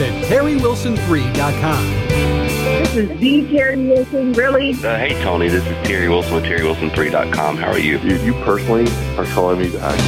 Visit 0.00 0.24
TerryWilson3.com. 0.32 1.86
This 2.08 2.96
is 2.96 3.20
the 3.20 3.46
Terry 3.50 3.86
Wilson, 3.86 4.32
really? 4.32 4.72
Uh, 4.72 4.96
hey, 4.96 5.22
Tony, 5.22 5.48
this 5.48 5.62
is 5.62 5.86
Terry 5.86 6.08
Wilson 6.08 6.36
with 6.36 6.44
TerryWilson3.com. 6.44 7.58
How 7.58 7.72
are 7.72 7.78
you? 7.78 7.98
You, 7.98 8.16
you 8.16 8.32
personally 8.42 8.90
are 9.18 9.26
calling 9.34 9.58
me 9.58 9.70
back. 9.70 9.98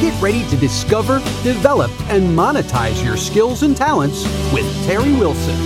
Get 0.00 0.22
ready 0.22 0.48
to 0.50 0.56
discover, 0.56 1.18
develop, 1.42 1.90
and 2.08 2.28
monetize 2.28 3.04
your 3.04 3.16
skills 3.16 3.64
and 3.64 3.76
talents 3.76 4.22
with 4.52 4.86
Terry 4.86 5.12
Wilson. 5.14 5.56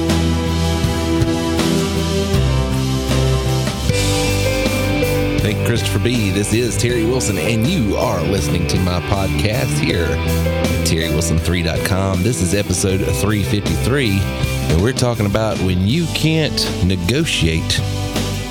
Thank 5.45 5.59
you, 5.59 5.67
Christopher 5.67 5.99
B. 5.99 6.31
This 6.31 6.55
is 6.55 6.75
Terry 6.75 7.05
Wilson, 7.05 7.37
and 7.37 7.67
you 7.67 7.97
are 7.97 8.23
listening 8.23 8.67
to 8.69 8.79
my 8.81 8.99
podcast 9.01 9.79
here 9.79 10.07
at 10.07 10.89
TerryWilson3.com. 10.89 12.23
This 12.23 12.41
is 12.41 12.55
episode 12.55 13.01
353, 13.01 14.21
and 14.21 14.83
we're 14.83 14.95
talking 14.95 15.27
about 15.27 15.59
when 15.59 15.87
you 15.87 16.07
can't 16.15 16.67
negotiate, 16.87 17.79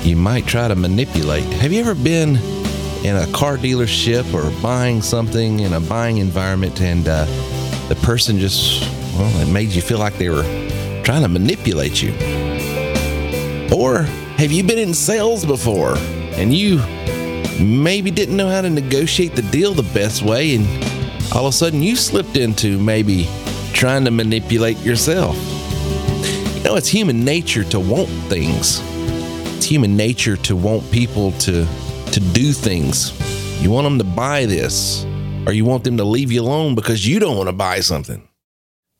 you 0.04 0.14
might 0.14 0.46
try 0.46 0.68
to 0.68 0.76
manipulate. 0.76 1.42
Have 1.54 1.72
you 1.72 1.80
ever 1.80 1.96
been 1.96 2.36
in 3.04 3.16
a 3.16 3.26
car 3.32 3.56
dealership 3.56 4.32
or 4.32 4.56
buying 4.62 5.02
something 5.02 5.58
in 5.58 5.72
a 5.72 5.80
buying 5.80 6.18
environment 6.18 6.80
and 6.80 7.08
uh, 7.08 7.24
the 7.88 7.96
person 8.04 8.38
just, 8.38 8.82
well, 9.16 9.40
it 9.42 9.50
made 9.50 9.70
you 9.70 9.82
feel 9.82 9.98
like 9.98 10.16
they 10.16 10.28
were 10.28 10.44
trying 11.02 11.22
to 11.22 11.28
manipulate 11.28 12.00
you? 12.00 12.12
Or 13.76 14.02
have 14.38 14.52
you 14.52 14.62
been 14.62 14.78
in 14.78 14.94
sales 14.94 15.44
before 15.44 15.96
and 16.36 16.52
you 16.52 16.78
maybe 17.60 18.10
didn't 18.10 18.36
know 18.36 18.48
how 18.48 18.60
to 18.60 18.70
negotiate 18.70 19.34
the 19.34 19.42
deal 19.42 19.74
the 19.74 19.82
best 19.94 20.22
way 20.22 20.56
and 20.56 20.66
all 21.34 21.46
of 21.46 21.50
a 21.50 21.52
sudden 21.52 21.82
you 21.82 21.96
slipped 21.96 22.36
into 22.36 22.78
maybe 22.78 23.28
trying 23.72 24.04
to 24.04 24.10
manipulate 24.10 24.78
yourself? 24.78 25.36
You 26.56 26.62
know, 26.64 26.76
it's 26.76 26.88
human 26.88 27.24
nature 27.24 27.64
to 27.64 27.80
want 27.80 28.08
things. 28.28 28.80
It's 29.56 29.66
human 29.66 29.96
nature 29.96 30.36
to 30.36 30.56
want 30.56 30.90
people 30.90 31.32
to 31.32 31.66
to 32.12 32.20
do 32.32 32.52
things. 32.52 33.12
You 33.62 33.70
want 33.70 33.84
them 33.86 33.98
to 33.98 34.04
buy 34.04 34.46
this 34.46 35.04
or 35.46 35.52
you 35.52 35.64
want 35.64 35.84
them 35.84 35.96
to 35.96 36.04
leave 36.04 36.30
you 36.30 36.42
alone 36.42 36.74
because 36.74 37.06
you 37.06 37.18
don't 37.18 37.36
want 37.36 37.48
to 37.48 37.52
buy 37.52 37.80
something. 37.80 38.28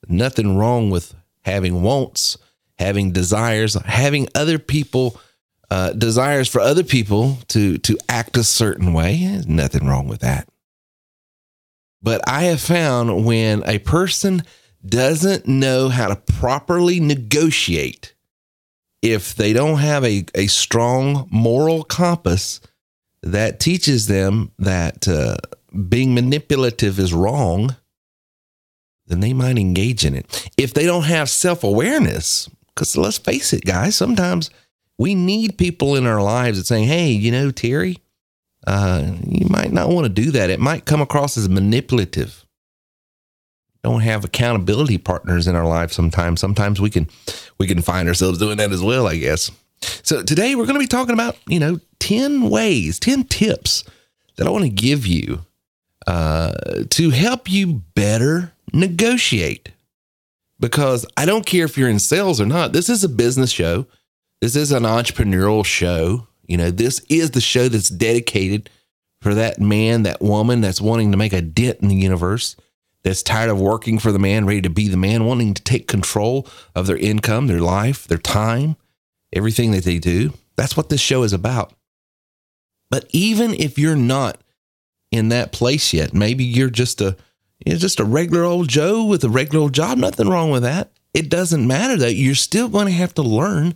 Nothing 0.09 0.57
wrong 0.57 0.91
with 0.91 1.15
having 1.43 1.83
wants, 1.83 2.39
having 2.79 3.13
desires, 3.13 3.75
having 3.85 4.29
other 4.35 4.59
people 4.59 5.21
uh, 5.75 5.93
desires 5.93 6.47
for 6.47 6.61
other 6.61 6.85
people 6.85 7.37
to 7.49 7.79
to 7.79 7.99
act 8.09 8.37
a 8.37 8.45
certain 8.45 8.93
way. 8.93 9.27
There's 9.27 9.49
nothing 9.49 9.89
wrong 9.89 10.07
with 10.07 10.21
that. 10.21 10.49
But 12.01 12.21
I 12.29 12.45
have 12.45 12.61
found 12.61 13.25
when 13.25 13.65
a 13.67 13.79
person 13.81 14.45
doesn't 14.87 15.49
know 15.49 15.89
how 15.89 16.07
to 16.07 16.15
properly 16.15 17.01
negotiate, 17.01 18.15
if 19.03 19.35
they 19.35 19.53
don't 19.53 19.79
have 19.79 20.05
a, 20.05 20.25
a 20.37 20.47
strong 20.47 21.27
moral 21.33 21.83
compass 21.83 22.61
that 23.25 23.59
teaches 23.59 24.07
them 24.07 24.53
that 24.61 25.09
uh, 25.09 25.39
being 25.89 26.15
manipulative 26.15 27.01
is 27.01 27.13
wrong, 27.13 27.75
then 29.09 29.19
they 29.19 29.33
might 29.33 29.59
engage 29.59 30.05
in 30.05 30.15
it. 30.15 30.49
If 30.57 30.73
they 30.73 30.87
don't 30.87 31.07
have 31.07 31.29
self 31.29 31.65
awareness, 31.65 32.49
because 32.69 32.97
let's 32.97 33.19
face 33.19 33.53
it, 33.53 33.65
guys, 33.65 33.97
sometimes 33.97 34.51
we 34.99 35.15
need 35.15 35.59
people 35.59 35.97
in 35.97 36.07
our 36.07 36.23
lives 36.23 36.59
that 36.59 36.67
saying, 36.67 36.87
"Hey, 36.87 37.11
you 37.11 37.31
know, 37.31 37.51
Terry, 37.51 37.99
uh, 38.67 39.13
you 39.27 39.47
might 39.49 39.73
not 39.73 39.89
want 39.89 40.05
to 40.05 40.23
do 40.23 40.31
that. 40.33 40.51
It 40.51 40.61
might 40.61 40.85
come 40.85 41.01
across 41.01 41.37
as 41.37 41.49
manipulative." 41.49 42.45
Don't 43.83 44.01
have 44.01 44.25
accountability 44.25 44.97
partners 44.97 45.47
in 45.47 45.57
our 45.57 45.67
life. 45.67 45.93
Sometimes, 45.93 46.41
sometimes 46.41 46.81
we 46.81 46.91
can 46.91 47.09
we 47.59 47.67
can 47.67 47.83
find 47.83 48.09
ourselves 48.09 48.39
doing 48.39 48.57
that 48.57 48.73
as 48.73 48.83
well. 48.83 49.07
I 49.07 49.17
guess. 49.17 49.51
So 50.03 50.23
today 50.23 50.55
we're 50.55 50.65
going 50.65 50.75
to 50.75 50.81
be 50.81 50.87
talking 50.87 51.13
about 51.13 51.37
you 51.47 51.59
know 51.61 51.81
ten 51.99 52.49
ways, 52.49 52.99
ten 52.99 53.25
tips 53.25 53.85
that 54.37 54.47
I 54.47 54.51
want 54.51 54.65
to 54.65 54.71
give 54.71 55.07
you 55.07 55.45
uh, 56.07 56.53
to 56.91 57.11
help 57.11 57.51
you 57.51 57.83
better 57.95 58.53
negotiate. 58.73 59.71
Because 60.61 61.05
I 61.17 61.27
don't 61.27 61.45
care 61.45 61.65
if 61.65 61.77
you're 61.77 61.89
in 61.89 61.99
sales 61.99 62.41
or 62.41 62.47
not. 62.47 62.73
This 62.73 62.89
is 62.89 63.05
a 63.05 63.09
business 63.09 63.51
show 63.51 63.87
this 64.45 64.57
is 64.57 64.73
an 64.73 64.83
entrepreneurial 64.83 65.65
show. 65.65 66.27
You 66.47 66.59
know, 66.59 66.71
this 66.71 67.01
is 67.09 67.31
the 67.31 67.41
show 67.41 67.69
that's 67.69 67.89
dedicated 67.89 68.69
for 69.23 69.33
that 69.33 69.59
man, 69.59 70.03
that 70.03 70.21
woman 70.21 70.61
that's 70.61 70.83
wanting 70.83 71.13
to 71.13 71.17
make 71.17 71.33
a 71.33 71.41
dent 71.41 71.79
in 71.81 71.89
the 71.89 71.95
universe, 71.95 72.55
that's 73.03 73.23
tired 73.23 73.49
of 73.49 73.59
working 73.59 73.99
for 73.99 74.13
the 74.13 74.19
man, 74.19 74.45
ready 74.45 74.61
to 74.61 74.69
be 74.69 74.89
the 74.89 74.99
man, 74.99 75.25
wanting 75.25 75.55
to 75.55 75.63
take 75.63 75.89
control 75.89 76.47
of 76.75 76.87
their 76.87 76.99
income, 76.99 77.47
their 77.47 77.63
life, 77.63 78.07
their 78.07 78.19
time, 78.19 78.77
everything 79.33 79.71
that 79.71 79.85
they 79.85 79.99
do. 79.99 80.35
That's 80.57 80.77
what 80.77 80.91
this 80.91 81.01
show 81.01 81.23
is 81.23 81.33
about. 81.33 81.73
But 82.91 83.07
even 83.13 83.55
if 83.55 83.79
you're 83.79 83.97
not 83.97 84.43
in 85.11 85.31
that 85.31 85.53
place 85.53 85.95
yet, 85.95 86.13
maybe 86.13 86.45
you're 86.45 86.69
just 86.69 87.01
a 87.01 87.17
you're 87.65 87.79
just 87.79 87.99
a 87.99 88.05
regular 88.05 88.45
old 88.45 88.69
Joe 88.69 89.05
with 89.05 89.25
a 89.25 89.31
regular 89.31 89.63
old 89.63 89.73
job, 89.73 89.97
nothing 89.97 90.29
wrong 90.29 90.51
with 90.51 90.65
that. 90.65 90.91
It 91.15 91.31
doesn't 91.31 91.67
matter 91.67 91.97
that 91.97 92.13
you're 92.13 92.35
still 92.35 92.69
going 92.69 92.89
to 92.89 92.93
have 92.93 93.15
to 93.15 93.23
learn 93.23 93.75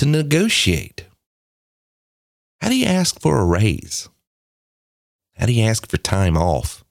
to 0.00 0.06
negotiate. 0.06 1.04
How 2.62 2.70
do 2.70 2.74
you 2.74 2.86
ask 2.86 3.20
for 3.20 3.38
a 3.38 3.44
raise? 3.44 4.08
How 5.36 5.44
do 5.44 5.52
you 5.52 5.62
ask 5.62 5.86
for 5.86 5.98
time 5.98 6.38
off? 6.38 6.82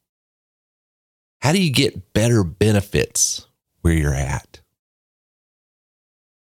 How 1.41 1.51
do 1.51 1.59
you 1.59 1.71
get 1.71 2.13
better 2.13 2.43
benefits 2.43 3.47
where 3.81 3.95
you're 3.95 4.13
at? 4.13 4.59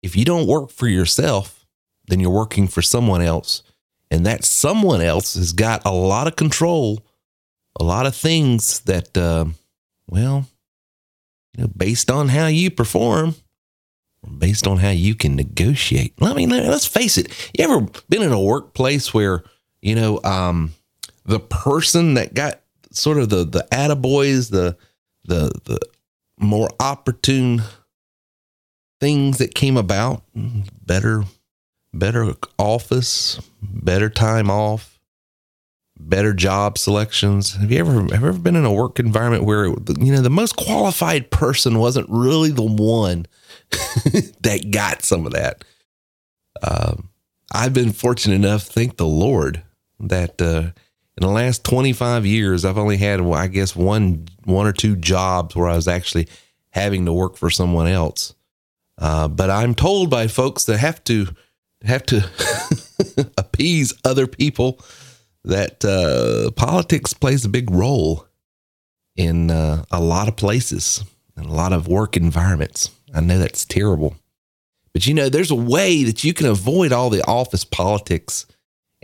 If 0.03 0.15
you 0.15 0.23
don't 0.23 0.45
work 0.45 0.69
for 0.69 0.87
yourself, 0.87 1.65
then 2.05 2.19
you're 2.19 2.29
working 2.29 2.67
for 2.67 2.83
someone 2.83 3.23
else. 3.23 3.63
And 4.11 4.23
that 4.27 4.45
someone 4.45 5.01
else 5.01 5.33
has 5.33 5.53
got 5.53 5.81
a 5.83 5.91
lot 5.91 6.27
of 6.27 6.35
control, 6.35 7.03
a 7.79 7.83
lot 7.83 8.05
of 8.05 8.15
things 8.15 8.81
that, 8.81 9.17
uh, 9.17 9.45
well, 10.07 10.45
you 11.57 11.63
know, 11.63 11.71
based 11.75 12.11
on 12.11 12.27
how 12.27 12.45
you 12.45 12.69
perform, 12.69 13.33
based 14.37 14.67
on 14.67 14.77
how 14.77 14.89
you 14.89 15.15
can 15.15 15.35
negotiate. 15.35 16.13
I 16.21 16.33
mean, 16.33 16.49
let's 16.49 16.85
face 16.85 17.17
it. 17.17 17.29
You 17.57 17.63
ever 17.65 17.87
been 18.09 18.21
in 18.21 18.31
a 18.31 18.41
workplace 18.41 19.13
where, 19.13 19.43
you 19.81 19.95
know, 19.95 20.21
um, 20.23 20.73
the 21.25 21.39
person 21.39 22.15
that 22.15 22.33
got 22.33 22.61
sort 22.91 23.17
of 23.17 23.29
the, 23.29 23.45
the 23.45 23.67
attaboys, 23.71 24.51
the, 24.51 24.77
the, 25.25 25.51
the 25.65 25.79
more 26.39 26.69
opportune 26.79 27.61
things 28.99 29.39
that 29.39 29.55
came 29.55 29.77
about, 29.77 30.23
better, 30.85 31.23
better 31.93 32.33
office, 32.59 33.39
better 33.61 34.09
time 34.09 34.49
off, 34.51 34.99
better 35.99 36.33
job 36.33 36.77
selections. 36.77 37.55
Have 37.55 37.71
you 37.71 37.79
ever 37.79 37.93
have 37.93 38.09
you 38.09 38.15
ever 38.15 38.33
been 38.33 38.55
in 38.55 38.65
a 38.65 38.73
work 38.73 38.99
environment 38.99 39.43
where 39.43 39.67
you 39.67 40.11
know 40.11 40.21
the 40.21 40.29
most 40.29 40.55
qualified 40.55 41.29
person 41.31 41.79
wasn't 41.79 42.07
really 42.09 42.51
the 42.51 42.63
one 42.63 43.25
that 44.41 44.69
got 44.71 45.03
some 45.03 45.25
of 45.25 45.33
that. 45.33 45.63
Um, 46.61 47.09
I've 47.51 47.73
been 47.73 47.91
fortunate 47.91 48.35
enough, 48.35 48.63
thank 48.63 48.97
the 48.97 49.07
Lord, 49.07 49.63
that 49.99 50.41
uh, 50.41 50.71
in 51.17 51.21
the 51.21 51.27
last 51.27 51.63
25 51.65 52.25
years, 52.25 52.63
I've 52.63 52.77
only 52.77 52.97
had, 52.97 53.21
well, 53.21 53.39
I 53.39 53.47
guess, 53.47 53.75
one 53.75 54.27
one 54.45 54.65
or 54.65 54.73
two 54.73 54.95
jobs 54.95 55.55
where 55.55 55.67
I 55.67 55.75
was 55.75 55.87
actually 55.87 56.27
having 56.71 57.05
to 57.05 57.13
work 57.13 57.37
for 57.37 57.49
someone 57.49 57.87
else. 57.87 58.33
Uh, 58.97 59.27
but 59.27 59.49
I'm 59.49 59.75
told 59.75 60.09
by 60.09 60.27
folks 60.27 60.65
that 60.65 60.77
have 60.77 61.03
to 61.05 61.27
have 61.83 62.03
to 62.07 62.23
appease 63.37 63.93
other 64.05 64.27
people 64.27 64.79
that 65.43 65.83
uh, 65.83 66.51
politics 66.51 67.13
plays 67.13 67.43
a 67.43 67.49
big 67.49 67.71
role 67.71 68.27
in 69.15 69.49
uh, 69.49 69.83
a 69.91 69.99
lot 69.99 70.27
of 70.27 70.35
places 70.35 71.03
and 71.35 71.45
a 71.45 71.51
lot 71.51 71.73
of 71.73 71.87
work 71.87 72.15
environments. 72.15 72.91
I 73.13 73.21
know 73.21 73.37
that's 73.39 73.65
terrible. 73.65 74.15
But 74.93 75.07
you 75.07 75.13
know, 75.13 75.29
there's 75.29 75.51
a 75.51 75.55
way 75.55 76.03
that 76.03 76.23
you 76.23 76.33
can 76.33 76.47
avoid 76.47 76.91
all 76.91 77.09
the 77.09 77.25
office 77.25 77.63
politics 77.63 78.45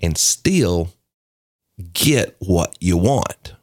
and 0.02 0.18
still 0.18 0.90
get 1.94 2.36
what 2.40 2.76
you 2.80 2.98
want. 2.98 3.54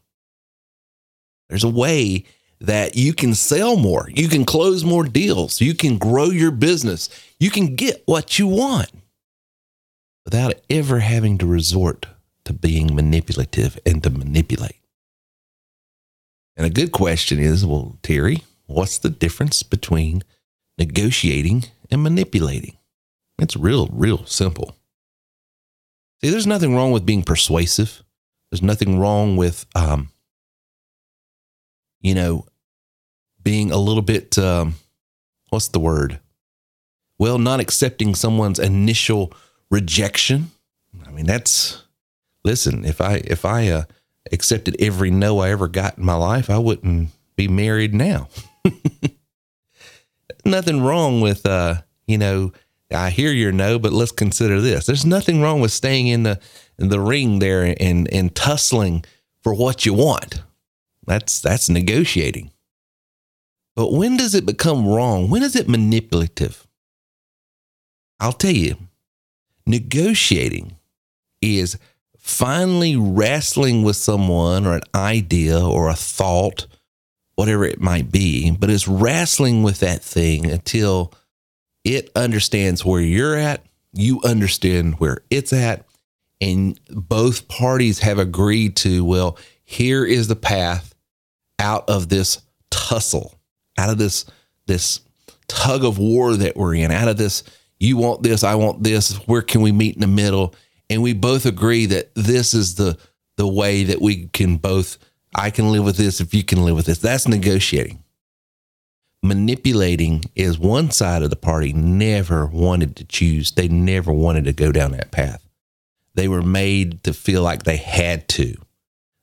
There's 1.48 1.64
a 1.64 1.68
way 1.68 2.24
that 2.60 2.96
you 2.96 3.12
can 3.12 3.34
sell 3.34 3.76
more, 3.76 4.08
you 4.14 4.28
can 4.28 4.44
close 4.44 4.84
more 4.84 5.04
deals, 5.04 5.60
you 5.60 5.74
can 5.74 5.98
grow 5.98 6.30
your 6.30 6.50
business, 6.50 7.10
you 7.38 7.50
can 7.50 7.76
get 7.76 8.02
what 8.06 8.38
you 8.38 8.46
want 8.46 8.90
without 10.24 10.54
ever 10.70 11.00
having 11.00 11.36
to 11.38 11.46
resort 11.46 12.06
to 12.44 12.52
being 12.52 12.94
manipulative 12.94 13.78
and 13.84 14.02
to 14.02 14.10
manipulate. 14.10 14.80
And 16.56 16.64
a 16.64 16.70
good 16.70 16.92
question 16.92 17.38
is 17.38 17.66
well, 17.66 17.98
Terry, 18.02 18.44
what's 18.66 18.98
the 18.98 19.10
difference 19.10 19.62
between 19.62 20.22
negotiating 20.78 21.64
and 21.90 22.02
manipulating? 22.02 22.76
It's 23.38 23.56
real, 23.56 23.88
real 23.92 24.24
simple. 24.26 24.76
See, 26.20 26.30
there's 26.30 26.46
nothing 26.46 26.74
wrong 26.74 26.92
with 26.92 27.04
being 27.04 27.22
persuasive. 27.22 28.02
There's 28.50 28.62
nothing 28.62 28.98
wrong 28.98 29.36
with, 29.36 29.66
um, 29.74 30.10
you 32.00 32.14
know, 32.14 32.46
being 33.42 33.72
a 33.72 33.76
little 33.76 34.02
bit, 34.02 34.38
um, 34.38 34.76
what's 35.50 35.68
the 35.68 35.80
word? 35.80 36.20
Well, 37.18 37.38
not 37.38 37.60
accepting 37.60 38.14
someone's 38.14 38.58
initial 38.58 39.32
rejection. 39.70 40.52
I 41.06 41.10
mean, 41.10 41.26
that's, 41.26 41.82
listen, 42.44 42.84
if 42.84 43.00
I, 43.00 43.16
if 43.24 43.44
I, 43.44 43.68
uh, 43.68 43.84
accepted 44.32 44.76
every 44.80 45.10
no 45.10 45.38
I 45.38 45.50
ever 45.50 45.68
got 45.68 45.98
in 45.98 46.04
my 46.04 46.14
life, 46.14 46.48
I 46.50 46.58
wouldn't 46.58 47.10
be 47.36 47.48
married 47.48 47.94
now. 47.94 48.28
nothing 50.46 50.82
wrong 50.82 51.20
with, 51.20 51.46
uh, 51.46 51.82
you 52.06 52.18
know, 52.18 52.52
I 52.92 53.10
hear 53.10 53.32
your 53.32 53.52
no, 53.52 53.78
but 53.78 53.92
let's 53.92 54.12
consider 54.12 54.60
this. 54.60 54.86
There's 54.86 55.06
nothing 55.06 55.40
wrong 55.40 55.60
with 55.60 55.72
staying 55.72 56.08
in 56.08 56.22
the 56.22 56.40
in 56.78 56.88
the 56.88 57.00
ring 57.00 57.38
there 57.38 57.74
and 57.80 58.12
and 58.12 58.34
tussling 58.34 59.04
for 59.42 59.54
what 59.54 59.86
you 59.86 59.94
want. 59.94 60.42
That's 61.06 61.40
that's 61.40 61.68
negotiating. 61.68 62.50
But 63.76 63.92
when 63.92 64.16
does 64.16 64.34
it 64.34 64.46
become 64.46 64.86
wrong? 64.86 65.28
When 65.30 65.42
is 65.42 65.56
it 65.56 65.68
manipulative? 65.68 66.66
I'll 68.20 68.32
tell 68.32 68.52
you. 68.52 68.76
Negotiating 69.66 70.76
is 71.40 71.78
finally 72.18 72.96
wrestling 72.96 73.82
with 73.82 73.96
someone 73.96 74.66
or 74.66 74.76
an 74.76 74.82
idea 74.94 75.62
or 75.62 75.88
a 75.88 75.94
thought, 75.94 76.66
whatever 77.36 77.64
it 77.64 77.80
might 77.80 78.12
be, 78.12 78.50
but 78.50 78.70
it's 78.70 78.88
wrestling 78.88 79.62
with 79.62 79.80
that 79.80 80.02
thing 80.02 80.50
until 80.50 81.12
it 81.84 82.10
understands 82.14 82.84
where 82.84 83.00
you're 83.00 83.36
at, 83.36 83.64
you 83.92 84.20
understand 84.24 84.94
where 84.94 85.18
it's 85.30 85.52
at, 85.52 85.84
and 86.40 86.78
both 86.88 87.48
parties 87.48 88.00
have 88.00 88.18
agreed 88.18 88.76
to, 88.76 89.04
well, 89.04 89.38
here 89.64 90.04
is 90.04 90.28
the 90.28 90.36
path 90.36 90.94
out 91.58 91.88
of 91.88 92.08
this 92.08 92.40
tussle, 92.70 93.38
out 93.78 93.90
of 93.90 93.98
this 93.98 94.24
this 94.66 95.00
tug 95.46 95.84
of 95.84 95.98
war 95.98 96.34
that 96.36 96.56
we're 96.56 96.74
in, 96.74 96.90
out 96.90 97.08
of 97.08 97.16
this 97.16 97.42
you 97.78 97.96
want 97.96 98.22
this, 98.22 98.44
I 98.44 98.54
want 98.54 98.82
this, 98.82 99.16
where 99.26 99.42
can 99.42 99.60
we 99.60 99.72
meet 99.72 99.94
in 99.94 100.00
the 100.00 100.06
middle? 100.06 100.54
And 100.88 101.02
we 101.02 101.12
both 101.12 101.46
agree 101.46 101.86
that 101.86 102.14
this 102.14 102.54
is 102.54 102.76
the 102.76 102.98
the 103.36 103.48
way 103.48 103.82
that 103.84 104.00
we 104.00 104.28
can 104.28 104.56
both 104.58 104.96
I 105.34 105.50
can 105.50 105.72
live 105.72 105.84
with 105.84 105.96
this 105.96 106.20
if 106.20 106.32
you 106.32 106.44
can 106.44 106.64
live 106.64 106.76
with 106.76 106.86
this. 106.86 106.98
That's 106.98 107.26
negotiating 107.26 108.04
manipulating 109.24 110.22
is 110.36 110.58
one 110.58 110.90
side 110.90 111.22
of 111.22 111.30
the 111.30 111.36
party 111.36 111.72
never 111.72 112.46
wanted 112.46 112.94
to 112.96 113.04
choose. 113.04 113.52
They 113.52 113.68
never 113.68 114.12
wanted 114.12 114.44
to 114.44 114.52
go 114.52 114.70
down 114.70 114.92
that 114.92 115.10
path. 115.10 115.42
They 116.14 116.28
were 116.28 116.42
made 116.42 117.02
to 117.04 117.14
feel 117.14 117.42
like 117.42 117.62
they 117.62 117.78
had 117.78 118.28
to. 118.28 118.54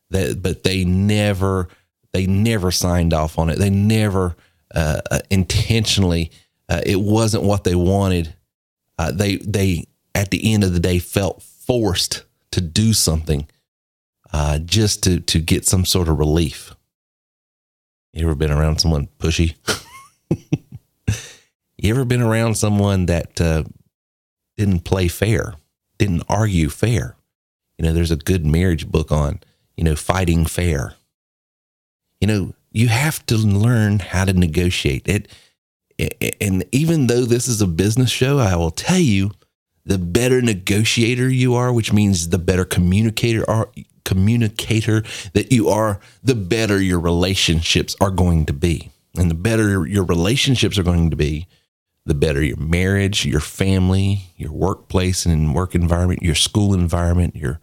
That, 0.10 0.42
but 0.42 0.64
they 0.64 0.84
never, 0.84 1.70
they 2.14 2.26
never 2.26 2.72
signed 2.72 3.14
off 3.14 3.38
on 3.38 3.50
it. 3.52 3.60
They 3.60 3.70
never 3.70 4.36
uh, 4.74 5.02
uh, 5.10 5.20
intentionally. 5.30 6.32
Uh, 6.68 6.82
it 6.84 7.00
wasn't 7.00 7.44
what 7.44 7.64
they 7.64 7.76
wanted. 7.76 8.34
Uh, 8.98 9.12
they, 9.12 9.38
they 9.38 9.86
at 10.16 10.32
the 10.32 10.52
end 10.52 10.64
of 10.64 10.74
the 10.74 10.80
day 10.80 10.98
felt 10.98 11.44
forced 11.44 12.24
to 12.52 12.60
do 12.60 12.92
something 12.92 13.48
uh, 14.34 14.60
just 14.60 15.04
to 15.04 15.20
to 15.20 15.40
get 15.40 15.66
some 15.66 15.86
sort 15.86 16.08
of 16.08 16.20
relief. 16.20 16.76
You 18.14 18.26
ever 18.26 18.36
been 18.36 18.52
around 18.52 18.80
someone 18.80 19.08
pushy? 19.20 19.56
you 21.78 21.94
ever 21.94 22.06
been 22.06 22.22
around 22.22 22.56
someone 22.56 23.06
that 23.06 23.40
uh, 23.40 23.64
didn't 24.58 24.82
play 24.82 25.08
fair, 25.08 25.56
didn't 25.98 26.24
argue 26.28 26.70
fair? 26.70 27.16
You 27.78 27.86
know, 27.86 27.94
there's 27.94 28.12
a 28.12 28.18
good 28.18 28.46
marriage 28.46 28.88
book 28.88 29.12
on, 29.12 29.40
you 29.76 29.84
know, 29.84 29.96
fighting 29.96 30.46
fair. 30.46 30.96
You 32.20 32.28
know, 32.28 32.54
you 32.72 32.90
have 32.90 33.26
to 33.28 33.38
learn 33.38 34.00
how 34.00 34.26
to 34.26 34.34
negotiate 34.34 35.08
it. 35.08 35.28
And 36.40 36.66
even 36.72 37.08
though 37.08 37.26
this 37.26 37.48
is 37.48 37.62
a 37.62 37.68
business 37.68 38.10
show, 38.10 38.40
I 38.40 38.56
will 38.56 38.72
tell 38.72 39.00
you 39.00 39.32
the 39.86 39.98
better 39.98 40.42
negotiator 40.42 41.30
you 41.30 41.56
are, 41.56 41.74
which 41.74 41.94
means 41.94 42.30
the 42.30 42.38
better 42.38 42.66
communicator 42.66 43.50
are, 43.50 43.70
communicator 44.04 45.04
that 45.34 45.52
you 45.52 45.70
are, 45.70 46.00
the 46.24 46.36
better 46.36 46.82
your 46.82 47.00
relationships 47.00 47.96
are 48.02 48.12
going 48.12 48.46
to 48.46 48.54
be. 48.54 48.92
And 49.18 49.30
the 49.30 49.36
better 49.36 49.86
your 49.86 50.06
relationships 50.06 50.78
are 50.78 50.84
going 50.84 51.10
to 51.10 51.16
be, 51.16 51.48
the 52.06 52.14
better 52.14 52.42
your 52.42 52.58
marriage, 52.58 53.26
your 53.26 53.42
family, 53.42 54.32
your 54.38 54.52
workplace 54.52 55.26
and 55.26 55.54
work 55.54 55.76
environment, 55.76 56.24
your 56.24 56.36
school 56.36 56.74
environment, 56.74 57.36
your 57.36 57.60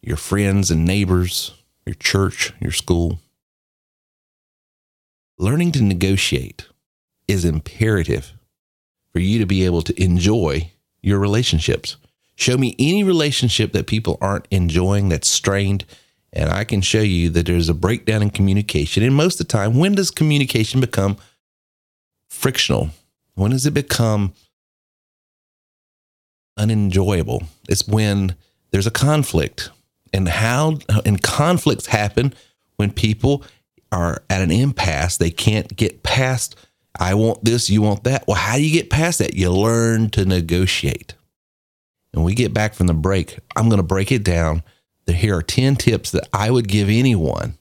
your 0.00 0.16
friends 0.16 0.70
and 0.70 0.84
neighbors, 0.84 1.52
your 1.84 1.94
church, 1.94 2.52
your 2.60 2.70
school. 2.70 3.20
Learning 5.38 5.72
to 5.72 5.82
negotiate 5.82 6.66
is 7.26 7.44
imperative 7.44 8.32
for 9.12 9.18
you 9.18 9.38
to 9.38 9.46
be 9.46 9.64
able 9.64 9.82
to 9.82 10.02
enjoy 10.02 10.70
your 11.02 11.18
relationships. 11.18 11.96
Show 12.36 12.56
me 12.58 12.76
any 12.78 13.02
relationship 13.02 13.72
that 13.72 13.86
people 13.86 14.18
aren't 14.20 14.46
enjoying 14.50 15.08
that's 15.08 15.28
strained 15.28 15.84
and 16.36 16.50
I 16.50 16.64
can 16.64 16.82
show 16.82 17.00
you 17.00 17.30
that 17.30 17.46
there's 17.46 17.70
a 17.70 17.74
breakdown 17.74 18.20
in 18.20 18.28
communication. 18.28 19.02
And 19.02 19.14
most 19.14 19.40
of 19.40 19.46
the 19.46 19.52
time, 19.52 19.78
when 19.78 19.94
does 19.94 20.10
communication 20.10 20.80
become 20.80 21.16
frictional? 22.28 22.90
When 23.34 23.52
does 23.52 23.64
it 23.64 23.72
become 23.72 24.34
unenjoyable? 26.58 27.44
It's 27.70 27.88
when 27.88 28.36
there's 28.70 28.86
a 28.86 28.90
conflict. 28.90 29.70
And 30.12 30.28
how 30.28 30.78
and 31.06 31.22
conflicts 31.22 31.86
happen 31.86 32.34
when 32.76 32.90
people 32.90 33.42
are 33.90 34.22
at 34.28 34.42
an 34.42 34.50
impasse. 34.50 35.16
They 35.16 35.30
can't 35.30 35.74
get 35.74 36.02
past, 36.02 36.54
I 36.98 37.14
want 37.14 37.44
this, 37.44 37.70
you 37.70 37.80
want 37.80 38.04
that. 38.04 38.26
Well, 38.26 38.36
how 38.36 38.56
do 38.56 38.62
you 38.62 38.72
get 38.72 38.90
past 38.90 39.20
that? 39.20 39.34
You 39.34 39.50
learn 39.50 40.10
to 40.10 40.26
negotiate. 40.26 41.14
And 42.12 42.24
we 42.24 42.34
get 42.34 42.54
back 42.54 42.74
from 42.74 42.86
the 42.86 42.94
break, 42.94 43.38
I'm 43.56 43.68
going 43.68 43.80
to 43.80 43.86
break 43.86 44.10
it 44.10 44.24
down 44.24 44.62
here 45.14 45.36
are 45.36 45.42
10 45.42 45.76
tips 45.76 46.10
that 46.10 46.28
I 46.32 46.50
would 46.50 46.68
give 46.68 46.88
anyone 46.88 47.56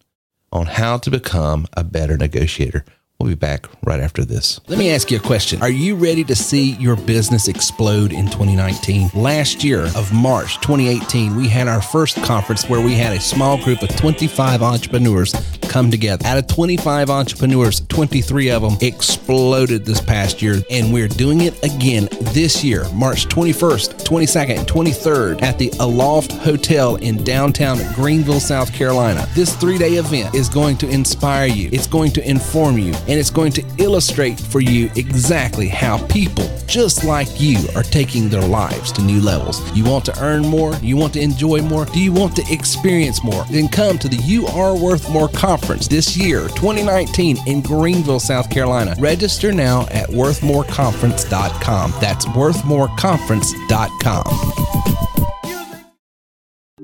on 0.51 0.65
how 0.65 0.97
to 0.97 1.11
become 1.11 1.67
a 1.73 1.83
better 1.83 2.17
negotiator. 2.17 2.85
We'll 3.19 3.29
be 3.29 3.35
back 3.35 3.67
right 3.83 4.01
after 4.01 4.25
this. 4.25 4.59
Let 4.67 4.77
me 4.77 4.91
ask 4.91 5.09
you 5.09 5.17
a 5.17 5.21
question. 5.21 5.61
Are 5.61 5.69
you 5.69 5.95
ready 5.95 6.23
to 6.25 6.35
see 6.35 6.71
your 6.73 6.97
business 6.97 7.47
explode 7.47 8.11
in 8.11 8.25
2019? 8.25 9.11
Last 9.13 9.63
year 9.63 9.85
of 9.95 10.11
March 10.13 10.55
2018, 10.59 11.35
we 11.35 11.47
had 11.47 11.69
our 11.69 11.81
first 11.81 12.21
conference 12.23 12.67
where 12.67 12.81
we 12.81 12.93
had 12.93 13.15
a 13.15 13.21
small 13.21 13.63
group 13.63 13.81
of 13.83 13.95
25 13.95 14.61
entrepreneurs 14.61 15.33
come 15.75 15.91
together. 15.91 16.25
Out 16.25 16.37
of 16.37 16.47
25 16.47 17.09
entrepreneurs, 17.09 17.81
23 17.89 18.49
of 18.49 18.61
them 18.61 18.77
exploded 18.79 19.83
this 19.83 19.99
past 19.99 20.41
year, 20.41 20.61
and 20.71 20.93
we're 20.93 21.09
doing 21.09 21.41
it 21.41 21.61
again 21.65 22.07
this 22.31 22.63
year, 22.63 22.85
March 22.93 23.27
21st, 23.27 24.05
22nd, 24.05 24.59
and 24.59 24.67
23rd 24.69 25.41
at 25.41 25.57
the 25.57 25.69
Aloft 25.81 26.31
Hotel 26.31 26.95
in 26.95 27.21
downtown 27.25 27.77
Greenville, 27.93 28.39
South 28.39 28.71
Carolina. 28.71 29.27
This 29.35 29.53
three 29.57 29.77
day 29.77 29.95
event 29.95 30.33
is 30.33 30.47
going 30.47 30.77
to 30.77 30.87
inspire 30.87 31.47
you, 31.47 31.67
it's 31.73 31.87
going 31.87 32.13
to 32.13 32.25
inform 32.25 32.77
you 32.77 32.93
and 33.09 33.19
it's 33.19 33.29
going 33.29 33.51
to 33.51 33.63
illustrate 33.77 34.39
for 34.39 34.61
you 34.61 34.89
exactly 34.95 35.67
how 35.67 35.97
people 36.07 36.49
just 36.67 37.03
like 37.03 37.27
you 37.39 37.57
are 37.75 37.83
taking 37.83 38.29
their 38.29 38.47
lives 38.47 38.93
to 38.93 39.01
new 39.01 39.19
levels. 39.19 39.61
You 39.75 39.83
want 39.83 40.05
to 40.05 40.23
earn 40.23 40.43
more? 40.43 40.73
You 40.75 40.95
want 40.95 41.13
to 41.13 41.21
enjoy 41.21 41.61
more? 41.61 41.83
Do 41.85 42.01
you 42.01 42.13
want 42.13 42.35
to 42.37 42.45
experience 42.49 43.23
more? 43.25 43.43
Then 43.51 43.67
come 43.67 43.99
to 43.99 44.07
the 44.07 44.17
You 44.17 44.47
Are 44.47 44.75
Worth 44.75 45.09
More 45.11 45.27
conference 45.27 45.64
this 45.73 46.15
year, 46.15 46.47
2019, 46.49 47.39
in 47.47 47.61
Greenville, 47.61 48.19
South 48.19 48.47
Carolina. 48.49 48.95
Register 48.99 49.51
now 49.51 49.87
at 49.91 50.09
worthmoreconference.com. 50.09 51.93
That's 51.99 52.25
worthmoreconference.com. 52.27 55.14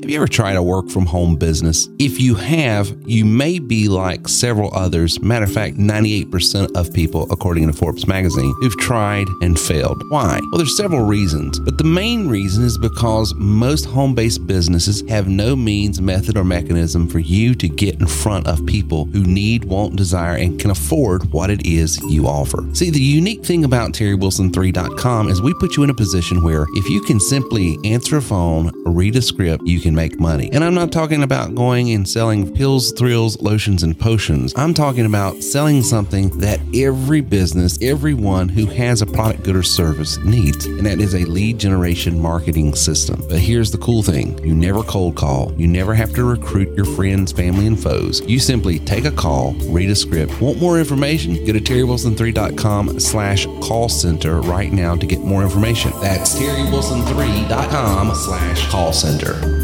Have 0.02 0.10
you 0.10 0.16
ever 0.16 0.28
tried 0.28 0.56
a 0.56 0.64
work 0.64 0.90
from 0.90 1.06
home 1.06 1.36
business? 1.36 1.88
If 2.00 2.20
you 2.20 2.34
have, 2.34 2.92
you 3.06 3.24
may 3.24 3.60
be 3.60 3.88
like 3.88 4.28
several 4.28 4.76
others. 4.76 5.22
Matter 5.22 5.46
of 5.46 5.54
fact, 5.54 5.78
98% 5.78 6.76
of 6.76 6.92
people, 6.92 7.32
according 7.32 7.68
to 7.68 7.74
Forbes 7.74 8.08
magazine, 8.08 8.52
who've 8.60 8.76
tried 8.78 9.28
and 9.44 9.60
failed. 9.60 10.02
Why? 10.10 10.40
Well, 10.42 10.58
there's 10.58 10.76
several 10.76 11.06
reasons, 11.06 11.60
but 11.60 11.78
the 11.78 11.84
main 11.84 12.28
reason 12.28 12.64
is 12.64 12.80
because 12.80 13.36
most 13.36 13.86
home 13.86 14.16
based 14.16 14.48
businesses 14.48 15.08
have 15.08 15.28
no 15.28 15.56
means, 15.56 16.02
method, 16.02 16.36
or 16.36 16.44
mechanism 16.44 17.08
for 17.08 17.20
you 17.20 17.54
to 17.54 17.70
get 17.70 18.00
in 18.00 18.08
front 18.08 18.48
of 18.48 18.66
people 18.66 19.06
who 19.06 19.24
need, 19.24 19.66
want, 19.66 19.98
desire, 19.98 20.36
and 20.36 20.60
can 20.60 20.72
afford 20.72 21.32
what 21.32 21.52
it 21.52 21.68
is 21.68 22.02
you 22.10 22.26
offer. 22.26 22.68
See, 22.74 22.90
the 22.90 23.00
unique 23.00 23.46
thing 23.46 23.66
about 23.66 23.92
TerryWilson3.com 23.92 25.28
is 25.28 25.44
we 25.44 25.54
put 25.60 25.78
you 25.78 25.84
in 25.84 25.92
a 25.92 25.94
position 25.94 26.44
where 26.44 26.66
if 26.74 26.90
you 26.90 27.02
can 27.02 27.20
simply 27.20 27.78
answer 27.84 28.18
a 28.18 28.22
phone, 28.22 28.72
read 28.84 29.16
a 29.16 29.22
script, 29.22 29.64
you 29.68 29.80
can 29.80 29.92
make 30.02 30.20
money. 30.20 30.50
And 30.52 30.64
I'm 30.64 30.74
not 30.74 30.92
talking 30.92 31.22
about 31.22 31.54
going 31.54 31.92
and 31.92 32.10
selling 32.10 32.52
pills, 32.52 32.92
thrills, 32.92 33.40
lotions, 33.40 33.84
and 33.84 33.98
potions. 33.98 34.52
I'm 34.56 34.74
talking 34.74 35.06
about 35.06 35.44
selling 35.44 35.84
something 35.84 36.30
that 36.40 36.60
every 36.74 37.22
business, 37.22 37.78
everyone 37.84 38.50
who 38.50 38.66
has 38.66 39.04
a 39.04 39.06
product, 39.06 39.44
good, 39.44 39.56
or 39.56 39.62
service 39.62 40.18
needs. 40.20 40.66
And 40.66 40.88
that 40.88 41.00
is 41.00 41.14
a 41.14 41.26
lead 41.26 41.60
generation 41.60 42.20
marketing 42.20 42.74
system. 42.74 43.24
But 43.30 43.38
here's 43.38 43.70
the 43.70 43.78
cool 43.78 44.02
thing 44.02 44.44
you 44.44 44.56
never 44.56 44.82
cold 44.82 45.16
call, 45.16 45.54
you 45.56 45.68
never 45.68 45.94
have 45.94 46.14
to 46.16 46.24
recruit 46.24 46.76
your 46.76 46.86
friends, 46.86 47.32
family, 47.32 47.68
and 47.68 47.80
foes. 47.80 48.22
You 48.22 48.40
simply 48.40 48.80
take 48.80 49.06
a 49.06 49.12
call, 49.12 49.54
read 49.70 49.92
a 49.92 49.96
script. 49.96 50.42
Want 50.42 50.60
more 50.60 50.80
information? 50.80 51.46
Go 51.46 51.54
to 51.54 51.60
terrywilson3.com 51.60 53.00
slash 53.00 53.46
call 53.62 53.88
center 53.88 54.42
right 54.42 54.72
now 54.72 54.96
to 54.96 55.06
get 55.06 55.20
more 55.20 55.44
information. 55.44 55.92
That's 56.02 56.40
terrywilson3.com 56.40 58.16
slash 58.16 58.68
call 58.72 58.94
center. 58.94 59.61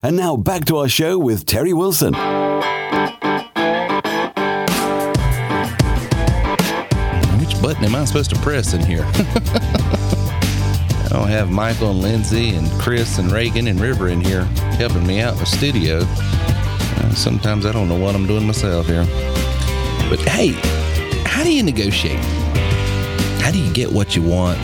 And 0.00 0.16
now 0.16 0.36
back 0.36 0.64
to 0.66 0.76
our 0.76 0.88
show 0.88 1.18
with 1.18 1.44
Terry 1.44 1.72
Wilson. 1.72 2.14
Which 7.40 7.60
button 7.60 7.84
am 7.84 7.96
I 7.96 8.04
supposed 8.04 8.30
to 8.30 8.36
press 8.36 8.74
in 8.74 8.86
here? 8.86 9.02
I 11.02 11.08
don't 11.10 11.26
have 11.26 11.50
Michael 11.50 11.90
and 11.90 12.00
Lindsay 12.00 12.54
and 12.54 12.70
Chris 12.80 13.18
and 13.18 13.32
Reagan 13.32 13.66
and 13.66 13.80
River 13.80 14.06
in 14.06 14.20
here 14.20 14.44
helping 14.78 15.04
me 15.04 15.20
out 15.20 15.32
in 15.32 15.40
the 15.40 15.46
studio. 15.46 16.02
Uh, 16.04 17.10
sometimes 17.14 17.66
I 17.66 17.72
don't 17.72 17.88
know 17.88 17.98
what 17.98 18.14
I'm 18.14 18.28
doing 18.28 18.46
myself 18.46 18.86
here. 18.86 19.04
But 20.08 20.20
hey, 20.20 20.52
how 21.24 21.42
do 21.42 21.52
you 21.52 21.64
negotiate? 21.64 22.24
How 23.40 23.50
do 23.50 23.58
you 23.58 23.72
get 23.72 23.90
what 23.90 24.14
you 24.14 24.22
want? 24.22 24.58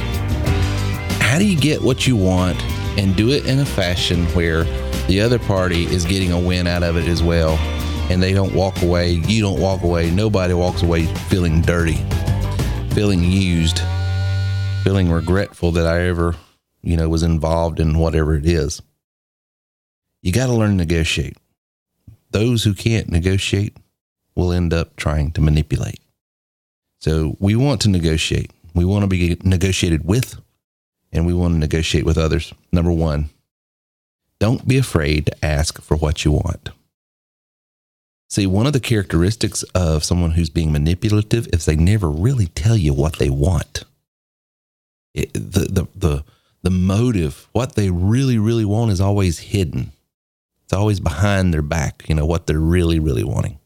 How 1.21 1.41
do 1.41 1.45
you 1.45 1.59
get 1.59 1.83
what 1.83 2.07
you 2.07 2.15
want 2.15 2.63
and 2.97 3.17
do 3.17 3.31
it 3.33 3.47
in 3.47 3.59
a 3.59 3.67
fashion 3.67 4.27
where 4.27 4.65
the 5.07 5.21
other 5.21 5.39
party 5.39 5.85
is 5.85 6.05
getting 6.05 6.33
a 6.33 6.39
win 6.39 6.67
out 6.67 6.83
of 6.83 6.97
it 6.97 7.07
as 7.09 7.23
well? 7.23 7.57
And 8.11 8.23
they 8.23 8.33
don't 8.33 8.55
walk 8.55 8.83
away, 8.83 9.13
you 9.13 9.41
don't 9.41 9.61
walk 9.61 9.83
away, 9.83 10.11
nobody 10.11 10.55
walks 10.55 10.83
away 10.83 11.07
feeling 11.29 11.63
dirty, 11.63 11.97
feeling 12.95 13.23
used, 13.23 13.81
feeling 14.83 15.11
regretful 15.11 15.73
that 15.73 15.87
I 15.87 16.03
ever, 16.09 16.35
you 16.83 16.97
know, 16.97 17.09
was 17.09 17.23
involved 17.23 17.81
in 17.81 17.99
whatever 17.99 18.35
it 18.35 18.47
is. 18.47 18.83
You 20.21 20.33
got 20.33 20.47
to 20.47 20.53
learn 20.53 20.71
to 20.71 20.77
negotiate. 20.77 21.37
Those 22.31 22.65
who 22.65 22.75
can't 22.75 23.09
negotiate 23.09 23.77
will 24.35 24.53
end 24.53 24.73
up 24.73 24.97
trying 24.97 25.31
to 25.33 25.41
manipulate. 25.41 26.01
So 27.01 27.37
we 27.39 27.57
want 27.57 27.83
to 27.83 27.89
negotiate. 27.89 28.51
We 28.75 28.85
want 28.85 29.03
to 29.03 29.07
be 29.07 29.37
negotiated 29.45 30.05
with, 30.05 30.41
and 31.13 31.27
we 31.27 31.35
want 31.35 31.55
to 31.55 31.59
negotiate 31.59 32.05
with 32.05 32.19
others. 32.19 32.53
Number 32.73 32.91
one, 32.91 33.31
don't 34.41 34.67
be 34.67 34.77
afraid 34.77 35.27
to 35.27 35.45
ask 35.45 35.81
for 35.81 35.97
what 35.97 36.25
you 36.25 36.33
want. 36.33 36.71
See, 38.29 38.47
one 38.47 38.67
of 38.67 38.73
the 38.73 38.81
characteristics 38.81 39.63
of 39.75 40.03
someone 40.03 40.33
who's 40.33 40.51
being 40.51 40.73
manipulative 40.73 41.47
is 41.53 41.65
they 41.65 41.77
never 41.77 42.11
really 42.11 42.47
tell 42.47 42.77
you 42.77 42.93
what 42.93 43.19
they 43.19 43.31
want. 43.31 43.85
It, 45.15 45.33
the, 45.35 45.69
the, 45.71 45.87
the, 45.95 46.25
the 46.63 46.71
motive, 46.71 47.49
what 47.53 47.77
they 47.77 47.91
really, 47.91 48.39
really 48.39 48.65
want 48.65 48.91
is 48.91 49.01
always 49.01 49.39
hidden. 49.39 49.93
It's 50.65 50.73
always 50.73 50.99
behind 50.99 51.55
their 51.55 51.63
back, 51.63 52.09
you 52.09 52.15
know, 52.15 52.27
what 52.27 52.47
they're 52.47 52.59
really, 52.59 52.99
really 52.99 53.23
wanting. 53.23 53.59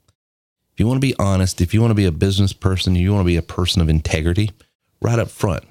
If 0.72 0.80
you 0.80 0.86
want 0.86 1.00
to 1.00 1.06
be 1.06 1.14
honest, 1.18 1.60
if 1.60 1.72
you 1.72 1.80
want 1.80 1.92
to 1.92 1.96
be 1.96 2.04
a 2.04 2.12
business 2.12 2.52
person, 2.52 2.94
you 2.94 3.12
want 3.12 3.22
to 3.22 3.26
be 3.26 3.36
a 3.36 3.42
person 3.42 3.80
of 3.80 3.88
integrity, 3.88 4.50
right 5.00 5.18
up 5.18 5.30
front. 5.30 5.64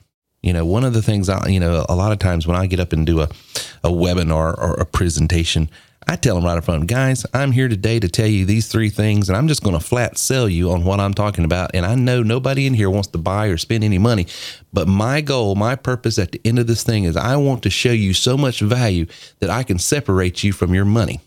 You 0.47 0.53
know, 0.53 0.65
one 0.65 0.85
of 0.85 0.93
the 0.93 1.01
things 1.01 1.27
I, 1.27 1.45
you 1.49 1.59
know, 1.59 1.85
a 1.89 1.95
lot 1.95 2.13
of 2.13 2.19
times 2.19 2.47
when 2.47 2.55
I 2.55 2.67
get 2.67 2.79
up 2.79 2.93
and 2.93 3.05
do 3.05 3.19
a, 3.19 3.25
a 3.83 3.89
webinar 3.89 4.57
or 4.57 4.75
a 4.75 4.85
presentation, 4.85 5.69
I 6.07 6.15
tell 6.15 6.35
them 6.35 6.45
right 6.45 6.57
up 6.57 6.63
front, 6.63 6.87
guys, 6.87 7.25
I'm 7.33 7.51
here 7.51 7.67
today 7.67 7.99
to 7.99 8.07
tell 8.07 8.27
you 8.27 8.45
these 8.45 8.69
three 8.69 8.89
things, 8.89 9.27
and 9.27 9.37
I'm 9.37 9.49
just 9.49 9.61
going 9.61 9.77
to 9.77 9.83
flat 9.83 10.17
sell 10.17 10.47
you 10.47 10.71
on 10.71 10.85
what 10.85 11.01
I'm 11.01 11.13
talking 11.13 11.43
about. 11.43 11.71
And 11.73 11.85
I 11.85 11.95
know 11.95 12.23
nobody 12.23 12.65
in 12.65 12.73
here 12.73 12.89
wants 12.89 13.09
to 13.09 13.17
buy 13.17 13.47
or 13.47 13.57
spend 13.57 13.83
any 13.83 13.97
money, 13.97 14.25
but 14.71 14.87
my 14.87 15.19
goal, 15.19 15.55
my 15.55 15.75
purpose 15.75 16.17
at 16.17 16.31
the 16.31 16.39
end 16.45 16.59
of 16.59 16.67
this 16.67 16.81
thing 16.81 17.03
is 17.03 17.17
I 17.17 17.35
want 17.35 17.61
to 17.63 17.69
show 17.69 17.91
you 17.91 18.13
so 18.13 18.37
much 18.37 18.61
value 18.61 19.05
that 19.39 19.49
I 19.49 19.63
can 19.63 19.79
separate 19.79 20.45
you 20.45 20.53
from 20.53 20.73
your 20.73 20.85
money. 20.85 21.19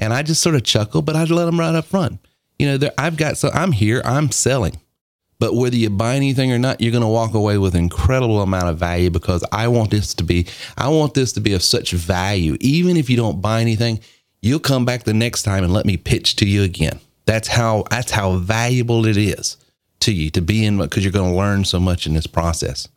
And 0.00 0.12
I 0.12 0.24
just 0.24 0.42
sort 0.42 0.56
of 0.56 0.64
chuckle, 0.64 1.00
but 1.00 1.14
I 1.14 1.22
let 1.22 1.44
them 1.44 1.60
right 1.60 1.76
up 1.76 1.84
front. 1.84 2.18
You 2.58 2.76
know, 2.76 2.88
I've 2.98 3.16
got 3.16 3.36
so 3.36 3.50
I'm 3.54 3.70
here, 3.70 4.02
I'm 4.04 4.32
selling. 4.32 4.80
But 5.38 5.54
whether 5.54 5.76
you 5.76 5.90
buy 5.90 6.14
anything 6.16 6.52
or 6.52 6.58
not, 6.58 6.80
you're 6.80 6.92
going 6.92 7.02
to 7.02 7.08
walk 7.08 7.34
away 7.34 7.58
with 7.58 7.74
incredible 7.74 8.40
amount 8.40 8.68
of 8.68 8.78
value 8.78 9.10
because 9.10 9.44
I 9.52 9.68
want 9.68 9.90
this 9.90 10.14
to 10.14 10.24
be 10.24 10.46
I 10.76 10.88
want 10.88 11.14
this 11.14 11.32
to 11.32 11.40
be 11.40 11.52
of 11.52 11.62
such 11.62 11.92
value. 11.92 12.56
Even 12.60 12.96
if 12.96 13.10
you 13.10 13.16
don't 13.16 13.40
buy 13.40 13.60
anything, 13.60 14.00
you'll 14.42 14.60
come 14.60 14.84
back 14.84 15.04
the 15.04 15.14
next 15.14 15.42
time 15.42 15.64
and 15.64 15.72
let 15.72 15.86
me 15.86 15.96
pitch 15.96 16.36
to 16.36 16.46
you 16.46 16.62
again. 16.62 17.00
That's 17.26 17.48
how 17.48 17.84
that's 17.90 18.10
how 18.10 18.36
valuable 18.36 19.06
it 19.06 19.16
is 19.16 19.56
to 20.00 20.12
you 20.12 20.30
to 20.30 20.40
be 20.40 20.64
in 20.64 20.78
because 20.78 21.02
you're 21.04 21.12
going 21.12 21.32
to 21.32 21.36
learn 21.36 21.64
so 21.64 21.80
much 21.80 22.06
in 22.06 22.14
this 22.14 22.26
process. 22.26 22.88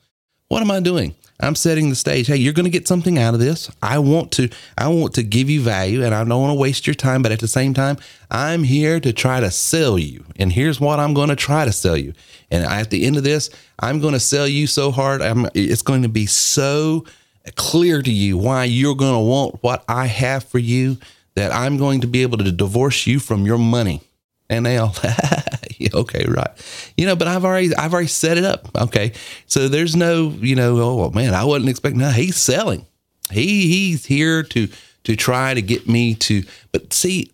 What 0.50 0.62
am 0.62 0.72
I 0.72 0.80
doing? 0.80 1.16
I'm 1.40 1.56
setting 1.56 1.90
the 1.90 1.96
stage. 1.96 2.28
Hey, 2.28 2.38
you're 2.38 2.54
going 2.54 2.66
to 2.66 2.72
get 2.72 2.88
something 2.88 3.20
out 3.20 3.36
of 3.36 3.40
this. 3.40 3.70
I 3.82 4.00
want 4.00 4.32
to 4.34 4.50
I 4.78 4.88
want 4.88 5.14
to 5.16 5.24
give 5.24 5.50
you 5.50 5.62
value 5.62 6.04
and 6.04 6.16
I 6.16 6.24
don't 6.24 6.42
want 6.42 6.52
to 6.52 6.60
waste 6.60 6.88
your 6.88 6.96
time, 6.96 7.22
but 7.22 7.32
at 7.32 7.40
the 7.40 7.48
same 7.48 7.74
time, 7.74 7.98
I'm 8.32 8.64
here 8.64 9.00
to 9.00 9.14
try 9.14 9.40
to 9.40 9.52
sell 9.52 10.00
you. 10.00 10.26
And 10.38 10.52
here's 10.52 10.80
what 10.80 11.00
I'm 11.00 11.14
going 11.14 11.30
to 11.30 11.36
try 11.36 11.66
to 11.66 11.72
sell 11.72 11.96
you. 11.96 12.14
And 12.50 12.64
at 12.64 12.90
the 12.90 13.06
end 13.06 13.18
of 13.18 13.24
this, 13.24 13.50
I'm 13.80 14.00
going 14.00 14.14
to 14.14 14.20
sell 14.20 14.48
you 14.48 14.66
so 14.66 14.92
hard. 14.92 15.22
I'm, 15.22 15.48
it's 15.54 15.84
going 15.84 16.02
to 16.02 16.10
be 16.10 16.26
so 16.26 17.06
clear 17.56 18.02
to 18.02 18.12
you 18.12 18.38
why 18.38 18.64
you're 18.64 18.96
going 18.96 19.14
to 19.14 19.20
want 19.20 19.62
what 19.62 19.84
I 19.88 20.08
have 20.08 20.44
for 20.44 20.60
you 20.60 20.98
that 21.36 21.54
I'm 21.54 21.78
going 21.78 22.02
to 22.02 22.08
be 22.08 22.24
able 22.24 22.40
to 22.40 22.52
divorce 22.52 23.06
you 23.06 23.20
from 23.20 23.46
your 23.46 23.60
money. 23.60 24.02
And 24.50 24.66
they 24.66 24.78
all, 24.78 24.96
okay, 25.94 26.26
right. 26.28 26.50
You 26.98 27.06
know, 27.06 27.16
but 27.16 27.28
I've 27.28 27.46
already, 27.46 27.76
I've 27.76 27.94
already 27.94 28.08
set 28.08 28.38
it 28.38 28.44
up. 28.44 28.70
Okay. 28.78 29.14
So 29.46 29.68
there's 29.68 29.96
no, 29.96 30.30
you 30.40 30.56
know, 30.56 30.78
oh 30.82 31.12
man, 31.12 31.34
I 31.34 31.44
wasn't 31.44 31.70
expecting, 31.70 32.00
no, 32.00 32.10
he's 32.10 32.38
selling. 32.38 32.86
He, 33.32 33.68
he's 33.68 34.06
here 34.06 34.44
to, 34.44 34.68
to 35.04 35.16
try 35.16 35.54
to 35.54 35.62
get 35.62 35.88
me 35.88 36.16
to, 36.16 36.44
but 36.72 36.94
see, 36.94 37.32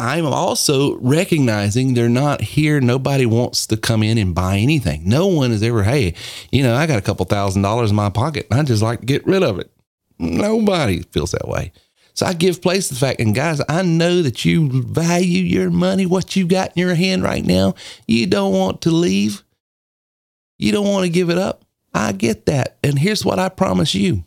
I'm 0.00 0.24
also 0.24 0.96
recognizing 0.96 1.92
they're 1.92 2.08
not 2.08 2.40
here. 2.40 2.80
Nobody 2.80 3.26
wants 3.26 3.66
to 3.66 3.76
come 3.76 4.02
in 4.02 4.16
and 4.16 4.34
buy 4.34 4.56
anything. 4.56 5.06
No 5.06 5.26
one 5.26 5.52
is 5.52 5.62
ever, 5.62 5.82
hey, 5.82 6.14
you 6.50 6.62
know, 6.62 6.74
I 6.74 6.86
got 6.86 6.98
a 6.98 7.02
couple 7.02 7.26
thousand 7.26 7.60
dollars 7.60 7.90
in 7.90 7.96
my 7.96 8.08
pocket. 8.08 8.46
I 8.50 8.62
just 8.62 8.82
like 8.82 9.00
to 9.00 9.06
get 9.06 9.26
rid 9.26 9.42
of 9.42 9.58
it. 9.58 9.70
Nobody 10.18 11.02
feels 11.02 11.32
that 11.32 11.46
way. 11.46 11.72
So 12.14 12.26
I 12.26 12.32
give 12.32 12.60
place 12.62 12.88
to 12.88 12.94
the 12.94 13.00
fact, 13.00 13.20
and 13.20 13.34
guys, 13.34 13.60
I 13.68 13.82
know 13.82 14.22
that 14.22 14.44
you 14.44 14.82
value 14.82 15.42
your 15.42 15.70
money, 15.70 16.06
what 16.06 16.36
you 16.36 16.46
got 16.46 16.76
in 16.76 16.80
your 16.80 16.94
hand 16.94 17.22
right 17.22 17.44
now. 17.44 17.74
You 18.06 18.26
don't 18.26 18.52
want 18.52 18.82
to 18.82 18.90
leave. 18.90 19.42
You 20.58 20.72
don't 20.72 20.88
want 20.88 21.04
to 21.04 21.10
give 21.10 21.30
it 21.30 21.38
up. 21.38 21.64
I 21.94 22.12
get 22.12 22.46
that. 22.46 22.78
And 22.84 22.98
here's 22.98 23.24
what 23.24 23.38
I 23.38 23.48
promise 23.48 23.94
you 23.94 24.24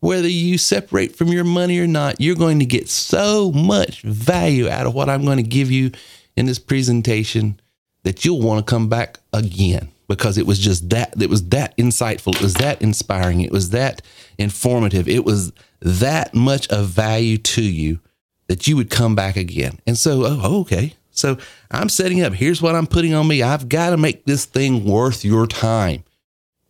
whether 0.00 0.28
you 0.28 0.58
separate 0.58 1.16
from 1.16 1.28
your 1.28 1.44
money 1.44 1.78
or 1.78 1.86
not, 1.86 2.20
you're 2.20 2.36
going 2.36 2.58
to 2.58 2.66
get 2.66 2.90
so 2.90 3.50
much 3.52 4.02
value 4.02 4.68
out 4.68 4.86
of 4.86 4.92
what 4.92 5.08
I'm 5.08 5.24
going 5.24 5.38
to 5.38 5.42
give 5.42 5.70
you 5.70 5.92
in 6.36 6.44
this 6.44 6.58
presentation 6.58 7.58
that 8.02 8.22
you'll 8.22 8.42
want 8.42 8.66
to 8.66 8.70
come 8.70 8.90
back 8.90 9.18
again 9.32 9.93
because 10.08 10.38
it 10.38 10.46
was 10.46 10.58
just 10.58 10.90
that 10.90 11.14
it 11.20 11.30
was 11.30 11.48
that 11.48 11.76
insightful 11.76 12.34
it 12.34 12.42
was 12.42 12.54
that 12.54 12.80
inspiring 12.82 13.40
it 13.40 13.50
was 13.50 13.70
that 13.70 14.02
informative 14.38 15.08
it 15.08 15.24
was 15.24 15.52
that 15.80 16.34
much 16.34 16.68
of 16.68 16.86
value 16.86 17.38
to 17.38 17.62
you 17.62 18.00
that 18.48 18.66
you 18.66 18.76
would 18.76 18.90
come 18.90 19.14
back 19.14 19.36
again. 19.36 19.78
And 19.86 19.96
so 19.96 20.24
oh, 20.24 20.40
oh 20.42 20.60
okay. 20.62 20.94
So 21.10 21.38
i'm 21.70 21.88
setting 21.88 22.22
up. 22.22 22.32
Here's 22.32 22.60
what 22.60 22.74
i'm 22.74 22.86
putting 22.86 23.14
on 23.14 23.28
me. 23.28 23.42
I've 23.42 23.68
got 23.68 23.90
to 23.90 23.96
make 23.96 24.24
this 24.24 24.44
thing 24.44 24.84
worth 24.84 25.24
your 25.24 25.46
time. 25.46 26.04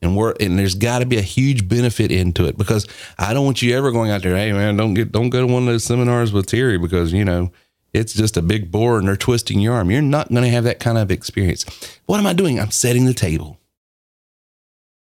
And 0.02 0.16
work 0.16 0.36
and 0.40 0.58
there's 0.58 0.74
got 0.74 0.98
to 0.98 1.06
be 1.06 1.16
a 1.16 1.22
huge 1.22 1.66
benefit 1.66 2.12
into 2.12 2.44
it 2.44 2.58
because 2.58 2.86
I 3.18 3.32
don't 3.32 3.46
want 3.46 3.62
you 3.62 3.74
ever 3.74 3.90
going 3.90 4.10
out 4.10 4.22
there, 4.22 4.36
hey 4.36 4.52
man, 4.52 4.76
don't 4.76 4.92
get 4.92 5.12
don't 5.12 5.30
go 5.30 5.40
to 5.40 5.46
one 5.46 5.62
of 5.62 5.66
those 5.66 5.84
seminars 5.84 6.30
with 6.30 6.46
Terry 6.46 6.76
because 6.76 7.10
you 7.12 7.24
know 7.24 7.52
it's 7.94 8.12
just 8.12 8.36
a 8.36 8.42
big 8.42 8.70
bore 8.70 8.98
and 8.98 9.08
they're 9.08 9.16
twisting 9.16 9.60
your 9.60 9.74
arm. 9.74 9.90
You're 9.90 10.02
not 10.02 10.28
going 10.28 10.42
to 10.42 10.50
have 10.50 10.64
that 10.64 10.80
kind 10.80 10.98
of 10.98 11.10
experience. 11.10 11.64
What 12.06 12.18
am 12.18 12.26
I 12.26 12.32
doing? 12.32 12.60
I'm 12.60 12.70
setting 12.70 13.04
the 13.04 13.14
table. 13.14 13.58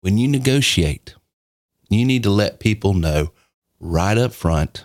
When 0.02 0.18
you 0.18 0.28
negotiate, 0.28 1.14
you 1.88 2.04
need 2.04 2.22
to 2.24 2.30
let 2.30 2.60
people 2.60 2.94
know 2.94 3.32
right 3.78 4.18
up 4.18 4.32
front 4.32 4.84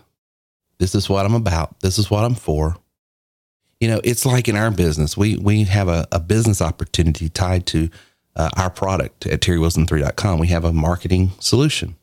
this 0.78 0.94
is 0.94 1.10
what 1.10 1.26
I'm 1.26 1.36
about. 1.36 1.80
This 1.80 1.98
is 1.98 2.12
what 2.12 2.26
I'm 2.26 2.36
for. 2.36 2.76
You 3.80 3.88
know, 3.88 4.02
it's 4.04 4.26
like 4.26 4.50
in 4.50 4.58
our 4.58 4.72
business, 4.72 5.16
we 5.16 5.38
we 5.38 5.64
have 5.64 5.88
a, 5.88 6.06
a 6.12 6.20
business 6.20 6.62
opportunity 6.62 7.30
tied 7.30 7.66
to 7.68 7.90
uh, 8.36 8.50
our 8.58 8.70
product 8.70 9.26
at 9.28 9.42
terrywilson3.com, 9.42 10.40
we 10.40 10.48
have 10.48 10.66
a 10.66 10.74
marketing 10.74 11.32
solution 11.40 11.96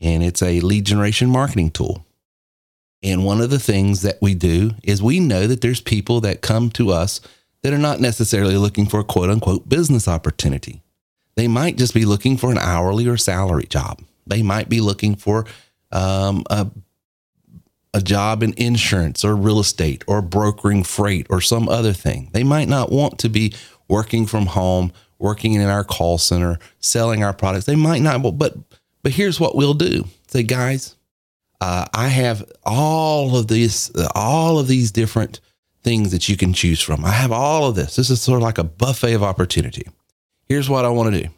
and 0.00 0.22
it's 0.22 0.42
a 0.42 0.60
lead 0.60 0.84
generation 0.84 1.30
marketing 1.30 1.70
tool. 1.70 2.04
And 3.02 3.24
one 3.24 3.40
of 3.40 3.50
the 3.50 3.60
things 3.60 4.02
that 4.02 4.18
we 4.20 4.34
do 4.34 4.72
is 4.82 5.02
we 5.02 5.20
know 5.20 5.46
that 5.46 5.60
there's 5.60 5.80
people 5.80 6.20
that 6.22 6.40
come 6.40 6.70
to 6.70 6.90
us 6.90 7.20
that 7.62 7.72
are 7.72 7.78
not 7.78 8.00
necessarily 8.00 8.56
looking 8.56 8.86
for 8.86 9.00
a 9.00 9.04
quote 9.04 9.30
unquote 9.30 9.68
business 9.68 10.08
opportunity. 10.08 10.82
They 11.36 11.48
might 11.48 11.76
just 11.76 11.94
be 11.94 12.04
looking 12.04 12.36
for 12.36 12.50
an 12.50 12.58
hourly 12.58 13.06
or 13.06 13.16
salary 13.16 13.66
job. 13.66 14.02
They 14.26 14.42
might 14.42 14.68
be 14.68 14.80
looking 14.80 15.14
for 15.14 15.46
um, 15.92 16.44
a 16.50 16.68
a 17.94 18.02
job 18.02 18.42
in 18.42 18.52
insurance 18.56 19.24
or 19.24 19.34
real 19.34 19.58
estate 19.58 20.04
or 20.06 20.20
brokering 20.20 20.84
freight 20.84 21.26
or 21.30 21.40
some 21.40 21.68
other 21.68 21.92
thing. 21.92 22.28
They 22.32 22.44
might 22.44 22.68
not 22.68 22.92
want 22.92 23.18
to 23.20 23.30
be 23.30 23.54
working 23.88 24.26
from 24.26 24.46
home, 24.46 24.92
working 25.18 25.54
in 25.54 25.62
our 25.62 25.84
call 25.84 26.18
center, 26.18 26.58
selling 26.80 27.24
our 27.24 27.32
products. 27.32 27.64
They 27.64 27.76
might 27.76 28.02
not, 28.02 28.20
but 28.38 28.56
but 29.02 29.12
here's 29.12 29.40
what 29.40 29.56
we'll 29.56 29.74
do. 29.74 30.04
Say, 30.26 30.42
guys, 30.42 30.96
uh, 31.60 31.86
I 31.92 32.08
have 32.08 32.44
all 32.64 33.36
of 33.36 33.48
these, 33.48 33.90
all 34.14 34.58
of 34.58 34.68
these 34.68 34.90
different 34.92 35.40
things 35.82 36.10
that 36.12 36.28
you 36.28 36.36
can 36.36 36.52
choose 36.52 36.80
from. 36.80 37.04
I 37.04 37.10
have 37.10 37.32
all 37.32 37.68
of 37.68 37.74
this. 37.74 37.96
This 37.96 38.10
is 38.10 38.20
sort 38.20 38.36
of 38.36 38.42
like 38.42 38.58
a 38.58 38.64
buffet 38.64 39.14
of 39.14 39.22
opportunity. 39.22 39.86
Here's 40.48 40.70
what 40.70 40.84
I 40.84 40.88
want 40.88 41.12
to 41.12 41.22
do. 41.22 41.28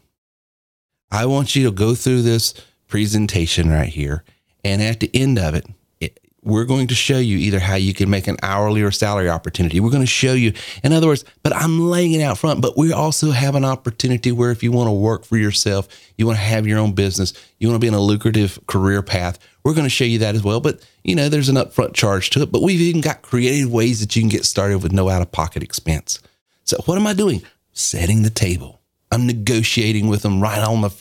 I 1.11 1.25
want 1.25 1.55
you 1.55 1.65
to 1.65 1.71
go 1.71 1.95
through 1.95 2.21
this 2.21 2.53
presentation 2.87 3.69
right 3.69 3.89
here. 3.89 4.23
And 4.63 4.81
at 4.81 4.99
the 4.99 5.09
end 5.13 5.39
of 5.39 5.55
it, 5.55 5.65
it, 5.99 6.19
we're 6.43 6.65
going 6.65 6.87
to 6.87 6.95
show 6.95 7.17
you 7.17 7.37
either 7.37 7.59
how 7.59 7.75
you 7.75 7.93
can 7.93 8.09
make 8.09 8.27
an 8.27 8.37
hourly 8.41 8.81
or 8.81 8.91
salary 8.91 9.29
opportunity. 9.29 9.79
We're 9.79 9.89
going 9.91 10.03
to 10.03 10.07
show 10.07 10.33
you, 10.33 10.53
in 10.83 10.93
other 10.93 11.07
words, 11.07 11.25
but 11.43 11.55
I'm 11.55 11.89
laying 11.89 12.13
it 12.13 12.21
out 12.21 12.37
front. 12.37 12.61
But 12.61 12.77
we 12.77 12.93
also 12.93 13.31
have 13.31 13.55
an 13.55 13.65
opportunity 13.65 14.31
where 14.31 14.51
if 14.51 14.63
you 14.63 14.71
want 14.71 14.87
to 14.87 14.93
work 14.93 15.25
for 15.25 15.37
yourself, 15.37 15.87
you 16.17 16.25
want 16.25 16.37
to 16.37 16.43
have 16.43 16.67
your 16.67 16.79
own 16.79 16.93
business, 16.93 17.33
you 17.59 17.67
want 17.67 17.75
to 17.75 17.83
be 17.83 17.87
in 17.87 17.93
a 17.93 18.01
lucrative 18.01 18.59
career 18.67 19.01
path, 19.01 19.39
we're 19.63 19.73
going 19.73 19.85
to 19.85 19.89
show 19.89 20.05
you 20.05 20.19
that 20.19 20.35
as 20.35 20.43
well. 20.43 20.59
But, 20.59 20.85
you 21.03 21.15
know, 21.15 21.29
there's 21.29 21.49
an 21.49 21.55
upfront 21.55 21.93
charge 21.93 22.29
to 22.31 22.41
it. 22.41 22.51
But 22.51 22.61
we've 22.61 22.81
even 22.81 23.01
got 23.01 23.21
creative 23.21 23.71
ways 23.71 23.99
that 23.99 24.15
you 24.15 24.21
can 24.21 24.29
get 24.29 24.45
started 24.45 24.81
with 24.81 24.91
no 24.91 25.09
out 25.09 25.21
of 25.21 25.31
pocket 25.31 25.63
expense. 25.63 26.19
So 26.63 26.77
what 26.85 26.97
am 26.97 27.07
I 27.07 27.13
doing? 27.13 27.41
Setting 27.73 28.23
the 28.23 28.29
table. 28.29 28.81
I'm 29.11 29.27
negotiating 29.27 30.07
with 30.07 30.21
them 30.21 30.41
right 30.41 30.63
on 30.63 30.81
the 30.81 30.91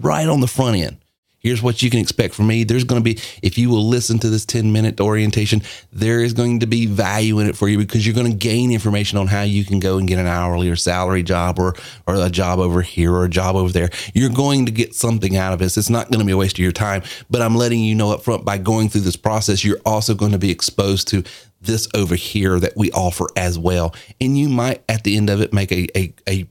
right 0.00 0.28
on 0.28 0.40
the 0.40 0.46
front 0.46 0.76
end 0.76 0.98
here's 1.38 1.62
what 1.62 1.82
you 1.82 1.90
can 1.90 2.00
expect 2.00 2.34
from 2.34 2.46
me. 2.46 2.64
There's 2.64 2.84
going 2.84 3.02
to 3.02 3.04
be, 3.04 3.20
if 3.42 3.58
you 3.58 3.70
will 3.70 3.86
listen 3.86 4.18
to 4.20 4.30
this 4.30 4.44
10 4.44 4.72
minute 4.72 5.00
orientation, 5.00 5.62
there 5.92 6.20
is 6.20 6.32
going 6.32 6.60
to 6.60 6.66
be 6.66 6.86
value 6.86 7.38
in 7.38 7.48
it 7.48 7.56
for 7.56 7.68
you 7.68 7.78
because 7.78 8.06
you're 8.06 8.14
going 8.14 8.30
to 8.30 8.36
gain 8.36 8.72
information 8.72 9.18
on 9.18 9.26
how 9.26 9.42
you 9.42 9.64
can 9.64 9.78
go 9.78 9.98
and 9.98 10.08
get 10.08 10.18
an 10.18 10.26
hourly 10.26 10.68
or 10.68 10.76
salary 10.76 11.22
job 11.22 11.58
or, 11.58 11.74
or 12.06 12.16
a 12.16 12.30
job 12.30 12.58
over 12.58 12.82
here 12.82 13.12
or 13.12 13.24
a 13.24 13.30
job 13.30 13.56
over 13.56 13.72
there. 13.72 13.90
You're 14.14 14.30
going 14.30 14.66
to 14.66 14.72
get 14.72 14.94
something 14.94 15.36
out 15.36 15.52
of 15.52 15.58
this. 15.58 15.76
It's 15.76 15.90
not 15.90 16.10
going 16.10 16.20
to 16.20 16.26
be 16.26 16.32
a 16.32 16.36
waste 16.36 16.56
of 16.56 16.62
your 16.62 16.72
time, 16.72 17.02
but 17.30 17.42
I'm 17.42 17.56
letting 17.56 17.80
you 17.80 17.94
know 17.94 18.12
up 18.12 18.22
front 18.22 18.44
by 18.44 18.58
going 18.58 18.88
through 18.88 19.02
this 19.02 19.16
process, 19.16 19.64
you're 19.64 19.80
also 19.84 20.14
going 20.14 20.32
to 20.32 20.38
be 20.38 20.50
exposed 20.50 21.08
to 21.08 21.22
this 21.60 21.88
over 21.94 22.14
here 22.14 22.60
that 22.60 22.76
we 22.76 22.90
offer 22.92 23.26
as 23.36 23.58
well. 23.58 23.94
And 24.20 24.38
you 24.38 24.48
might 24.48 24.82
at 24.88 25.04
the 25.04 25.16
end 25.16 25.30
of 25.30 25.40
it 25.40 25.52
make 25.52 25.72
a, 25.72 25.88
a, 25.98 26.14
a 26.28 26.48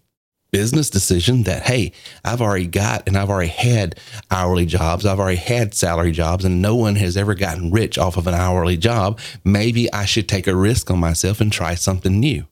business 0.51 0.89
decision 0.89 1.43
that, 1.43 1.63
hey, 1.63 1.91
I've 2.23 2.41
already 2.41 2.67
got 2.67 3.07
and 3.07 3.17
I've 3.17 3.29
already 3.29 3.49
had 3.49 3.99
hourly 4.31 4.65
jobs, 4.65 5.05
I've 5.05 5.19
already 5.19 5.37
had 5.37 5.73
salary 5.73 6.11
jobs, 6.11 6.45
and 6.45 6.61
no 6.61 6.75
one 6.75 6.95
has 6.95 7.17
ever 7.17 7.35
gotten 7.35 7.71
rich 7.71 7.97
off 7.97 8.17
of 8.17 8.27
an 8.27 8.33
hourly 8.33 8.77
job. 8.77 9.19
Maybe 9.43 9.91
I 9.91 10.05
should 10.05 10.29
take 10.29 10.47
a 10.47 10.55
risk 10.55 10.89
on 10.89 10.99
myself 10.99 11.41
and 11.41 11.51
try 11.51 11.75
something 11.75 12.19
new. 12.19 12.45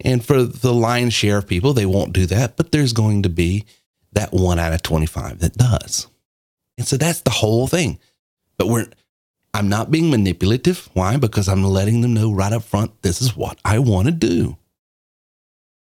And 0.00 0.24
for 0.24 0.42
the 0.42 0.74
lion's 0.74 1.14
share 1.14 1.38
of 1.38 1.46
people, 1.46 1.72
they 1.72 1.86
won't 1.86 2.12
do 2.12 2.26
that, 2.26 2.56
but 2.56 2.72
there's 2.72 2.92
going 2.92 3.22
to 3.22 3.28
be 3.28 3.64
that 4.12 4.32
one 4.32 4.58
out 4.58 4.72
of 4.72 4.82
25 4.82 5.38
that 5.38 5.54
does. 5.54 6.08
And 6.76 6.86
so 6.86 6.96
that's 6.96 7.20
the 7.20 7.30
whole 7.30 7.66
thing. 7.66 7.98
But 8.58 8.68
we're, 8.68 8.88
I'm 9.54 9.68
not 9.68 9.90
being 9.90 10.10
manipulative. 10.10 10.88
Why? 10.94 11.16
Because 11.16 11.48
I'm 11.48 11.62
letting 11.62 12.00
them 12.00 12.14
know 12.14 12.32
right 12.32 12.52
up 12.52 12.64
front, 12.64 13.02
this 13.02 13.22
is 13.22 13.36
what 13.36 13.58
I 13.64 13.78
want 13.78 14.06
to 14.06 14.12
do. 14.12 14.56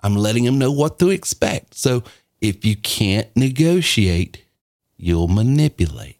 I'm 0.03 0.15
letting 0.15 0.45
them 0.45 0.57
know 0.57 0.71
what 0.71 0.99
to 0.99 1.09
expect. 1.09 1.75
So 1.75 2.03
if 2.39 2.65
you 2.65 2.75
can't 2.75 3.27
negotiate, 3.35 4.43
you'll 4.97 5.27
manipulate. 5.27 6.17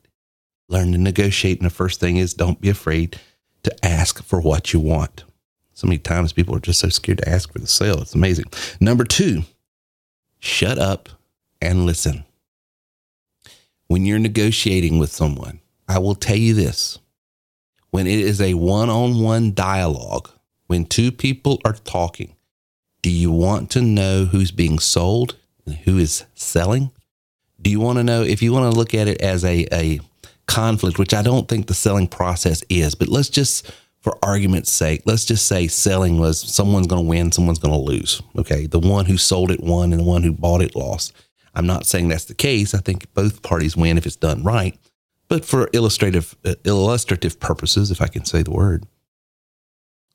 Learn 0.67 0.91
to 0.91 0.97
negotiate. 0.97 1.59
And 1.59 1.65
the 1.65 1.73
first 1.73 2.00
thing 2.00 2.17
is 2.17 2.33
don't 2.33 2.61
be 2.61 2.69
afraid 2.69 3.19
to 3.63 3.85
ask 3.85 4.23
for 4.23 4.39
what 4.41 4.73
you 4.73 4.79
want. 4.79 5.23
So 5.73 5.88
many 5.88 5.97
times 5.97 6.33
people 6.33 6.55
are 6.55 6.59
just 6.59 6.79
so 6.79 6.89
scared 6.89 7.19
to 7.19 7.29
ask 7.29 7.51
for 7.51 7.59
the 7.59 7.67
sale. 7.67 8.01
It's 8.01 8.13
amazing. 8.15 8.45
Number 8.79 9.03
two, 9.03 9.43
shut 10.39 10.77
up 10.77 11.09
and 11.61 11.85
listen. 11.85 12.23
When 13.88 14.05
you're 14.05 14.19
negotiating 14.19 15.00
with 15.00 15.11
someone, 15.11 15.59
I 15.88 16.00
will 16.00 16.15
tell 16.15 16.35
you 16.35 16.53
this 16.53 17.00
when 17.89 18.07
it 18.07 18.19
is 18.19 18.39
a 18.41 18.53
one 18.53 18.89
on 18.89 19.21
one 19.21 19.53
dialogue, 19.53 20.29
when 20.67 20.85
two 20.85 21.11
people 21.11 21.59
are 21.65 21.73
talking, 21.73 22.35
do 23.01 23.10
you 23.10 23.31
want 23.31 23.72
to 23.72 23.81
know 23.81 24.25
who's 24.25 24.51
being 24.51 24.79
sold 24.79 25.36
and 25.65 25.75
who 25.75 25.98
is 25.98 26.25
selling? 26.36 26.92
Do 27.61 27.70
you 27.70 27.79
want 27.79 27.98
to 27.98 28.03
know 28.03 28.24
if 28.24 28.42
you 28.42 28.53
want 28.53 28.72
to 28.72 28.77
look 28.77 28.94
at 28.94 29.07
it 29.07 29.22
as 29.22 29.44
a, 29.44 29.68
a 29.72 30.00
conflict, 30.48 31.00
which 31.00 31.14
I 31.14 31.22
don't 31.22 31.48
think 31.48 31.68
the 31.68 31.74
selling 31.74 32.07
process 32.07 32.64
is, 32.70 32.96
but 32.96 33.07
let's 33.07 33.29
just, 33.29 33.72
for 34.00 34.18
argument's 34.24 34.72
sake, 34.72 35.03
let's 35.05 35.25
just 35.25 35.48
say 35.48 35.68
selling 35.68 36.20
was 36.20 36.40
someone's 36.40 36.87
going 36.87 37.03
to 37.03 37.09
win, 37.09 37.31
someone's 37.31 37.59
going 37.59 37.74
to 37.74 37.79
lose. 37.79 38.22
Okay. 38.37 38.66
The 38.66 38.79
one 38.79 39.05
who 39.05 39.18
sold 39.18 39.51
it 39.51 39.61
won 39.61 39.92
and 39.94 40.01
the 40.01 40.05
one 40.05 40.24
who 40.24 40.31
bought 40.31 40.61
it 40.61 40.75
lost. 40.75 41.14
I'm 41.53 41.68
not 41.68 41.85
saying 41.85 42.07
that's 42.07 42.25
the 42.25 42.33
case. 42.33 42.74
I 42.74 42.79
think 42.79 43.14
both 43.14 43.42
parties 43.42 43.75
win 43.75 43.98
if 43.98 44.05
it's 44.05 44.16
done 44.16 44.44
right. 44.44 44.77
But 45.27 45.46
for 45.46 45.70
illustrative 45.74 46.35
uh, 46.44 46.55
illustrative 46.66 47.40
purposes, 47.40 47.92
if 47.92 48.01
I 48.01 48.07
can 48.07 48.25
say 48.25 48.42
the 48.42 48.51
word, 48.51 48.85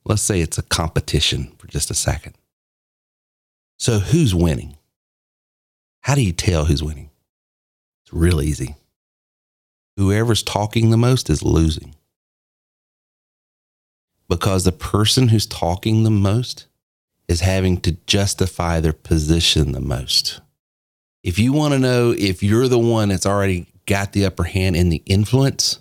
let's 0.05 0.23
say 0.23 0.41
it's 0.41 0.59
a 0.59 0.63
competition 0.63 1.53
for 1.59 1.69
just 1.69 1.91
a 1.91 1.95
second. 1.95 2.37
So 3.79 3.99
who's 3.99 4.35
winning? 4.35 4.77
How 6.01 6.15
do 6.15 6.23
you 6.23 6.33
tell 6.33 6.65
who's 6.65 6.83
winning? 6.83 7.11
It's 8.05 8.13
real 8.13 8.41
easy. 8.41 8.77
Whoever's 9.97 10.43
talking 10.43 10.91
the 10.91 10.97
most 10.97 11.29
is 11.31 11.43
losing. 11.43 11.95
Because 14.29 14.65
the 14.65 14.73
person 14.73 15.29
who's 15.29 15.47
talking 15.47 16.05
the 16.05 16.11
most 16.11 16.67
is 17.29 17.41
having 17.41 17.81
to 17.81 17.93
justify 18.07 18.81
their 18.81 18.93
position 18.93 19.73
the 19.73 19.81
most. 19.81 20.41
If 21.23 21.39
you 21.39 21.53
want 21.53 21.75
to 21.75 21.79
know 21.79 22.15
if 22.17 22.43
you're 22.43 22.69
the 22.69 22.79
one 22.79 23.09
that's 23.09 23.27
already 23.27 23.67
got 23.87 24.13
the 24.13 24.27
upper 24.27 24.45
hand 24.45 24.77
in 24.77 24.91
the 24.91 25.03
influence, 25.07 25.81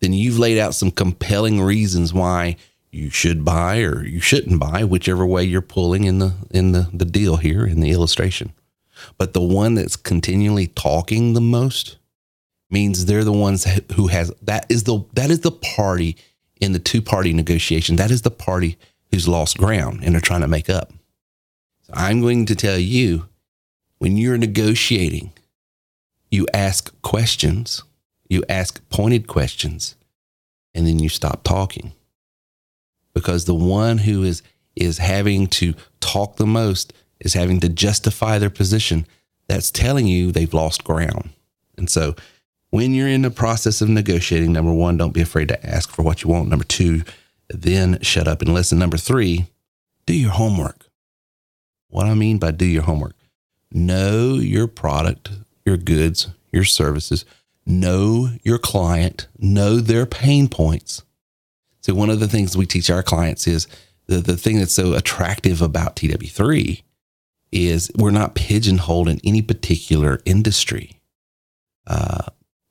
then 0.00 0.12
you've 0.12 0.38
laid 0.38 0.58
out 0.58 0.74
some 0.74 0.90
compelling 0.90 1.60
reasons 1.60 2.14
why 2.14 2.56
you 2.90 3.10
should 3.10 3.44
buy 3.44 3.80
or 3.80 4.04
you 4.04 4.20
shouldn't 4.20 4.60
buy, 4.60 4.84
whichever 4.84 5.26
way 5.26 5.44
you're 5.44 5.60
pulling 5.60 6.04
in 6.04 6.18
the 6.18 6.34
in 6.50 6.72
the, 6.72 6.88
the 6.92 7.04
deal 7.04 7.36
here 7.36 7.66
in 7.66 7.80
the 7.80 7.90
illustration. 7.90 8.52
But 9.16 9.32
the 9.32 9.40
one 9.40 9.74
that's 9.74 9.96
continually 9.96 10.68
talking 10.68 11.34
the 11.34 11.40
most 11.40 11.98
means 12.70 13.06
they're 13.06 13.24
the 13.24 13.32
ones 13.32 13.64
who 13.94 14.08
has 14.08 14.32
that 14.42 14.66
is 14.68 14.84
the 14.84 15.04
that 15.14 15.30
is 15.30 15.40
the 15.40 15.52
party 15.52 16.16
in 16.60 16.72
the 16.72 16.78
two 16.78 17.02
party 17.02 17.32
negotiation. 17.32 17.96
That 17.96 18.10
is 18.10 18.22
the 18.22 18.30
party 18.30 18.78
who's 19.10 19.28
lost 19.28 19.58
ground 19.58 20.00
and 20.02 20.16
are 20.16 20.20
trying 20.20 20.40
to 20.40 20.48
make 20.48 20.68
up. 20.68 20.92
So 21.82 21.92
I'm 21.94 22.20
going 22.20 22.46
to 22.46 22.54
tell 22.54 22.78
you 22.78 23.28
when 23.98 24.16
you're 24.16 24.38
negotiating, 24.38 25.32
you 26.30 26.46
ask 26.52 26.94
questions, 27.02 27.82
you 28.28 28.44
ask 28.48 28.86
pointed 28.90 29.26
questions, 29.26 29.96
and 30.74 30.86
then 30.86 30.98
you 30.98 31.08
stop 31.08 31.44
talking 31.44 31.92
because 33.14 33.44
the 33.44 33.54
one 33.54 33.98
who 33.98 34.22
is 34.22 34.42
is 34.76 34.98
having 34.98 35.48
to 35.48 35.74
talk 36.00 36.36
the 36.36 36.46
most 36.46 36.92
is 37.20 37.34
having 37.34 37.58
to 37.60 37.68
justify 37.68 38.38
their 38.38 38.50
position 38.50 39.06
that's 39.48 39.70
telling 39.70 40.06
you 40.06 40.30
they've 40.30 40.54
lost 40.54 40.84
ground. 40.84 41.30
And 41.76 41.90
so 41.90 42.14
when 42.70 42.94
you're 42.94 43.08
in 43.08 43.22
the 43.22 43.30
process 43.30 43.80
of 43.80 43.88
negotiating 43.88 44.52
number 44.52 44.72
one 44.72 44.96
don't 44.96 45.14
be 45.14 45.20
afraid 45.20 45.48
to 45.48 45.66
ask 45.66 45.90
for 45.90 46.02
what 46.02 46.22
you 46.22 46.30
want. 46.30 46.48
Number 46.48 46.64
two 46.64 47.02
then 47.48 48.00
shut 48.02 48.28
up 48.28 48.42
and 48.42 48.54
listen. 48.54 48.78
Number 48.78 48.98
three 48.98 49.46
do 50.06 50.14
your 50.14 50.30
homework. 50.30 50.88
What 51.88 52.06
i 52.06 52.14
mean 52.14 52.38
by 52.38 52.50
do 52.50 52.66
your 52.66 52.82
homework 52.82 53.14
know 53.72 54.34
your 54.34 54.66
product 54.66 55.30
your 55.64 55.76
goods 55.76 56.28
your 56.52 56.64
services 56.64 57.24
know 57.66 58.30
your 58.42 58.58
client 58.58 59.28
know 59.38 59.76
their 59.76 60.06
pain 60.06 60.48
points 60.48 61.02
so 61.88 61.94
one 61.94 62.10
of 62.10 62.20
the 62.20 62.28
things 62.28 62.54
we 62.54 62.66
teach 62.66 62.90
our 62.90 63.02
clients 63.02 63.46
is 63.46 63.66
the, 64.08 64.18
the 64.18 64.36
thing 64.36 64.58
that's 64.58 64.74
so 64.74 64.92
attractive 64.92 65.62
about 65.62 65.96
TW3 65.96 66.82
is 67.50 67.90
we're 67.96 68.10
not 68.10 68.34
pigeonholed 68.34 69.08
in 69.08 69.18
any 69.24 69.40
particular 69.40 70.20
industry. 70.26 71.00
Uh, 71.86 72.24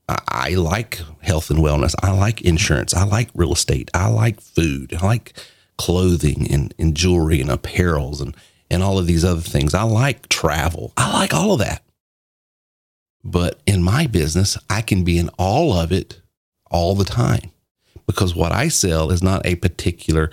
I, 0.07 0.49
like 0.49 1.01
health 1.21 1.49
and 1.49 1.57
wellness. 1.57 1.95
I 2.03 2.11
like 2.11 2.43
insurance. 2.43 2.93
I 2.93 3.05
like 3.05 3.29
real 3.33 3.53
estate. 3.53 3.89
I 3.95 4.07
like 4.09 4.39
food. 4.39 4.93
I 4.93 5.03
like 5.03 5.33
clothing 5.79 6.47
and, 6.51 6.75
and 6.77 6.95
jewelry 6.95 7.41
and 7.41 7.49
apparels 7.49 8.21
and, 8.21 8.37
and 8.69 8.83
all 8.83 8.99
of 8.99 9.07
these 9.07 9.25
other 9.25 9.41
things. 9.41 9.73
I 9.73 9.81
like 9.81 10.29
travel. 10.29 10.93
I 10.95 11.11
like 11.11 11.33
all 11.33 11.53
of 11.53 11.59
that. 11.59 11.81
But 13.23 13.59
in 13.65 13.81
my 13.81 14.05
business, 14.05 14.59
I 14.69 14.81
can 14.81 15.03
be 15.03 15.17
in 15.17 15.31
all 15.39 15.73
of 15.73 15.91
it 15.91 16.21
all 16.69 16.93
the 16.93 17.03
time 17.03 17.49
because 18.07 18.35
what 18.35 18.51
I 18.51 18.69
sell 18.69 19.11
is 19.11 19.21
not 19.21 19.45
a 19.45 19.55
particular 19.55 20.31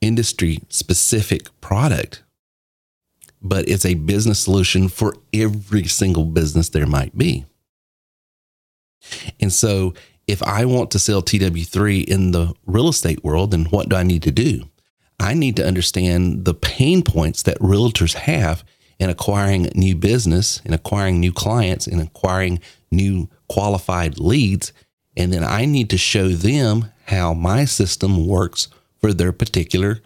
industry 0.00 0.58
specific 0.68 1.48
product, 1.60 2.22
but 3.42 3.68
it's 3.68 3.86
a 3.86 3.94
business 3.94 4.40
solution 4.40 4.88
for 4.88 5.14
every 5.32 5.84
single 5.84 6.24
business 6.24 6.68
there 6.68 6.86
might 6.86 7.16
be. 7.16 7.46
And 9.40 9.52
so 9.52 9.94
if 10.26 10.42
I 10.42 10.64
want 10.64 10.90
to 10.90 10.98
sell 10.98 11.22
TW3 11.22 12.04
in 12.04 12.32
the 12.32 12.52
real 12.66 12.88
estate 12.88 13.22
world, 13.22 13.52
then 13.52 13.66
what 13.66 13.88
do 13.88 13.96
I 13.96 14.02
need 14.02 14.22
to 14.24 14.32
do? 14.32 14.64
I 15.18 15.34
need 15.34 15.56
to 15.56 15.66
understand 15.66 16.44
the 16.44 16.54
pain 16.54 17.02
points 17.02 17.42
that 17.44 17.58
realtors 17.58 18.14
have 18.14 18.64
in 18.98 19.08
acquiring 19.08 19.70
new 19.74 19.94
business, 19.94 20.60
in 20.64 20.74
acquiring 20.74 21.20
new 21.20 21.32
clients, 21.32 21.86
in 21.86 22.00
acquiring 22.00 22.60
new 22.90 23.28
qualified 23.48 24.18
leads. 24.18 24.72
And 25.16 25.32
then 25.32 25.44
I 25.44 25.64
need 25.64 25.90
to 25.90 25.98
show 25.98 26.28
them 26.28 26.92
how 27.06 27.32
my 27.32 27.64
system 27.64 28.26
works 28.26 28.68
for 29.00 29.12
their 29.12 29.32
particular 29.32 30.00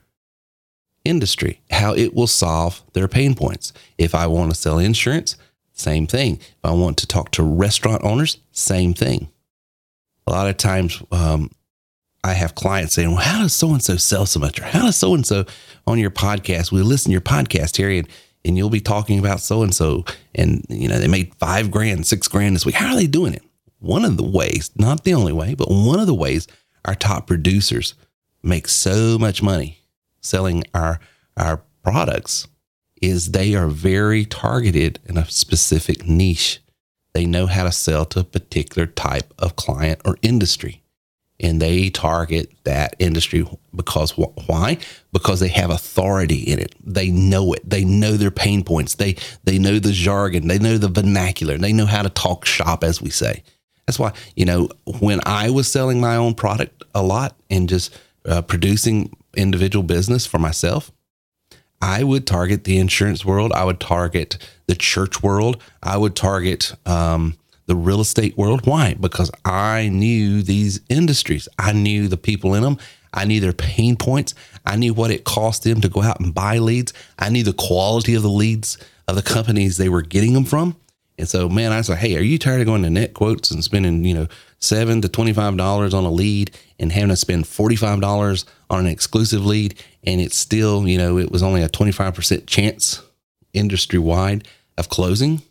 industry, 1.05 1.61
how 1.71 1.95
it 1.95 2.15
will 2.15 2.27
solve 2.27 2.83
their 2.93 3.09
pain 3.09 3.35
points. 3.35 3.73
If 3.99 4.15
I 4.15 4.27
want 4.27 4.51
to 4.51 4.57
sell 4.57 4.79
insurance, 4.79 5.37
same 5.73 6.07
thing. 6.07 6.37
If 6.37 6.65
I 6.65 6.73
want 6.73 6.99
to 6.99 7.07
talk 7.07 7.31
to 7.33 7.43
restaurant 7.43 8.05
owners, 8.05 8.39
same 8.53 8.95
thing. 8.95 9.31
A 10.27 10.31
lot 10.31 10.49
of 10.49 10.57
times, 10.57 11.03
um, 11.11 11.51
I 12.23 12.35
have 12.35 12.55
clients 12.55 12.93
saying, 12.93 13.09
"Well, 13.09 13.25
how 13.25 13.41
does 13.41 13.55
so 13.55 13.73
and 13.73 13.83
so 13.83 13.97
sell 13.97 14.27
so 14.27 14.39
much?" 14.39 14.61
Or 14.61 14.65
how 14.65 14.83
does 14.83 14.97
so 14.97 15.15
and 15.15 15.27
so 15.27 15.47
on 15.87 15.99
your 15.99 16.11
podcast? 16.11 16.71
We 16.71 16.83
listen 16.83 17.09
to 17.09 17.13
your 17.13 17.23
podcast, 17.23 17.73
Terry, 17.73 17.99
and 17.99 18.09
and 18.45 18.57
you'll 18.57 18.71
be 18.71 18.81
talking 18.81 19.19
about 19.19 19.41
so 19.41 19.63
and 19.63 19.75
so, 19.75 20.05
and 20.35 20.65
you 20.69 20.89
know 20.89 20.99
they 20.99 21.09
made 21.09 21.35
five 21.37 21.71
grand, 21.71 22.07
six 22.07 22.29
grand 22.29 22.57
this 22.57 22.67
week. 22.67 22.75
How 22.75 22.93
are 22.93 22.97
they 22.97 23.07
doing 23.07 23.35
it? 23.35 23.43
One 23.81 24.05
of 24.05 24.17
the 24.17 24.23
ways, 24.23 24.71
not 24.77 25.05
the 25.05 25.15
only 25.15 25.33
way, 25.33 25.55
but 25.55 25.71
one 25.71 25.99
of 25.99 26.07
the 26.07 26.15
ways 26.15 26.47
our 26.85 26.95
top 26.95 27.27
producers 27.27 27.95
make 28.43 28.69
so 28.69 29.19
much 29.19 29.43
money 29.43 29.79
selling 30.21 30.65
our 30.75 31.01
our 31.37 31.63
products 31.83 32.47
is 33.01 33.33
they 33.33 33.55
are 33.55 33.69
very 33.69 34.25
targeted 34.25 34.99
in 35.07 35.17
a 35.17 35.25
specific 35.31 36.07
niche. 36.07 36.61
They 37.15 37.25
know 37.25 37.47
how 37.47 37.65
to 37.65 37.73
sell 37.73 38.05
to 38.07 38.21
a 38.21 38.25
particular 38.25 38.87
type 38.87 39.33
of 39.39 39.57
client 39.57 40.01
or 40.05 40.17
industry. 40.23 40.83
And 41.43 41.61
they 41.61 41.89
target 41.89 42.53
that 42.65 42.95
industry 42.99 43.49
because 43.75 44.11
why? 44.11 44.77
Because 45.11 45.41
they 45.41 45.49
have 45.49 45.71
authority 45.71 46.41
in 46.41 46.59
it. 46.59 46.75
They 46.85 47.11
know 47.11 47.55
it. 47.55 47.69
They 47.69 47.83
know 47.83 48.19
their 48.19 48.31
pain 48.31 48.63
points. 48.63 48.97
They 48.97 49.17
they 49.45 49.59
know 49.59 49.79
the 49.79 49.93
jargon. 49.93 50.49
They 50.49 50.59
know 50.59 50.77
the 50.77 50.89
vernacular. 50.89 51.57
They 51.57 51.73
know 51.73 51.87
how 51.87 52.03
to 52.03 52.11
talk 52.11 52.45
shop, 52.45 52.85
as 52.85 53.01
we 53.01 53.09
say. 53.09 53.43
That's 53.91 53.99
why 53.99 54.13
you 54.37 54.45
know 54.45 54.69
when 55.01 55.19
I 55.27 55.51
was 55.51 55.67
selling 55.67 56.01
my 56.01 56.15
own 56.15 56.35
product 56.35 56.85
a 56.95 57.03
lot 57.03 57.35
and 57.51 57.69
just 57.69 57.93
uh, 58.25 58.41
producing 58.41 59.17
individual 59.37 59.83
business 59.83 60.27
for 60.27 60.39
myself, 60.39 60.93
I 61.83 62.05
would 62.05 62.25
target 62.25 62.63
the 62.63 62.79
insurance 62.79 63.25
world. 63.25 63.53
I 63.53 63.65
would 63.65 63.81
target 63.81 64.39
the 64.69 64.77
church 64.77 65.25
world. 65.25 65.61
I 65.83 65.97
would 65.97 66.15
target 66.15 66.73
um, 66.87 67.37
the 67.67 67.75
real 67.75 68.01
estate 68.01 68.37
world. 68.37 68.65
Why? 68.65 68.95
Because 68.95 69.33
I 69.45 69.89
knew 69.89 70.43
these 70.43 70.81
industries. 70.89 71.49
I 71.59 71.73
knew 71.73 72.07
the 72.07 72.17
people 72.17 72.55
in 72.55 72.63
them. 72.63 72.79
I 73.13 73.25
knew 73.25 73.41
their 73.41 73.53
pain 73.53 73.97
points. 73.97 74.37
I 74.65 74.77
knew 74.77 74.95
what 74.95 75.11
it 75.11 75.25
cost 75.25 75.65
them 75.65 75.81
to 75.81 75.89
go 75.89 76.01
out 76.01 76.21
and 76.21 76.33
buy 76.33 76.59
leads. 76.59 76.93
I 77.19 77.29
knew 77.29 77.43
the 77.43 77.55
quality 77.55 78.15
of 78.15 78.23
the 78.23 78.29
leads 78.29 78.79
of 79.09 79.17
the 79.17 79.23
companies 79.23 79.79
they 79.79 79.89
were 79.89 80.03
getting 80.03 80.35
them 80.35 80.45
from. 80.45 80.77
And 81.21 81.29
so, 81.29 81.51
man, 81.51 81.71
I 81.71 81.83
like, 81.83 81.99
hey, 81.99 82.17
are 82.17 82.23
you 82.23 82.39
tired 82.39 82.63
of 82.63 82.67
going 82.67 82.83
to 82.83 82.89
NetQuotes 82.89 83.51
and 83.51 83.63
spending, 83.63 84.05
you 84.05 84.15
know, 84.15 84.27
seven 84.59 85.03
to 85.03 85.09
twenty-five 85.09 85.55
dollars 85.59 85.93
on 85.93 86.05
a 86.05 86.11
lead 86.11 86.57
and 86.79 86.91
having 86.91 87.11
to 87.11 87.17
spend 87.17 87.47
forty-five 87.47 88.01
dollars 88.01 88.47
on 88.71 88.81
an 88.81 88.87
exclusive 88.87 89.45
lead, 89.45 89.79
and 90.03 90.19
it's 90.19 90.39
still, 90.39 90.89
you 90.89 90.97
know, 90.97 91.19
it 91.19 91.31
was 91.31 91.43
only 91.43 91.63
a 91.63 91.69
twenty-five 91.69 92.15
percent 92.15 92.47
chance 92.47 93.03
industry 93.53 93.99
wide 93.99 94.49
of 94.79 94.89
closing? 94.89 95.43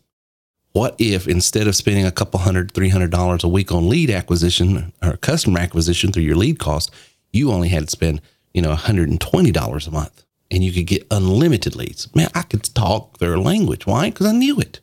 What 0.72 0.96
if 0.98 1.28
instead 1.28 1.68
of 1.68 1.76
spending 1.76 2.08
a 2.08 2.12
couple 2.12 2.40
hundred, 2.40 2.72
three 2.72 2.90
hundred 2.90 3.12
dollars 3.12 3.44
a 3.44 3.48
week 3.48 3.72
on 3.72 3.90
lead 3.90 4.10
acquisition 4.10 4.92
or 5.04 5.18
customer 5.18 5.60
acquisition 5.60 6.12
through 6.12 6.24
your 6.24 6.36
lead 6.36 6.58
cost, 6.58 6.92
you 7.32 7.52
only 7.52 7.70
had 7.70 7.84
to 7.84 7.90
spend, 7.92 8.22
you 8.56 8.64
know, 8.64 8.74
$120 8.74 9.88
a 9.88 9.92
month 9.92 10.24
and 10.50 10.64
you 10.64 10.72
could 10.72 10.88
get 10.88 11.06
unlimited 11.12 11.76
leads. 11.76 12.14
Man, 12.16 12.30
I 12.34 12.42
could 12.42 12.64
talk 12.74 13.20
their 13.20 13.38
language. 13.38 13.86
Why? 13.86 14.10
Because 14.10 14.26
I 14.26 14.32
knew 14.32 14.60
it 14.60 14.80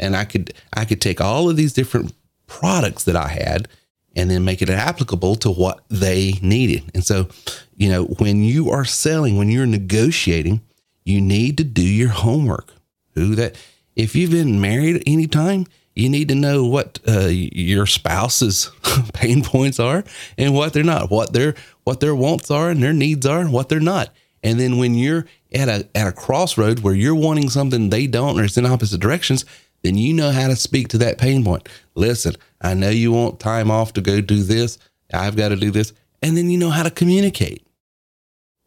and 0.00 0.16
I 0.16 0.24
could 0.24 0.52
I 0.72 0.84
could 0.84 1.00
take 1.00 1.20
all 1.20 1.48
of 1.48 1.56
these 1.56 1.72
different 1.72 2.12
products 2.46 3.04
that 3.04 3.16
I 3.16 3.28
had 3.28 3.68
and 4.16 4.30
then 4.30 4.44
make 4.44 4.60
it 4.60 4.68
applicable 4.68 5.36
to 5.36 5.50
what 5.50 5.84
they 5.88 6.32
needed. 6.42 6.90
And 6.94 7.04
so, 7.04 7.28
you 7.76 7.88
know, 7.88 8.04
when 8.18 8.42
you 8.42 8.70
are 8.70 8.84
selling, 8.84 9.36
when 9.36 9.50
you're 9.50 9.66
negotiating, 9.66 10.60
you 11.04 11.20
need 11.20 11.56
to 11.58 11.64
do 11.64 11.82
your 11.82 12.08
homework. 12.08 12.72
Who 13.14 13.34
that 13.36 13.56
if 13.96 14.14
you've 14.14 14.30
been 14.30 14.60
married 14.60 15.02
any 15.06 15.26
time, 15.26 15.66
you 15.94 16.08
need 16.08 16.28
to 16.28 16.34
know 16.34 16.64
what 16.64 16.98
uh, 17.06 17.28
your 17.28 17.86
spouse's 17.86 18.70
pain 19.12 19.42
points 19.42 19.80
are 19.80 20.04
and 20.38 20.54
what 20.54 20.72
they're 20.72 20.84
not, 20.84 21.10
what 21.10 21.32
their 21.32 21.54
what 21.84 22.00
their 22.00 22.14
wants 22.14 22.50
are 22.50 22.70
and 22.70 22.82
their 22.82 22.92
needs 22.92 23.26
are, 23.26 23.44
what 23.46 23.68
they're 23.68 23.80
not. 23.80 24.10
And 24.42 24.58
then 24.58 24.78
when 24.78 24.94
you're 24.94 25.26
at 25.52 25.68
a 25.68 25.88
at 25.94 26.06
a 26.06 26.12
crossroad 26.12 26.80
where 26.80 26.94
you're 26.94 27.14
wanting 27.14 27.50
something 27.50 27.90
they 27.90 28.06
don't 28.06 28.38
or 28.38 28.44
it's 28.44 28.56
in 28.56 28.66
opposite 28.66 29.00
directions, 29.00 29.44
then 29.82 29.96
you 29.96 30.12
know 30.12 30.30
how 30.30 30.48
to 30.48 30.56
speak 30.56 30.88
to 30.88 30.98
that 30.98 31.18
pain 31.18 31.44
point. 31.44 31.68
Listen, 31.94 32.34
I 32.60 32.74
know 32.74 32.90
you 32.90 33.12
want 33.12 33.40
time 33.40 33.70
off 33.70 33.92
to 33.94 34.00
go 34.00 34.20
do 34.20 34.42
this. 34.42 34.78
I've 35.12 35.36
got 35.36 35.48
to 35.48 35.56
do 35.56 35.70
this. 35.70 35.92
And 36.22 36.36
then 36.36 36.50
you 36.50 36.58
know 36.58 36.70
how 36.70 36.82
to 36.82 36.90
communicate. 36.90 37.66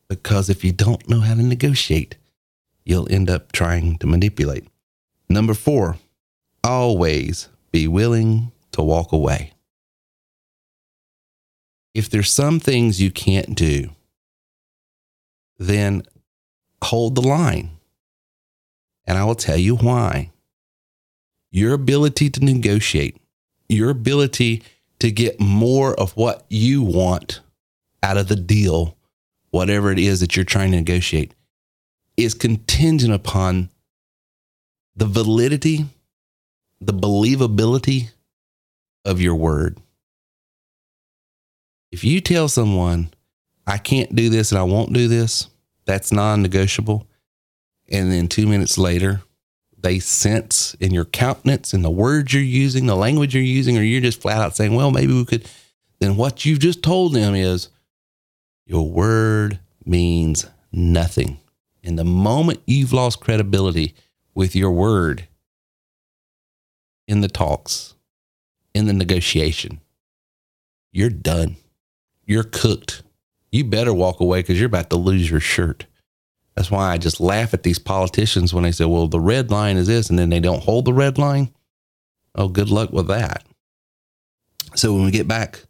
Because 0.10 0.50
if 0.50 0.64
you 0.64 0.72
don't 0.72 1.08
know 1.08 1.20
how 1.20 1.36
to 1.36 1.44
negotiate, 1.44 2.18
you'll 2.84 3.12
end 3.12 3.30
up 3.30 3.52
trying 3.52 3.98
to 4.00 4.08
manipulate. 4.08 4.68
Number 5.30 5.54
four, 5.54 5.98
always 6.64 7.48
be 7.72 7.88
willing 7.88 8.52
to 8.72 8.82
walk 8.82 9.12
away. 9.12 9.54
If 11.94 12.10
there's 12.10 12.32
some 12.32 12.60
things 12.60 13.02
you 13.02 13.12
can't 13.12 13.56
do, 13.56 13.92
then 15.60 16.04
hold 16.84 17.16
the 17.16 17.22
line. 17.22 17.70
And 19.06 19.18
I 19.18 19.24
will 19.26 19.36
tell 19.36 19.58
you 19.58 19.76
why 19.76 20.33
your 21.54 21.74
ability 21.74 22.32
to 22.32 22.44
negotiate, 22.44 23.16
your 23.70 23.92
ability 23.92 24.64
to 25.00 25.12
get 25.12 25.40
more 25.40 25.94
of 26.00 26.12
what 26.18 26.46
you 26.50 26.82
want 26.82 27.42
out 28.02 28.18
of 28.18 28.28
the 28.28 28.36
deal, 28.36 28.98
whatever 29.52 29.92
it 29.92 30.00
is 30.00 30.20
that 30.20 30.36
you're 30.36 30.44
trying 30.44 30.72
to 30.72 30.78
negotiate, 30.78 31.34
is 32.18 32.34
contingent 32.34 33.14
upon 33.14 33.70
the 34.96 35.06
validity, 35.06 35.86
the 36.82 36.94
believability 36.94 38.10
of 39.06 39.22
your 39.22 39.36
word. 39.36 39.78
If 41.92 42.04
you 42.04 42.20
tell 42.20 42.48
someone, 42.48 43.14
I 43.68 43.78
can't 43.78 44.16
do 44.16 44.30
this 44.30 44.52
and 44.52 44.58
I 44.58 44.64
won't 44.64 44.92
do 44.92 45.08
this, 45.08 45.48
that's 45.86 46.12
non 46.12 46.42
negotiable. 46.42 47.06
And 47.92 48.12
then 48.12 48.28
two 48.28 48.48
minutes 48.48 48.80
later, 48.80 49.22
they 49.84 50.00
sense 50.00 50.76
in 50.80 50.94
your 50.94 51.06
countenance 51.06 51.74
and 51.74 51.84
the 51.84 51.92
words 51.92 52.34
you're 52.34 52.42
using, 52.42 52.86
the 52.86 52.96
language 52.96 53.36
you're 53.36 53.44
using, 53.44 53.78
or 53.78 53.82
you're 53.82 54.02
just 54.02 54.22
flat 54.22 54.42
out 54.42 54.56
saying, 54.56 54.74
well, 54.74 54.92
maybe 54.92 55.14
we 55.14 55.26
could, 55.26 55.48
then 56.00 56.16
what 56.16 56.46
you've 56.46 56.60
just 56.60 56.82
told 56.82 57.14
them 57.14 57.36
is 57.36 57.70
your 58.66 58.90
word 58.90 59.60
means 59.86 60.48
nothing. 60.72 61.38
And 61.84 62.00
the 62.00 62.06
moment 62.06 62.62
you've 62.66 62.94
lost 62.94 63.20
credibility 63.20 63.94
with 64.34 64.56
your 64.56 64.72
word 64.72 65.28
in 67.08 67.20
the 67.20 67.28
talks, 67.28 67.94
in 68.74 68.86
the 68.86 68.94
negotiation, 68.94 69.82
you're 70.94 71.10
done. 71.10 71.58
You're 72.26 72.44
cooked. 72.44 73.04
You 73.52 73.66
better 73.66 73.94
walk 73.94 74.22
away 74.22 74.40
because 74.40 74.60
you're 74.60 74.68
about 74.68 74.90
to 74.92 74.96
lose 74.96 75.30
your 75.30 75.42
shirt. 75.42 75.88
That's 76.56 76.70
why 76.70 76.92
I 76.92 76.98
just 76.98 77.20
laugh 77.20 77.54
at 77.54 77.64
these 77.64 77.80
politicians 77.80 78.54
when 78.54 78.64
they 78.64 78.72
say, 78.72 78.86
well, 78.86 79.08
the 79.08 79.20
red 79.20 79.50
line 79.50 79.78
is 79.78 79.88
this, 79.88 80.10
and 80.10 80.20
then 80.20 80.30
they 80.30 80.40
don't 80.40 80.64
hold 80.64 80.86
the 80.86 80.94
red 80.94 81.18
line. 81.18 81.54
Oh, 82.36 82.48
good 82.48 82.70
luck 82.70 82.92
with 82.92 83.08
that. 83.08 83.44
So 84.76 84.94
when 84.94 85.06
we 85.06 85.12
get 85.12 85.28
back, 85.28 85.64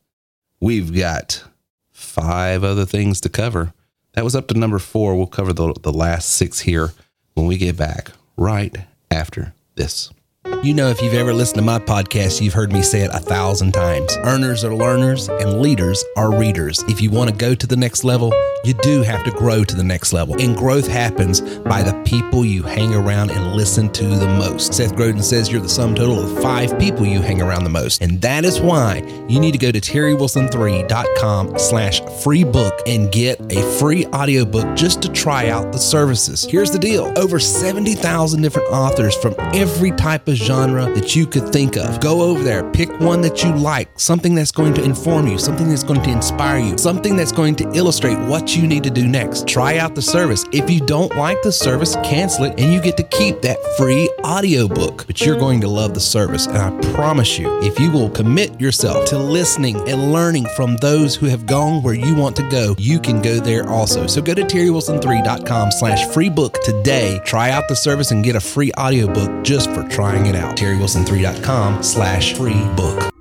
we've 0.59 0.95
got 0.95 1.43
five 1.91 2.63
other 2.63 2.85
things 2.85 3.21
to 3.21 3.29
cover. 3.29 3.73
That 4.13 4.23
was 4.23 4.35
up 4.35 4.47
to 4.49 4.57
number 4.57 4.79
four. 4.79 5.15
We'll 5.15 5.27
cover 5.27 5.53
the, 5.53 5.73
the 5.81 5.93
last 5.93 6.29
six 6.31 6.59
here 6.59 6.91
when 7.33 7.47
we 7.47 7.57
get 7.57 7.77
back 7.77 8.11
right 8.37 8.75
after 9.09 9.53
this. 9.75 10.11
You 10.63 10.73
know, 10.73 10.87
if 10.87 11.01
you've 11.01 11.13
ever 11.13 11.33
listened 11.33 11.57
to 11.57 11.61
my 11.61 11.77
podcast, 11.77 12.39
you've 12.39 12.53
heard 12.53 12.71
me 12.71 12.81
say 12.81 13.01
it 13.01 13.11
a 13.13 13.19
thousand 13.19 13.73
times. 13.73 14.15
Earners 14.23 14.63
are 14.63 14.73
learners 14.73 15.27
and 15.27 15.59
leaders 15.59 16.05
are 16.15 16.33
readers. 16.33 16.81
If 16.87 17.01
you 17.01 17.11
want 17.11 17.29
to 17.29 17.35
go 17.35 17.53
to 17.53 17.67
the 17.67 17.75
next 17.75 18.05
level, 18.05 18.31
you 18.63 18.73
do 18.75 19.01
have 19.01 19.25
to 19.25 19.31
grow 19.31 19.65
to 19.65 19.75
the 19.75 19.83
next 19.83 20.13
level. 20.13 20.41
And 20.41 20.55
growth 20.55 20.87
happens 20.87 21.41
by 21.41 21.83
the 21.83 21.91
people 22.05 22.45
you 22.45 22.63
hang 22.63 22.95
around 22.95 23.31
and 23.31 23.57
listen 23.57 23.91
to 23.91 24.05
the 24.05 24.25
most. 24.25 24.73
Seth 24.73 24.95
Godin 24.95 25.21
says 25.21 25.51
you're 25.51 25.59
the 25.59 25.67
sum 25.67 25.95
total 25.95 26.17
of 26.17 26.41
five 26.41 26.79
people 26.79 27.05
you 27.05 27.21
hang 27.21 27.41
around 27.41 27.65
the 27.65 27.69
most. 27.69 28.01
And 28.01 28.21
that 28.21 28.45
is 28.45 28.61
why 28.61 29.03
you 29.27 29.41
need 29.41 29.51
to 29.51 29.57
go 29.57 29.69
to 29.69 29.81
terrywilson3.com 29.81 31.59
slash 31.59 31.99
free 32.23 32.45
book 32.45 32.79
and 32.87 33.11
get 33.11 33.37
a 33.51 33.61
free 33.79 34.05
audiobook 34.05 34.77
just 34.77 35.01
to 35.01 35.09
try 35.11 35.49
out 35.49 35.73
the 35.73 35.77
services. 35.77 36.45
Here's 36.49 36.71
the 36.71 36.79
deal. 36.79 37.11
Over 37.17 37.37
70,000 37.37 38.41
different 38.41 38.69
authors 38.69 39.13
from 39.17 39.35
every 39.53 39.91
type 39.91 40.29
of 40.29 40.35
genre 40.35 40.52
genre 40.53 40.85
that 40.93 41.15
you 41.15 41.25
could 41.25 41.49
think 41.49 41.77
of. 41.77 41.99
Go 41.99 42.21
over 42.21 42.43
there, 42.43 42.69
pick 42.71 42.89
one 42.99 43.21
that 43.21 43.43
you 43.43 43.53
like, 43.55 43.87
something 43.99 44.35
that's 44.35 44.51
going 44.51 44.73
to 44.75 44.83
inform 44.83 45.25
you, 45.27 45.39
something 45.39 45.67
that's 45.67 45.83
going 45.83 46.01
to 46.03 46.11
inspire 46.11 46.59
you, 46.59 46.77
something 46.77 47.15
that's 47.15 47.31
going 47.31 47.55
to 47.55 47.71
illustrate 47.73 48.19
what 48.29 48.55
you 48.55 48.67
need 48.67 48.83
to 48.83 48.91
do 48.91 49.07
next. 49.07 49.47
Try 49.47 49.77
out 49.77 49.95
the 49.95 50.01
service. 50.01 50.45
If 50.51 50.69
you 50.69 50.79
don't 50.79 51.15
like 51.15 51.41
the 51.41 51.51
service, 51.51 51.95
cancel 52.03 52.45
it 52.45 52.59
and 52.59 52.71
you 52.71 52.81
get 52.81 52.97
to 52.97 53.03
keep 53.03 53.41
that 53.41 53.57
free 53.77 54.09
audiobook. 54.23 55.07
But 55.07 55.21
you're 55.21 55.39
going 55.39 55.61
to 55.61 55.67
love 55.67 55.95
the 55.95 55.99
service. 55.99 56.45
And 56.45 56.57
I 56.57 56.93
promise 56.93 57.39
you, 57.39 57.47
if 57.63 57.79
you 57.79 57.89
will 57.91 58.09
commit 58.09 58.59
yourself 58.61 59.05
to 59.09 59.17
listening 59.17 59.77
and 59.89 60.13
learning 60.13 60.45
from 60.55 60.77
those 60.77 61.15
who 61.15 61.25
have 61.27 61.47
gone 61.47 61.81
where 61.81 61.95
you 61.95 62.13
want 62.15 62.35
to 62.35 62.47
go, 62.49 62.75
you 62.77 62.99
can 62.99 63.21
go 63.21 63.39
there 63.39 63.67
also. 63.67 64.05
So 64.05 64.21
go 64.21 64.35
to 64.35 64.43
terrywilson3.com 64.43 65.71
slash 65.71 66.05
free 66.13 66.29
book 66.29 66.61
today. 66.61 67.19
Try 67.25 67.49
out 67.49 67.67
the 67.67 67.75
service 67.75 68.11
and 68.11 68.23
get 68.23 68.35
a 68.35 68.39
free 68.39 68.71
audiobook 68.77 69.43
just 69.43 69.71
for 69.73 69.87
trying 69.89 70.27
it 70.27 70.35
out. 70.35 70.42
terrywilson3.com 70.51 71.81
slash 71.81 72.35
free 72.35 72.63
book. 72.75 73.13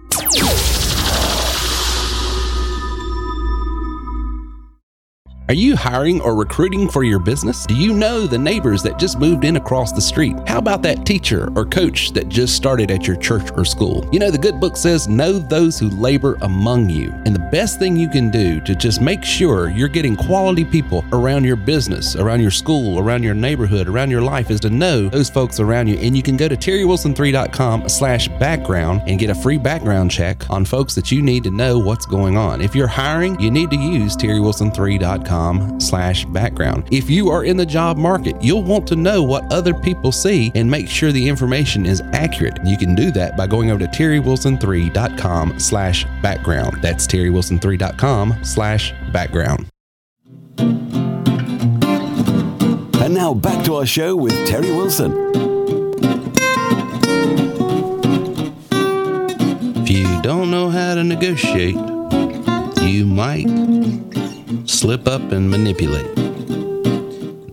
Are 5.52 5.64
you 5.66 5.76
hiring 5.76 6.18
or 6.22 6.34
recruiting 6.34 6.88
for 6.88 7.04
your 7.04 7.18
business? 7.18 7.66
Do 7.66 7.74
you 7.74 7.92
know 7.92 8.26
the 8.26 8.38
neighbors 8.38 8.82
that 8.84 8.98
just 8.98 9.18
moved 9.18 9.44
in 9.44 9.56
across 9.56 9.92
the 9.92 10.00
street? 10.00 10.34
How 10.46 10.56
about 10.56 10.80
that 10.80 11.04
teacher 11.04 11.50
or 11.54 11.66
coach 11.66 12.12
that 12.12 12.30
just 12.30 12.56
started 12.56 12.90
at 12.90 13.06
your 13.06 13.16
church 13.16 13.50
or 13.54 13.66
school? 13.66 14.08
You 14.12 14.18
know, 14.18 14.30
the 14.30 14.38
good 14.38 14.60
book 14.60 14.78
says, 14.78 15.08
Know 15.08 15.32
those 15.38 15.78
who 15.78 15.90
labor 15.90 16.38
among 16.40 16.88
you. 16.88 17.12
And 17.26 17.34
the 17.34 17.48
best 17.52 17.78
thing 17.78 17.98
you 17.98 18.08
can 18.08 18.30
do 18.30 18.62
to 18.62 18.74
just 18.74 19.02
make 19.02 19.24
sure 19.24 19.68
you're 19.68 19.88
getting 19.88 20.16
quality 20.16 20.64
people 20.64 21.04
around 21.12 21.44
your 21.44 21.56
business, 21.56 22.16
around 22.16 22.40
your 22.40 22.50
school, 22.50 22.98
around 22.98 23.22
your 23.22 23.34
neighborhood, 23.34 23.88
around 23.88 24.10
your 24.10 24.22
life 24.22 24.50
is 24.50 24.60
to 24.60 24.70
know 24.70 25.10
those 25.10 25.28
folks 25.28 25.60
around 25.60 25.86
you. 25.86 25.98
And 25.98 26.16
you 26.16 26.22
can 26.22 26.38
go 26.38 26.48
to 26.48 26.56
terrywilson3.com 26.56 27.90
slash 27.90 28.26
background 28.40 29.02
and 29.06 29.20
get 29.20 29.28
a 29.28 29.34
free 29.34 29.58
background 29.58 30.12
check 30.12 30.48
on 30.48 30.64
folks 30.64 30.94
that 30.94 31.12
you 31.12 31.20
need 31.20 31.44
to 31.44 31.50
know 31.50 31.78
what's 31.78 32.06
going 32.06 32.38
on. 32.38 32.62
If 32.62 32.74
you're 32.74 32.86
hiring, 32.86 33.38
you 33.38 33.50
need 33.50 33.68
to 33.68 33.76
use 33.76 34.16
terrywilson3.com 34.16 35.41
slash 35.78 36.24
background. 36.26 36.88
If 36.90 37.10
you 37.10 37.28
are 37.30 37.44
in 37.44 37.56
the 37.56 37.66
job 37.66 37.96
market, 37.96 38.36
you'll 38.40 38.62
want 38.62 38.86
to 38.88 38.96
know 38.96 39.22
what 39.22 39.52
other 39.52 39.74
people 39.74 40.12
see 40.12 40.50
and 40.54 40.70
make 40.70 40.88
sure 40.88 41.12
the 41.12 41.28
information 41.28 41.86
is 41.86 42.00
accurate. 42.12 42.58
You 42.64 42.76
can 42.76 42.94
do 42.94 43.10
that 43.12 43.36
by 43.36 43.46
going 43.46 43.70
over 43.70 43.80
to 43.80 43.86
terrywilson3.com 43.86 45.58
slash 45.58 46.04
background. 46.22 46.82
That's 46.82 47.06
terrywilson3.com 47.06 48.44
slash 48.44 48.92
background. 49.12 49.68
And 53.02 53.14
now 53.14 53.34
back 53.34 53.64
to 53.64 53.74
our 53.74 53.84
show 53.84 54.16
with 54.16 54.32
Terry 54.46 54.70
Wilson. 54.70 55.12
If 59.82 59.90
you 59.90 60.22
don't 60.22 60.50
know 60.50 60.70
how 60.70 60.94
to 60.94 61.04
negotiate, 61.04 61.74
you 62.80 63.04
might 63.04 63.71
slip 64.66 65.06
up 65.06 65.32
and 65.32 65.50
manipulate. 65.50 66.16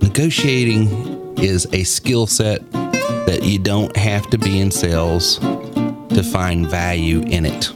Negotiating 0.01 1.38
is 1.38 1.67
a 1.71 1.83
skill 1.83 2.27
set 2.27 2.69
that 2.71 3.43
you 3.43 3.59
don't 3.59 3.95
have 3.95 4.29
to 4.29 4.38
be 4.38 4.59
in 4.59 4.71
sales 4.71 5.39
to 5.39 6.23
find 6.23 6.67
value 6.67 7.21
in 7.21 7.45
it. 7.45 7.71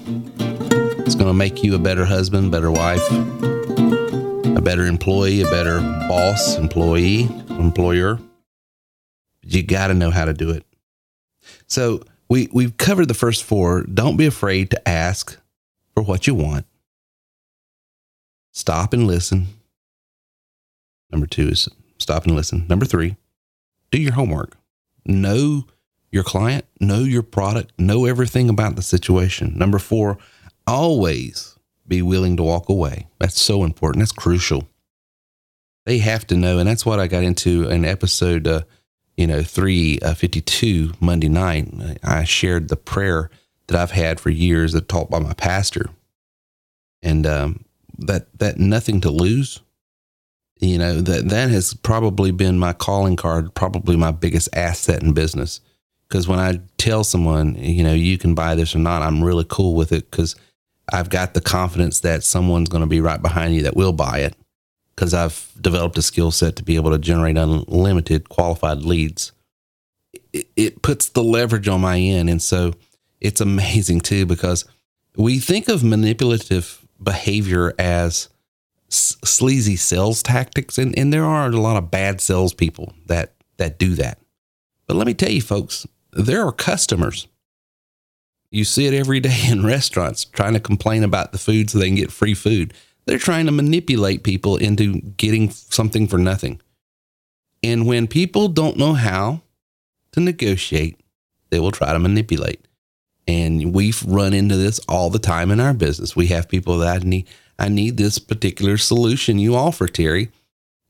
It's 1.05 1.15
going 1.15 1.27
to 1.27 1.33
make 1.33 1.63
you 1.63 1.75
a 1.75 1.79
better 1.79 2.05
husband, 2.05 2.51
better 2.51 2.71
wife, 2.71 3.03
a 3.11 4.61
better 4.61 4.85
employee, 4.85 5.41
a 5.41 5.49
better 5.49 5.79
boss, 6.07 6.57
employee, 6.57 7.23
employer. 7.49 8.19
You 9.43 9.63
got 9.63 9.87
to 9.87 9.93
know 9.93 10.11
how 10.11 10.25
to 10.25 10.33
do 10.33 10.49
it. 10.49 10.65
So, 11.67 12.03
we 12.29 12.49
we've 12.51 12.77
covered 12.77 13.07
the 13.07 13.13
first 13.13 13.43
four. 13.43 13.83
Don't 13.83 14.17
be 14.17 14.25
afraid 14.25 14.71
to 14.71 14.89
ask 14.89 15.37
for 15.93 16.01
what 16.03 16.25
you 16.25 16.33
want. 16.33 16.65
Stop 18.53 18.93
and 18.93 19.07
listen. 19.07 19.47
Number 21.11 21.27
two 21.27 21.49
is 21.49 21.67
stop 21.97 22.25
and 22.25 22.35
listen. 22.35 22.65
Number 22.69 22.85
three, 22.85 23.17
do 23.91 23.99
your 23.99 24.13
homework. 24.13 24.55
Know 25.05 25.65
your 26.11 26.23
client, 26.23 26.65
know 26.79 26.99
your 26.99 27.23
product, 27.23 27.73
know 27.79 28.05
everything 28.05 28.49
about 28.49 28.75
the 28.75 28.83
situation. 28.83 29.57
Number 29.57 29.79
four, 29.79 30.19
always 30.67 31.57
be 31.87 32.01
willing 32.01 32.37
to 32.37 32.43
walk 32.43 32.69
away. 32.69 33.07
That's 33.19 33.41
so 33.41 33.63
important. 33.63 34.01
That's 34.01 34.11
crucial. 34.11 34.67
They 35.85 35.97
have 35.97 36.25
to 36.27 36.37
know, 36.37 36.59
and 36.59 36.69
that's 36.69 36.85
what 36.85 36.99
I 36.99 37.07
got 37.07 37.23
into 37.23 37.67
in 37.67 37.83
episode, 37.83 38.47
uh, 38.47 38.61
you 39.17 39.27
know, 39.27 39.41
three 39.41 39.99
uh, 39.99 40.13
fifty 40.13 40.41
two 40.41 40.93
Monday 40.99 41.27
night. 41.27 41.67
I 42.03 42.23
shared 42.23 42.69
the 42.69 42.77
prayer 42.77 43.29
that 43.67 43.77
I've 43.81 43.91
had 43.91 44.19
for 44.19 44.29
years, 44.29 44.73
that 44.73 44.87
taught 44.87 45.09
by 45.09 45.19
my 45.19 45.33
pastor, 45.33 45.89
and 47.01 47.25
um, 47.25 47.65
that 48.07 48.27
that 48.39 48.57
nothing 48.57 49.01
to 49.01 49.11
lose. 49.11 49.61
You 50.59 50.77
know 50.77 51.01
that 51.01 51.29
that 51.29 51.49
has 51.49 51.73
probably 51.73 52.31
been 52.31 52.57
my 52.57 52.73
calling 52.73 53.15
card, 53.15 53.53
probably 53.53 53.95
my 53.95 54.11
biggest 54.11 54.49
asset 54.55 55.03
in 55.03 55.13
business. 55.13 55.59
Because 56.07 56.27
when 56.27 56.39
I 56.39 56.59
tell 56.77 57.03
someone, 57.03 57.55
you 57.55 57.83
know, 57.83 57.93
you 57.93 58.17
can 58.17 58.35
buy 58.35 58.53
this 58.55 58.75
or 58.75 58.79
not, 58.79 59.01
I'm 59.01 59.23
really 59.23 59.45
cool 59.49 59.73
with 59.73 59.91
it 59.91 60.11
because 60.11 60.35
I've 60.91 61.09
got 61.09 61.33
the 61.33 61.41
confidence 61.41 62.01
that 62.01 62.23
someone's 62.23 62.69
going 62.69 62.83
to 62.83 62.87
be 62.87 63.01
right 63.01 63.21
behind 63.21 63.55
you 63.55 63.63
that 63.63 63.75
will 63.75 63.93
buy 63.93 64.19
it. 64.19 64.35
Because 64.95 65.15
I've 65.15 65.51
developed 65.59 65.97
a 65.97 66.03
skill 66.03 66.29
set 66.29 66.55
to 66.57 66.63
be 66.63 66.75
able 66.75 66.91
to 66.91 66.99
generate 66.99 67.35
unlimited 67.35 68.29
qualified 68.29 68.83
leads. 68.83 69.31
It, 70.31 70.47
it 70.55 70.81
puts 70.83 71.09
the 71.09 71.23
leverage 71.23 71.67
on 71.67 71.81
my 71.81 71.97
end, 71.97 72.29
and 72.29 72.41
so 72.41 72.73
it's 73.19 73.41
amazing 73.41 74.01
too 74.01 74.27
because 74.27 74.65
we 75.15 75.39
think 75.39 75.67
of 75.67 75.83
manipulative 75.83 76.82
behavior 77.01 77.73
as 77.77 78.29
sleazy 78.89 79.75
sales 79.75 80.21
tactics, 80.21 80.77
and, 80.77 80.97
and 80.97 81.11
there 81.11 81.25
are 81.25 81.47
a 81.47 81.51
lot 81.51 81.77
of 81.77 81.91
bad 81.91 82.21
salespeople 82.21 82.93
that 83.07 83.33
that 83.57 83.79
do 83.79 83.95
that. 83.95 84.19
But 84.87 84.97
let 84.97 85.07
me 85.07 85.13
tell 85.13 85.31
you, 85.31 85.41
folks, 85.41 85.87
there 86.11 86.45
are 86.45 86.51
customers. 86.51 87.27
You 88.51 88.65
see 88.65 88.85
it 88.85 88.93
every 88.93 89.19
day 89.19 89.39
in 89.49 89.65
restaurants 89.65 90.25
trying 90.25 90.53
to 90.53 90.59
complain 90.59 91.03
about 91.03 91.31
the 91.31 91.37
food 91.37 91.69
so 91.69 91.79
they 91.79 91.87
can 91.87 91.95
get 91.95 92.11
free 92.11 92.33
food. 92.33 92.73
They're 93.05 93.17
trying 93.17 93.47
to 93.47 93.51
manipulate 93.51 94.23
people 94.23 94.55
into 94.57 95.01
getting 95.01 95.49
something 95.49 96.07
for 96.07 96.17
nothing. 96.17 96.61
And 97.61 97.85
when 97.85 98.07
people 98.07 98.47
don't 98.47 98.77
know 98.77 98.93
how 98.93 99.41
to 100.11 100.19
negotiate, 100.19 100.99
they 101.49 101.59
will 101.59 101.71
try 101.71 101.93
to 101.93 101.99
manipulate. 101.99 102.65
And 103.27 103.73
we've 103.73 104.03
run 104.03 104.33
into 104.33 104.57
this 104.57 104.79
all 104.87 105.09
the 105.09 105.19
time 105.19 105.51
in 105.51 105.59
our 105.59 105.73
business. 105.73 106.15
We 106.15 106.27
have 106.27 106.49
people 106.49 106.77
that 106.79 107.03
need, 107.03 107.27
I 107.57 107.69
need 107.69 107.97
this 107.97 108.19
particular 108.19 108.77
solution 108.77 109.39
you 109.39 109.55
offer, 109.55 109.87
Terry. 109.87 110.29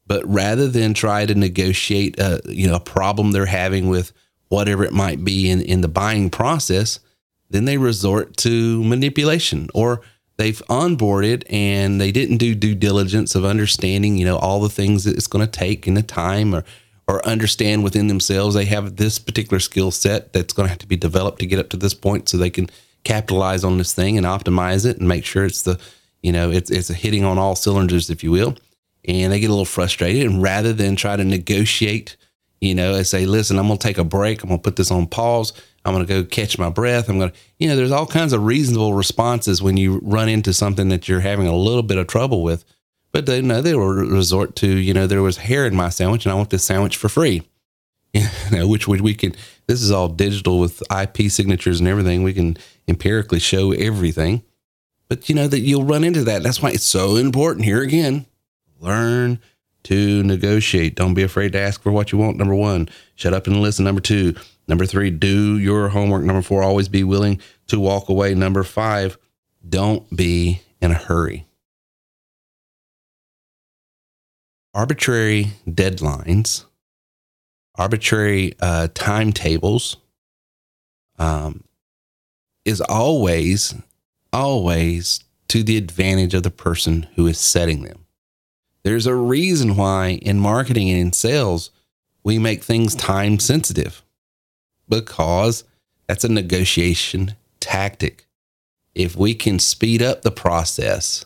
But 0.05 0.27
rather 0.27 0.67
than 0.67 0.93
try 0.93 1.25
to 1.25 1.35
negotiate 1.35 2.19
a, 2.19 2.41
you 2.45 2.67
know, 2.67 2.75
a 2.75 2.79
problem 2.79 3.31
they're 3.31 3.45
having 3.45 3.87
with 3.87 4.11
whatever 4.49 4.83
it 4.83 4.93
might 4.93 5.23
be 5.23 5.49
in, 5.49 5.61
in 5.61 5.81
the 5.81 5.87
buying 5.87 6.29
process, 6.29 6.99
then 7.49 7.65
they 7.65 7.77
resort 7.77 8.35
to 8.37 8.83
manipulation 8.83 9.69
or 9.73 10.01
they've 10.37 10.61
onboarded 10.69 11.43
and 11.49 12.01
they 12.01 12.11
didn't 12.11 12.37
do 12.37 12.55
due 12.55 12.75
diligence 12.75 13.35
of 13.35 13.45
understanding, 13.45 14.17
you 14.17 14.25
know, 14.25 14.37
all 14.37 14.59
the 14.59 14.69
things 14.69 15.03
that 15.03 15.15
it's 15.15 15.27
going 15.27 15.45
to 15.45 15.51
take 15.51 15.87
and 15.87 15.95
the 15.95 16.03
time 16.03 16.53
or 16.53 16.63
or 17.07 17.25
understand 17.27 17.83
within 17.83 18.07
themselves 18.07 18.55
they 18.55 18.65
have 18.65 18.95
this 18.95 19.19
particular 19.19 19.59
skill 19.59 19.91
set 19.91 20.33
that's 20.33 20.53
going 20.53 20.65
to 20.65 20.69
have 20.69 20.79
to 20.79 20.87
be 20.87 20.95
developed 20.95 21.39
to 21.39 21.45
get 21.45 21.59
up 21.59 21.69
to 21.69 21.77
this 21.77 21.93
point 21.93 22.29
so 22.29 22.37
they 22.37 22.49
can 22.49 22.69
capitalize 23.03 23.63
on 23.63 23.77
this 23.77 23.93
thing 23.93 24.17
and 24.17 24.25
optimize 24.25 24.85
it 24.85 24.97
and 24.97 25.07
make 25.07 25.25
sure 25.25 25.45
it's 25.45 25.63
the 25.63 25.79
you 26.21 26.31
know 26.31 26.51
it's 26.51 26.71
it's 26.71 26.87
hitting 26.89 27.23
on 27.23 27.37
all 27.37 27.55
cylinders 27.55 28.09
if 28.09 28.23
you 28.23 28.31
will. 28.31 28.55
And 29.05 29.33
they 29.33 29.41
get 29.41 29.47
a 29.47 29.53
little 29.53 29.65
frustrated 29.65 30.25
and 30.25 30.41
rather 30.41 30.71
than 30.71 30.95
try 30.95 31.17
to 31.17 31.25
negotiate 31.25 32.15
you 32.61 32.73
know 32.73 32.95
and 32.95 33.05
say 33.05 33.25
listen 33.25 33.59
i'm 33.59 33.67
going 33.67 33.77
to 33.77 33.87
take 33.87 33.97
a 33.97 34.03
break. 34.03 34.43
I'm 34.43 34.49
going 34.49 34.59
to 34.59 34.63
put 34.63 34.77
this 34.77 34.91
on 34.91 35.07
pause. 35.07 35.53
I'm 35.85 35.93
going 35.93 36.05
to 36.05 36.13
go 36.13 36.23
catch 36.23 36.57
my 36.57 36.69
breath. 36.69 37.09
I'm 37.09 37.19
going 37.19 37.31
to 37.31 37.37
you 37.59 37.67
know 37.67 37.75
there's 37.75 37.91
all 37.91 38.05
kinds 38.05 38.33
of 38.33 38.43
reasonable 38.43 38.93
responses 38.93 39.61
when 39.61 39.77
you 39.77 39.99
run 40.03 40.29
into 40.29 40.53
something 40.53 40.89
that 40.89 41.07
you're 41.07 41.19
having 41.19 41.47
a 41.47 41.55
little 41.55 41.83
bit 41.83 41.97
of 41.97 42.07
trouble 42.07 42.43
with 42.43 42.63
but 43.13 43.27
they 43.27 43.41
know 43.41 43.61
they 43.61 43.75
will 43.75 43.93
resort 43.93 44.55
to, 44.57 44.67
you 44.67 44.93
know, 44.93 45.07
there 45.07 45.21
was 45.21 45.37
hair 45.37 45.65
in 45.65 45.75
my 45.75 45.89
sandwich 45.89 46.25
and 46.25 46.33
I 46.33 46.35
want 46.35 46.49
this 46.49 46.65
sandwich 46.65 46.97
for 46.97 47.07
free. 47.07 47.43
You 48.15 48.27
know, 48.51 48.67
which 48.67 48.87
we, 48.87 49.01
we 49.01 49.15
can, 49.15 49.33
this 49.65 49.81
is 49.81 49.89
all 49.89 50.07
digital 50.07 50.59
with 50.59 50.83
IP 50.95 51.31
signatures 51.31 51.79
and 51.79 51.89
everything. 51.89 52.21
We 52.21 52.33
can 52.33 52.57
empirically 52.87 53.39
show 53.39 53.71
everything. 53.71 54.43
But 55.09 55.29
you 55.29 55.35
know 55.35 55.47
that 55.47 55.61
you'll 55.61 55.83
run 55.83 56.03
into 56.03 56.23
that. 56.25 56.43
That's 56.43 56.61
why 56.61 56.69
it's 56.69 56.83
so 56.83 57.15
important 57.15 57.65
here 57.65 57.81
again. 57.81 58.27
Learn 58.79 59.39
to 59.83 60.21
negotiate. 60.21 60.95
Don't 60.95 61.15
be 61.15 61.23
afraid 61.23 61.53
to 61.53 61.59
ask 61.59 61.81
for 61.81 61.91
what 61.91 62.11
you 62.11 62.19
want. 62.19 62.37
Number 62.37 62.53
one, 62.53 62.87
shut 63.15 63.33
up 63.33 63.47
and 63.47 63.61
listen. 63.61 63.85
Number 63.85 64.01
two, 64.01 64.35
number 64.67 64.85
three, 64.85 65.09
do 65.09 65.57
your 65.57 65.89
homework. 65.89 66.23
Number 66.23 66.43
four, 66.43 66.61
always 66.61 66.89
be 66.89 67.03
willing 67.03 67.41
to 67.67 67.79
walk 67.79 68.09
away. 68.09 68.35
Number 68.35 68.63
five, 68.63 69.17
don't 69.67 70.07
be 70.15 70.61
in 70.81 70.91
a 70.91 70.95
hurry. 70.95 71.47
Arbitrary 74.73 75.53
deadlines, 75.67 76.65
arbitrary 77.75 78.53
uh, 78.59 78.87
timetables 78.93 79.97
um, 81.19 81.63
is 82.65 82.81
always, 82.81 83.75
always 84.31 85.19
to 85.49 85.63
the 85.63 85.77
advantage 85.77 86.33
of 86.33 86.43
the 86.43 86.51
person 86.51 87.07
who 87.15 87.27
is 87.27 87.39
setting 87.39 87.83
them. 87.83 88.05
There's 88.83 89.05
a 89.05 89.15
reason 89.15 89.75
why 89.75 90.19
in 90.21 90.39
marketing 90.39 90.89
and 90.89 90.99
in 90.99 91.13
sales, 91.13 91.69
we 92.23 92.39
make 92.39 92.63
things 92.63 92.95
time 92.95 93.39
sensitive 93.39 94.01
because 94.89 95.63
that's 96.07 96.23
a 96.23 96.29
negotiation 96.29 97.35
tactic. 97.59 98.25
If 98.93 99.15
we 99.15 99.33
can 99.33 99.59
speed 99.59 100.01
up 100.01 100.21
the 100.21 100.31
process, 100.31 101.25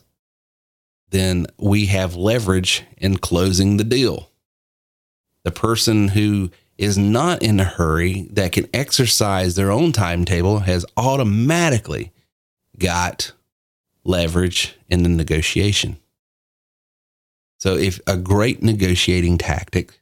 then 1.09 1.47
we 1.57 1.87
have 1.87 2.15
leverage 2.15 2.83
in 2.97 3.17
closing 3.17 3.77
the 3.77 3.83
deal. 3.83 4.29
The 5.43 5.51
person 5.51 6.09
who 6.09 6.51
is 6.77 6.97
not 6.97 7.41
in 7.41 7.59
a 7.59 7.63
hurry 7.63 8.27
that 8.31 8.51
can 8.51 8.67
exercise 8.73 9.55
their 9.55 9.71
own 9.71 9.91
timetable 9.91 10.59
has 10.59 10.85
automatically 10.95 12.11
got 12.77 13.31
leverage 14.03 14.75
in 14.89 15.03
the 15.03 15.09
negotiation. 15.09 15.97
So, 17.59 17.75
if 17.75 17.99
a 18.05 18.17
great 18.17 18.61
negotiating 18.61 19.39
tactic 19.39 19.99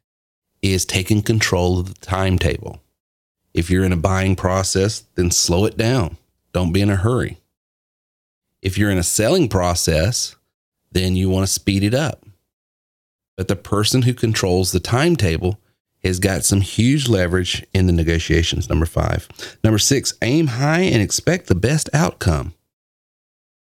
is 0.61 0.85
taking 0.85 1.21
control 1.21 1.79
of 1.79 1.93
the 1.93 2.05
timetable, 2.05 2.81
if 3.53 3.69
you're 3.69 3.85
in 3.85 3.93
a 3.93 3.97
buying 3.97 4.35
process, 4.35 5.05
then 5.15 5.31
slow 5.31 5.63
it 5.63 5.77
down. 5.77 6.17
Don't 6.51 6.73
be 6.73 6.81
in 6.81 6.89
a 6.89 6.97
hurry. 6.97 7.37
If 8.61 8.77
you're 8.77 8.91
in 8.91 8.97
a 8.97 9.03
selling 9.03 9.47
process, 9.47 10.34
then 10.95 11.15
you 11.15 11.29
want 11.29 11.45
to 11.45 11.51
speed 11.51 11.83
it 11.83 11.93
up. 11.93 12.25
But 13.35 13.49
the 13.49 13.55
person 13.57 14.03
who 14.03 14.13
controls 14.13 14.71
the 14.71 14.79
timetable 14.79 15.59
has 16.03 16.19
got 16.19 16.45
some 16.45 16.61
huge 16.61 17.09
leverage 17.09 17.65
in 17.73 17.85
the 17.85 17.93
negotiations. 17.93 18.69
Number 18.69 18.85
five. 18.85 19.27
Number 19.63 19.77
six, 19.77 20.13
aim 20.21 20.47
high 20.47 20.81
and 20.81 21.01
expect 21.01 21.47
the 21.47 21.55
best 21.55 21.89
outcome. 21.93 22.53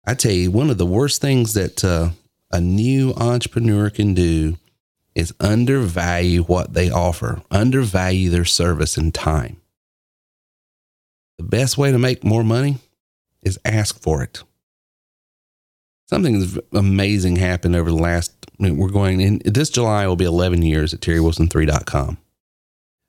I 0.06 0.14
tell 0.14 0.34
you, 0.34 0.52
one 0.52 0.70
of 0.70 0.78
the 0.78 0.86
worst 0.86 1.22
things 1.22 1.54
that 1.54 1.86
uh, 1.86 2.10
a 2.52 2.60
new 2.60 3.14
entrepreneur 3.14 3.90
can 3.90 4.14
do 4.14 4.58
is 5.16 5.34
undervalue 5.40 6.44
what 6.44 6.74
they 6.74 6.92
offer, 6.92 7.42
undervalue 7.50 8.30
their 8.30 8.46
service 8.46 8.98
and 8.98 9.14
time. 9.14 9.62
The 11.38 11.46
best 11.46 11.78
way 11.78 11.92
to 11.92 11.98
make 11.98 12.24
more 12.24 12.44
money 12.44 12.80
is 13.42 13.58
ask 13.64 14.02
for 14.02 14.22
it. 14.22 14.44
Something 16.08 16.62
amazing 16.74 17.38
happened 17.38 17.76
over 17.76 17.90
the 17.90 17.98
last, 17.98 18.32
we're 18.60 18.90
going 18.90 19.22
in, 19.22 19.42
this 19.44 19.70
July 19.70 20.06
will 20.06 20.16
be 20.16 20.26
11 20.26 20.62
years 20.62 20.94
at 20.94 21.00
TerryWilson3.com. 21.00 22.18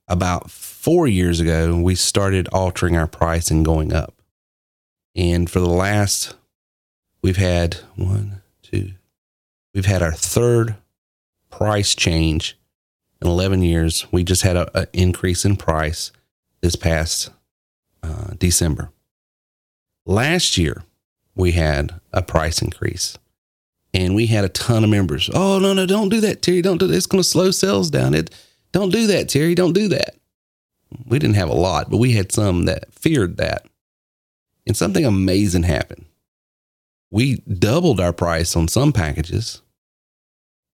About 0.08 0.50
four 0.50 1.06
years 1.06 1.40
ago, 1.40 1.76
we 1.76 1.94
started 1.94 2.48
altering 2.52 2.96
our 2.96 3.06
price 3.06 3.50
and 3.50 3.64
going 3.64 3.92
up. 3.92 4.14
And 5.14 5.50
for 5.50 5.60
the 5.60 5.68
last, 5.68 6.36
we've 7.22 7.36
had 7.36 7.74
one, 7.96 8.42
two, 8.62 8.92
we've 9.74 9.86
had 9.86 10.02
our 10.02 10.12
third 10.12 10.76
price 11.50 11.94
change 11.94 12.56
in 13.20 13.26
11 13.26 13.62
years. 13.62 14.06
We 14.12 14.24
just 14.24 14.42
had 14.42 14.56
an 14.56 14.86
increase 14.92 15.44
in 15.44 15.56
price 15.56 16.12
this 16.60 16.76
past 16.76 17.30
uh, 18.02 18.34
December. 18.38 18.90
Last 20.04 20.56
year, 20.56 20.84
we 21.36 21.52
had 21.52 22.00
a 22.12 22.22
price 22.22 22.60
increase 22.60 23.16
and 23.94 24.14
we 24.14 24.26
had 24.26 24.44
a 24.44 24.48
ton 24.48 24.82
of 24.82 24.90
members. 24.90 25.30
Oh, 25.32 25.58
no, 25.58 25.72
no, 25.72 25.86
don't 25.86 26.08
do 26.08 26.20
that, 26.20 26.42
Terry. 26.42 26.62
Don't 26.62 26.78
do 26.78 26.86
that. 26.86 26.96
It's 26.96 27.06
going 27.06 27.22
to 27.22 27.28
slow 27.28 27.50
sales 27.50 27.90
down. 27.90 28.14
It, 28.14 28.34
don't 28.72 28.90
do 28.90 29.06
that, 29.06 29.28
Terry. 29.28 29.54
Don't 29.54 29.72
do 29.72 29.88
that. 29.88 30.16
We 31.06 31.18
didn't 31.18 31.36
have 31.36 31.48
a 31.48 31.54
lot, 31.54 31.90
but 31.90 31.98
we 31.98 32.12
had 32.12 32.32
some 32.32 32.64
that 32.64 32.92
feared 32.92 33.36
that. 33.36 33.66
And 34.66 34.76
something 34.76 35.04
amazing 35.04 35.62
happened. 35.62 36.06
We 37.10 37.36
doubled 37.36 38.00
our 38.00 38.12
price 38.12 38.56
on 38.56 38.68
some 38.68 38.92
packages. 38.92 39.62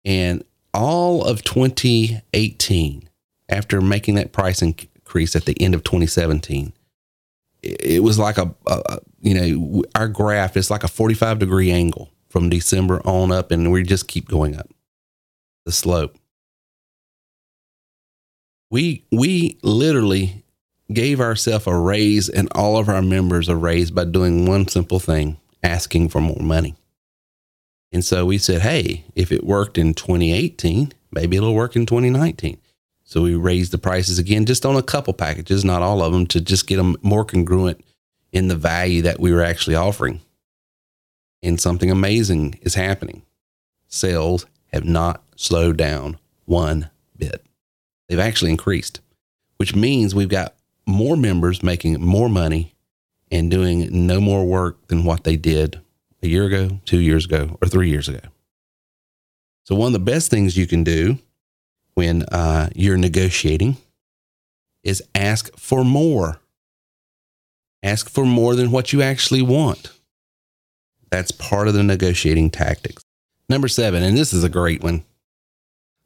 And 0.06 0.44
all 0.74 1.24
of 1.24 1.44
2018, 1.44 3.10
after 3.50 3.82
making 3.82 4.16
that 4.16 4.32
price 4.32 4.62
increase 4.62 5.36
at 5.36 5.46
the 5.46 5.60
end 5.60 5.74
of 5.74 5.84
2017, 5.84 6.74
it 7.62 8.04
was 8.04 8.18
like 8.18 8.38
a, 8.38 8.54
a, 8.68 9.00
you 9.22 9.34
know 9.34 9.84
our 9.96 10.08
graph 10.08 10.56
is 10.56 10.72
like 10.72 10.84
a 10.84 10.88
45 10.88 11.40
degree 11.40 11.72
angle 11.72 12.10
from 12.30 12.50
december 12.50 13.02
on 13.06 13.32
up 13.32 13.52
and 13.52 13.72
we 13.72 13.84
just 13.84 14.08
keep 14.08 14.28
going 14.28 14.56
up 14.56 14.70
the 15.70 15.74
slope. 15.74 16.18
We 18.72 19.06
we 19.12 19.60
literally 19.62 20.44
gave 20.92 21.22
ourselves 21.22 21.68
a 21.68 21.76
raise 21.76 22.28
and 22.28 22.48
all 22.54 22.78
of 22.78 22.90
our 22.90 23.04
members 23.04 23.48
a 23.48 23.56
raise 23.56 23.92
by 23.92 24.06
doing 24.06 24.48
one 24.48 24.68
simple 24.68 25.00
thing 25.00 25.38
asking 25.62 26.10
for 26.10 26.22
more 26.22 26.42
money. 26.42 26.76
And 27.92 28.04
so 28.04 28.26
we 28.26 28.40
said 28.40 28.62
hey 28.62 29.06
if 29.16 29.32
it 29.32 29.44
worked 29.44 29.78
in 29.78 29.94
2018 29.94 30.92
maybe 31.12 31.38
it'll 31.38 31.54
work 31.54 31.76
in 31.76 31.86
2019 31.86 32.60
so 33.10 33.24
we 33.24 33.34
raised 33.34 33.72
the 33.72 33.80
prices 33.80 34.20
again, 34.20 34.46
just 34.46 34.68
on 34.68 34.76
a 34.76 34.84
couple 34.84 35.14
packages, 35.14 35.66
not 35.66 35.82
all 35.82 36.04
of 36.04 36.14
them, 36.14 36.28
to 36.28 36.40
just 36.40 36.68
get 36.68 36.76
them 36.76 36.96
more 37.02 37.26
congruent 37.26 37.84
in 38.32 38.50
the 38.50 38.56
value 38.56 39.02
that 39.02 39.20
we 39.20 39.34
were 39.34 39.42
actually 39.42 39.76
offering. 39.76 40.22
And 41.42 41.60
something 41.60 41.90
amazing 41.90 42.60
is 42.62 42.76
happening. 42.76 43.24
Sales 43.88 44.46
have 44.72 44.86
not 44.86 45.24
slowed 45.36 45.76
down 45.76 46.20
one 46.46 46.92
bit. 47.18 47.44
They've 48.08 48.20
actually 48.20 48.52
increased, 48.52 49.02
which 49.58 49.74
means 49.74 50.14
we've 50.14 50.30
got 50.30 50.54
more 50.86 51.18
members 51.18 51.64
making 51.64 52.00
more 52.00 52.30
money 52.30 52.76
and 53.32 53.50
doing 53.50 54.06
no 54.06 54.22
more 54.22 54.46
work 54.46 54.86
than 54.86 55.04
what 55.04 55.24
they 55.24 55.36
did 55.36 55.82
a 56.22 56.28
year 56.28 56.46
ago, 56.46 56.80
two 56.86 57.00
years 57.00 57.26
ago, 57.26 57.58
or 57.60 57.68
three 57.68 57.90
years 57.90 58.08
ago. 58.08 58.22
So, 59.64 59.74
one 59.74 59.88
of 59.88 59.94
the 59.94 60.12
best 60.12 60.30
things 60.30 60.56
you 60.56 60.68
can 60.68 60.84
do 60.84 61.18
when 62.00 62.24
uh, 62.32 62.70
you're 62.74 62.96
negotiating 62.96 63.76
is 64.86 65.04
ask 65.14 65.54
for 65.60 65.84
more. 65.84 66.40
Ask 67.84 68.10
for 68.10 68.26
more 68.26 68.56
than 68.56 68.72
what 68.72 68.94
you 68.94 69.02
actually 69.02 69.42
want. 69.42 69.92
That's 71.10 71.32
part 71.32 71.68
of 71.68 71.74
the 71.74 71.84
negotiating 71.84 72.52
tactics. 72.52 73.04
Number 73.50 73.68
seven, 73.68 74.02
and 74.02 74.18
this 74.18 74.32
is 74.32 74.46
a 74.46 74.50
great 74.50 74.82
one 74.82 75.04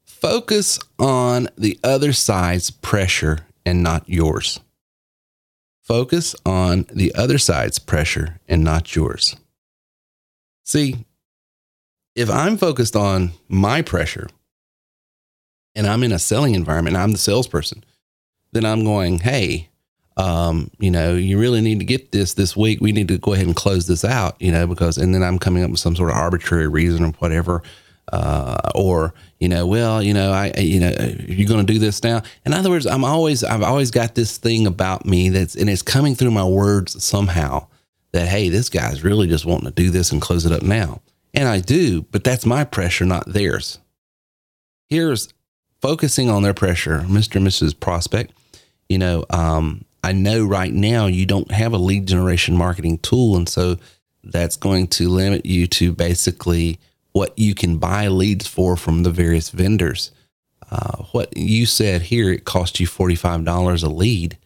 focus 0.04 0.80
on 0.98 1.48
the 1.56 1.80
other 1.84 2.12
side's 2.12 2.72
pressure 2.72 3.46
and 3.64 3.84
not 3.84 4.10
yours. 4.10 4.62
Focus 5.84 6.36
on 6.44 6.88
the 6.92 7.14
other 7.14 7.38
side's 7.38 7.78
pressure 7.78 8.40
and 8.48 8.64
not 8.64 8.96
yours. 8.96 9.36
See, 10.64 11.06
if 12.16 12.32
I'm 12.32 12.58
focused 12.58 12.96
on 12.96 13.34
my 13.48 13.84
pressure, 13.84 14.28
and 15.76 15.88
I'm 15.88 16.04
in 16.04 16.12
a 16.12 16.20
selling 16.20 16.56
environment, 16.56 16.96
I'm 16.96 17.12
the 17.12 17.18
salesperson, 17.18 17.84
then 18.52 18.66
I'm 18.66 18.84
going, 18.84 19.20
hey, 19.20 19.70
um, 20.18 20.70
you 20.80 20.92
know, 20.92 21.16
you 21.16 21.40
really 21.40 21.62
need 21.62 21.80
to 21.80 21.86
get 21.86 22.12
this 22.12 22.36
this 22.36 22.56
week. 22.56 22.80
We 22.82 22.92
need 22.92 23.08
to 23.08 23.18
go 23.18 23.34
ahead 23.34 23.48
and 23.48 23.56
close 23.56 23.88
this 23.88 24.06
out, 24.06 24.36
you 24.40 24.52
know, 24.52 24.68
because, 24.68 24.98
and 24.98 25.14
then 25.14 25.24
I'm 25.24 25.40
coming 25.40 25.64
up 25.64 25.72
with 25.72 25.80
some 25.80 25.96
sort 25.96 26.12
of 26.12 26.16
arbitrary 26.18 26.68
reason 26.68 27.06
or 27.06 27.12
whatever. 27.14 27.64
Uh, 28.12 28.58
or, 28.76 29.14
you 29.40 29.48
know, 29.48 29.66
well, 29.66 30.04
you 30.04 30.14
know, 30.14 30.32
I, 30.32 30.52
you 30.58 30.80
know, 30.80 30.94
you're 31.26 31.48
going 31.48 31.66
to 31.66 31.74
do 31.74 31.80
this 31.80 32.04
now. 32.04 32.22
In 32.46 32.54
other 32.54 32.70
words, 32.70 32.86
I'm 32.86 33.06
always, 33.06 33.44
I've 33.44 33.64
always 33.64 33.92
got 33.92 34.14
this 34.14 34.38
thing 34.38 34.68
about 34.68 35.06
me 35.06 35.30
that's, 35.30 35.56
and 35.56 35.70
it's 35.70 35.82
coming 35.82 36.14
through 36.14 36.32
my 36.32 36.44
words 36.44 37.02
somehow 37.02 37.66
that, 38.12 38.28
hey, 38.28 38.50
this 38.50 38.70
guy's 38.70 39.04
really 39.04 39.28
just 39.28 39.46
wanting 39.46 39.68
to 39.68 39.72
do 39.72 39.90
this 39.90 40.12
and 40.12 40.22
close 40.22 40.46
it 40.46 40.52
up 40.52 40.62
now. 40.62 41.02
And 41.34 41.48
I 41.48 41.62
do, 41.62 42.04
but 42.12 42.24
that's 42.24 42.46
my 42.46 42.66
pressure, 42.66 43.06
not 43.06 43.26
theirs. 43.26 43.80
Here's 44.90 45.34
focusing 45.84 46.30
on 46.30 46.44
their 46.44 46.54
pressure, 46.54 47.00
Mr. 47.00 47.36
and 47.36 47.46
Mrs. 47.46 47.78
Prospect, 47.78 48.32
you 48.88 48.98
know, 48.98 49.26
um, 49.30 49.84
I 50.02 50.14
know 50.14 50.46
right 50.46 50.72
now 50.72 51.08
you 51.08 51.26
don't 51.26 51.52
have 51.52 51.74
a 51.74 51.78
lead 51.78 52.08
generation 52.08 52.56
marketing 52.56 53.00
tool. 53.00 53.36
And 53.36 53.50
so 53.50 53.76
that's 54.24 54.56
going 54.56 54.88
to 54.88 55.10
limit 55.10 55.46
you 55.46 55.68
to 55.68 55.92
basically 55.92 56.80
what 57.12 57.38
you 57.38 57.54
can 57.54 57.80
buy 57.80 58.08
leads 58.08 58.48
for 58.48 58.78
from 58.78 59.04
the 59.04 59.12
various 59.12 59.50
vendors. 59.50 60.12
Uh, 60.72 61.04
what 61.12 61.36
you 61.36 61.66
said 61.66 62.04
here, 62.04 62.32
it 62.32 62.46
costs 62.46 62.80
you 62.80 62.88
$45 62.88 63.84
a 63.84 63.90
lead 63.90 64.38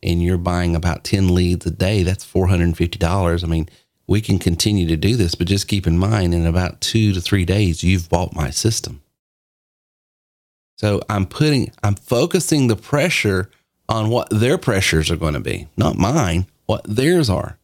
and 0.00 0.22
you're 0.22 0.38
buying 0.38 0.76
about 0.76 1.02
10 1.02 1.34
leads 1.34 1.66
a 1.66 1.72
day. 1.72 2.04
That's 2.04 2.24
$450. 2.24 3.42
I 3.42 3.46
mean, 3.48 3.68
we 4.06 4.20
can 4.20 4.38
continue 4.38 4.86
to 4.86 4.96
do 4.96 5.16
this, 5.16 5.34
but 5.34 5.48
just 5.48 5.66
keep 5.66 5.88
in 5.88 5.98
mind 5.98 6.34
in 6.34 6.46
about 6.46 6.80
two 6.80 7.12
to 7.14 7.20
three 7.20 7.44
days, 7.44 7.82
you've 7.82 8.08
bought 8.08 8.32
my 8.32 8.50
system. 8.50 9.00
So 10.76 11.00
I'm 11.08 11.26
putting, 11.26 11.70
I'm 11.82 11.94
focusing 11.94 12.66
the 12.66 12.76
pressure 12.76 13.50
on 13.88 14.10
what 14.10 14.28
their 14.30 14.58
pressures 14.58 15.10
are 15.10 15.16
going 15.16 15.34
to 15.34 15.40
be, 15.40 15.68
not 15.76 15.96
mine, 15.96 16.46
what 16.66 16.84
theirs 16.84 17.30
are. 17.30 17.58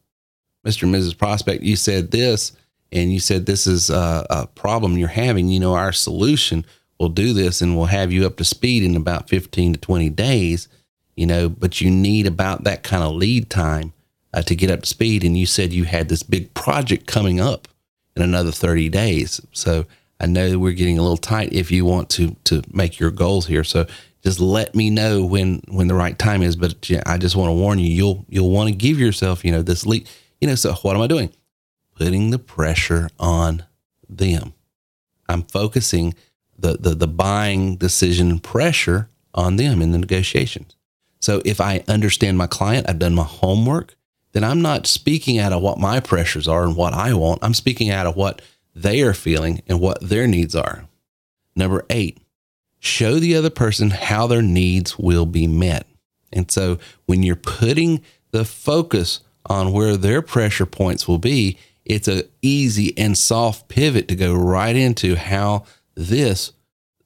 Mr. 0.66 0.82
and 0.82 0.94
Mrs. 0.94 1.16
Prospect, 1.16 1.62
you 1.62 1.74
said 1.76 2.10
this, 2.10 2.52
and 2.92 3.12
you 3.12 3.20
said 3.20 3.46
this 3.46 3.66
is 3.66 3.88
a, 3.88 4.26
a 4.30 4.46
problem 4.48 4.98
you're 4.98 5.08
having. 5.08 5.48
You 5.48 5.60
know, 5.60 5.74
our 5.74 5.92
solution 5.92 6.64
will 6.98 7.08
do 7.08 7.32
this 7.32 7.62
and 7.62 7.76
we'll 7.76 7.86
have 7.86 8.12
you 8.12 8.26
up 8.26 8.36
to 8.36 8.44
speed 8.44 8.82
in 8.82 8.94
about 8.94 9.28
15 9.28 9.74
to 9.74 9.80
20 9.80 10.10
days. 10.10 10.68
you 11.16 11.26
know, 11.26 11.48
but 11.48 11.80
you 11.80 11.90
need 11.90 12.26
about 12.26 12.64
that 12.64 12.82
kind 12.82 13.02
of 13.02 13.14
lead 13.14 13.48
time 13.48 13.92
uh, 14.34 14.42
to 14.42 14.54
get 14.54 14.70
up 14.70 14.82
to 14.82 14.86
speed. 14.86 15.24
And 15.24 15.36
you 15.36 15.46
said 15.46 15.72
you 15.72 15.84
had 15.84 16.08
this 16.08 16.22
big 16.22 16.52
project 16.54 17.06
coming 17.06 17.40
up 17.40 17.68
in 18.16 18.22
another 18.22 18.52
30 18.52 18.88
days. 18.90 19.40
So 19.52 19.86
I 20.20 20.26
know 20.26 20.58
we're 20.58 20.72
getting 20.72 20.98
a 20.98 21.02
little 21.02 21.16
tight 21.16 21.52
if 21.52 21.70
you 21.70 21.84
want 21.84 22.10
to 22.10 22.36
to 22.44 22.62
make 22.72 22.98
your 22.98 23.10
goals 23.10 23.46
here. 23.46 23.64
So 23.64 23.86
just 24.22 24.38
let 24.38 24.74
me 24.74 24.90
know 24.90 25.24
when 25.24 25.62
when 25.68 25.88
the 25.88 25.94
right 25.94 26.18
time 26.18 26.42
is. 26.42 26.56
But 26.56 26.90
I 27.06 27.16
just 27.18 27.36
want 27.36 27.48
to 27.48 27.54
warn 27.54 27.78
you, 27.78 27.88
you'll 27.88 28.26
you'll 28.28 28.50
want 28.50 28.68
to 28.68 28.74
give 28.74 28.98
yourself, 28.98 29.44
you 29.44 29.52
know, 29.52 29.62
this 29.62 29.86
lead. 29.86 30.08
You 30.40 30.48
know, 30.48 30.54
so 30.54 30.74
what 30.74 30.94
am 30.94 31.02
I 31.02 31.06
doing? 31.06 31.32
Putting 31.96 32.30
the 32.30 32.38
pressure 32.38 33.08
on 33.18 33.64
them. 34.08 34.52
I'm 35.28 35.42
focusing 35.42 36.14
the 36.58 36.76
the 36.78 36.94
the 36.94 37.08
buying 37.08 37.76
decision 37.76 38.38
pressure 38.38 39.08
on 39.34 39.56
them 39.56 39.80
in 39.80 39.92
the 39.92 39.98
negotiations. 39.98 40.76
So 41.20 41.42
if 41.44 41.60
I 41.60 41.84
understand 41.88 42.38
my 42.38 42.46
client, 42.46 42.88
I've 42.88 42.98
done 42.98 43.14
my 43.14 43.24
homework, 43.24 43.94
then 44.32 44.42
I'm 44.42 44.62
not 44.62 44.86
speaking 44.86 45.38
out 45.38 45.52
of 45.52 45.62
what 45.62 45.78
my 45.78 46.00
pressures 46.00 46.48
are 46.48 46.64
and 46.64 46.76
what 46.76 46.94
I 46.94 47.12
want. 47.14 47.40
I'm 47.42 47.54
speaking 47.54 47.90
out 47.90 48.06
of 48.06 48.16
what 48.16 48.42
they 48.74 49.02
are 49.02 49.14
feeling 49.14 49.62
and 49.66 49.80
what 49.80 50.00
their 50.00 50.26
needs 50.26 50.54
are. 50.54 50.86
Number 51.56 51.84
eight, 51.90 52.18
show 52.78 53.18
the 53.18 53.36
other 53.36 53.50
person 53.50 53.90
how 53.90 54.26
their 54.26 54.42
needs 54.42 54.98
will 54.98 55.26
be 55.26 55.46
met. 55.46 55.86
And 56.32 56.50
so 56.50 56.78
when 57.06 57.22
you're 57.22 57.36
putting 57.36 58.02
the 58.30 58.44
focus 58.44 59.20
on 59.46 59.72
where 59.72 59.96
their 59.96 60.22
pressure 60.22 60.66
points 60.66 61.08
will 61.08 61.18
be, 61.18 61.58
it's 61.84 62.08
a 62.08 62.24
easy 62.40 62.96
and 62.96 63.18
soft 63.18 63.68
pivot 63.68 64.06
to 64.08 64.16
go 64.16 64.34
right 64.34 64.76
into 64.76 65.16
how 65.16 65.64
this 65.94 66.52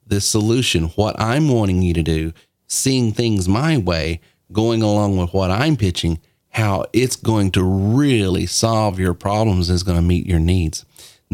this 0.07 0.29
solution, 0.29 0.85
what 0.91 1.19
I'm 1.19 1.49
wanting 1.49 1.81
you 1.81 1.95
to 1.95 2.03
do, 2.03 2.35
seeing 2.67 3.13
things 3.13 3.49
my 3.49 3.79
way, 3.79 4.21
going 4.53 4.83
along 4.83 5.17
with 5.17 5.33
what 5.33 5.51
I'm 5.51 5.77
pitching, 5.77 6.21
how 6.51 6.85
it's 6.93 7.17
going 7.17 7.51
to 7.53 7.65
really 7.65 8.47
solve 8.47 8.99
your 8.99 9.15
problems 9.15 9.71
is 9.71 9.83
going 9.83 9.97
to 9.97 10.03
meet 10.03 10.27
your 10.27 10.39
needs. 10.39 10.85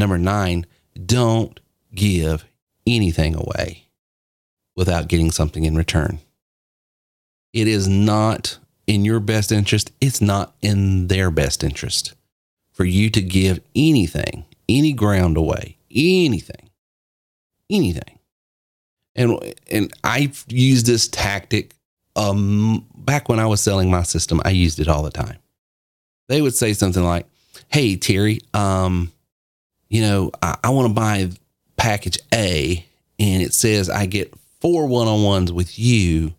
Number 0.00 0.16
nine, 0.16 0.64
don't 1.04 1.60
give 1.94 2.46
anything 2.86 3.34
away 3.34 3.84
without 4.74 5.08
getting 5.08 5.30
something 5.30 5.66
in 5.66 5.76
return. 5.76 6.20
It 7.52 7.68
is 7.68 7.86
not 7.86 8.56
in 8.86 9.04
your 9.04 9.20
best 9.20 9.52
interest. 9.52 9.92
It's 10.00 10.22
not 10.22 10.54
in 10.62 11.08
their 11.08 11.30
best 11.30 11.62
interest 11.62 12.14
for 12.72 12.84
you 12.86 13.10
to 13.10 13.20
give 13.20 13.60
anything, 13.76 14.46
any 14.70 14.94
ground 14.94 15.36
away, 15.36 15.76
anything, 15.94 16.70
anything. 17.68 18.18
And 19.14 19.38
and 19.70 19.92
I've 20.02 20.46
used 20.48 20.86
this 20.86 21.08
tactic 21.08 21.74
um 22.16 22.86
back 22.96 23.28
when 23.28 23.38
I 23.38 23.44
was 23.44 23.60
selling 23.60 23.90
my 23.90 24.04
system, 24.04 24.40
I 24.46 24.50
used 24.50 24.80
it 24.80 24.88
all 24.88 25.02
the 25.02 25.10
time. 25.10 25.36
They 26.28 26.40
would 26.40 26.54
say 26.54 26.72
something 26.72 27.04
like, 27.04 27.26
Hey 27.68 27.96
Terry, 27.96 28.40
um, 28.54 29.12
you 29.90 30.00
know, 30.00 30.30
I, 30.40 30.56
I 30.64 30.70
want 30.70 30.88
to 30.88 30.94
buy 30.94 31.30
package 31.76 32.18
A 32.32 32.86
and 33.18 33.42
it 33.42 33.52
says 33.52 33.90
I 33.90 34.06
get 34.06 34.32
four 34.60 34.86
one 34.86 35.08
on 35.08 35.22
ones 35.22 35.52
with 35.52 35.78
you. 35.78 36.34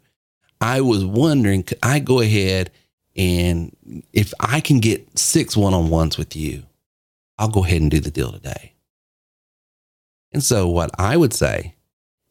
I 0.60 0.82
was 0.82 1.06
wondering, 1.06 1.64
could 1.64 1.80
I 1.84 2.00
go 2.00 2.22
ahead 2.22 2.72
and 3.16 3.76
if 4.14 4.34
I 4.40 4.62
can 4.62 4.80
get 4.80 5.20
six 5.20 5.56
one 5.56 5.74
on 5.74 5.90
ones 5.90 6.18
with 6.18 6.36
you, 6.36 6.64
I'll 7.38 7.50
go 7.50 7.64
ahead 7.64 7.82
and 7.82 7.92
do 7.92 8.00
the 8.00 8.12
deal 8.12 8.32
today. 8.32 8.74
And 10.32 10.42
so, 10.44 10.68
what 10.70 10.92
I 10.98 11.18
would 11.18 11.34
say 11.34 11.76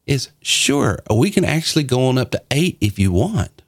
is 0.07 0.29
sure, 0.41 0.99
we 1.13 1.29
can 1.29 1.45
actually 1.45 1.83
go 1.83 2.07
on 2.07 2.17
up 2.17 2.31
to 2.31 2.41
eight 2.49 2.77
if 2.81 2.97
you 2.97 3.11
want. 3.11 3.61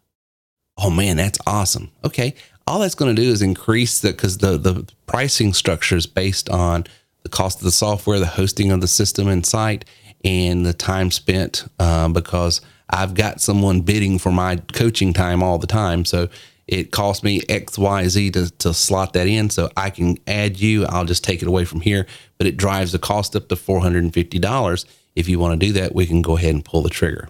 Oh 0.78 0.89
man, 0.89 1.18
that's 1.18 1.39
awesome. 1.45 1.91
Okay. 2.04 2.34
All 2.66 2.80
that's 2.80 2.95
going 2.95 3.14
to 3.14 3.22
do 3.22 3.30
is 3.30 3.41
increase 3.41 3.99
the, 3.99 4.12
because 4.12 4.38
the, 4.38 4.58
the 4.58 4.88
pricing 5.06 5.54
structure 5.54 5.97
is 5.97 6.08
based 6.08 6.49
on 6.49 6.86
the 7.24 7.30
cost 7.30 7.60
of 7.60 7.64
the 7.64 7.72
software, 7.72 8.20
the 8.20 8.26
hosting 8.26 8.72
of 8.72 8.82
the 8.82 8.88
system 8.88 9.28
and 9.28 9.46
site, 9.46 9.86
and 10.24 10.66
the 10.66 10.74
time 10.74 11.12
spent 11.12 11.66
um, 11.80 12.14
because 12.14 12.62
I've 12.90 13.14
got 13.14 13.42
someone 13.42 13.82
bidding 13.82 14.20
for 14.20 14.32
my 14.32 14.58
coaching 14.74 15.14
time 15.14 15.42
all 15.42 15.58
the 15.58 15.68
time. 15.68 16.06
So 16.06 16.30
it 16.68 16.92
costs 16.92 17.24
me 17.24 17.42
X, 17.50 17.78
Y, 17.78 18.08
Z 18.08 18.32
to, 18.32 18.50
to 18.60 18.74
slot 18.74 19.14
that 19.14 19.28
in. 19.28 19.50
So 19.50 19.70
I 19.76 19.90
can 19.90 20.18
add 20.28 20.60
you. 20.60 20.86
I'll 20.86 21.06
just 21.06 21.24
take 21.24 21.42
it 21.42 21.48
away 21.48 21.66
from 21.66 21.82
here, 21.82 22.06
but 22.38 22.48
it 22.48 22.58
drives 22.58 22.92
the 22.92 23.00
cost 23.00 23.36
up 23.36 23.50
to 23.50 23.56
$450. 23.56 24.86
If 25.16 25.28
you 25.28 25.40
want 25.40 25.60
to 25.60 25.66
do 25.66 25.74
that, 25.74 25.94
we 25.94 26.06
can 26.06 26.22
go 26.22 26.38
ahead 26.38 26.54
and 26.54 26.64
pull 26.64 26.82
the 26.82 26.90
trigger. 26.90 27.30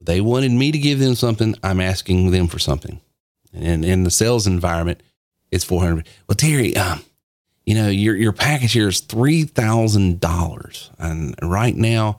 They 0.00 0.20
wanted 0.20 0.52
me 0.52 0.72
to 0.72 0.78
give 0.78 0.98
them 0.98 1.14
something. 1.14 1.54
I'm 1.62 1.80
asking 1.80 2.30
them 2.30 2.48
for 2.48 2.58
something. 2.58 3.00
And 3.52 3.84
in 3.84 4.04
the 4.04 4.10
sales 4.10 4.46
environment, 4.46 5.02
it's 5.50 5.64
400. 5.64 6.06
Well, 6.28 6.36
Terry, 6.36 6.76
um, 6.76 7.00
you 7.68 7.74
know, 7.74 7.88
your, 7.90 8.16
your 8.16 8.32
package 8.32 8.72
here 8.72 8.88
is 8.88 9.02
$3,000. 9.02 10.90
And 10.98 11.34
right 11.42 11.76
now, 11.76 12.16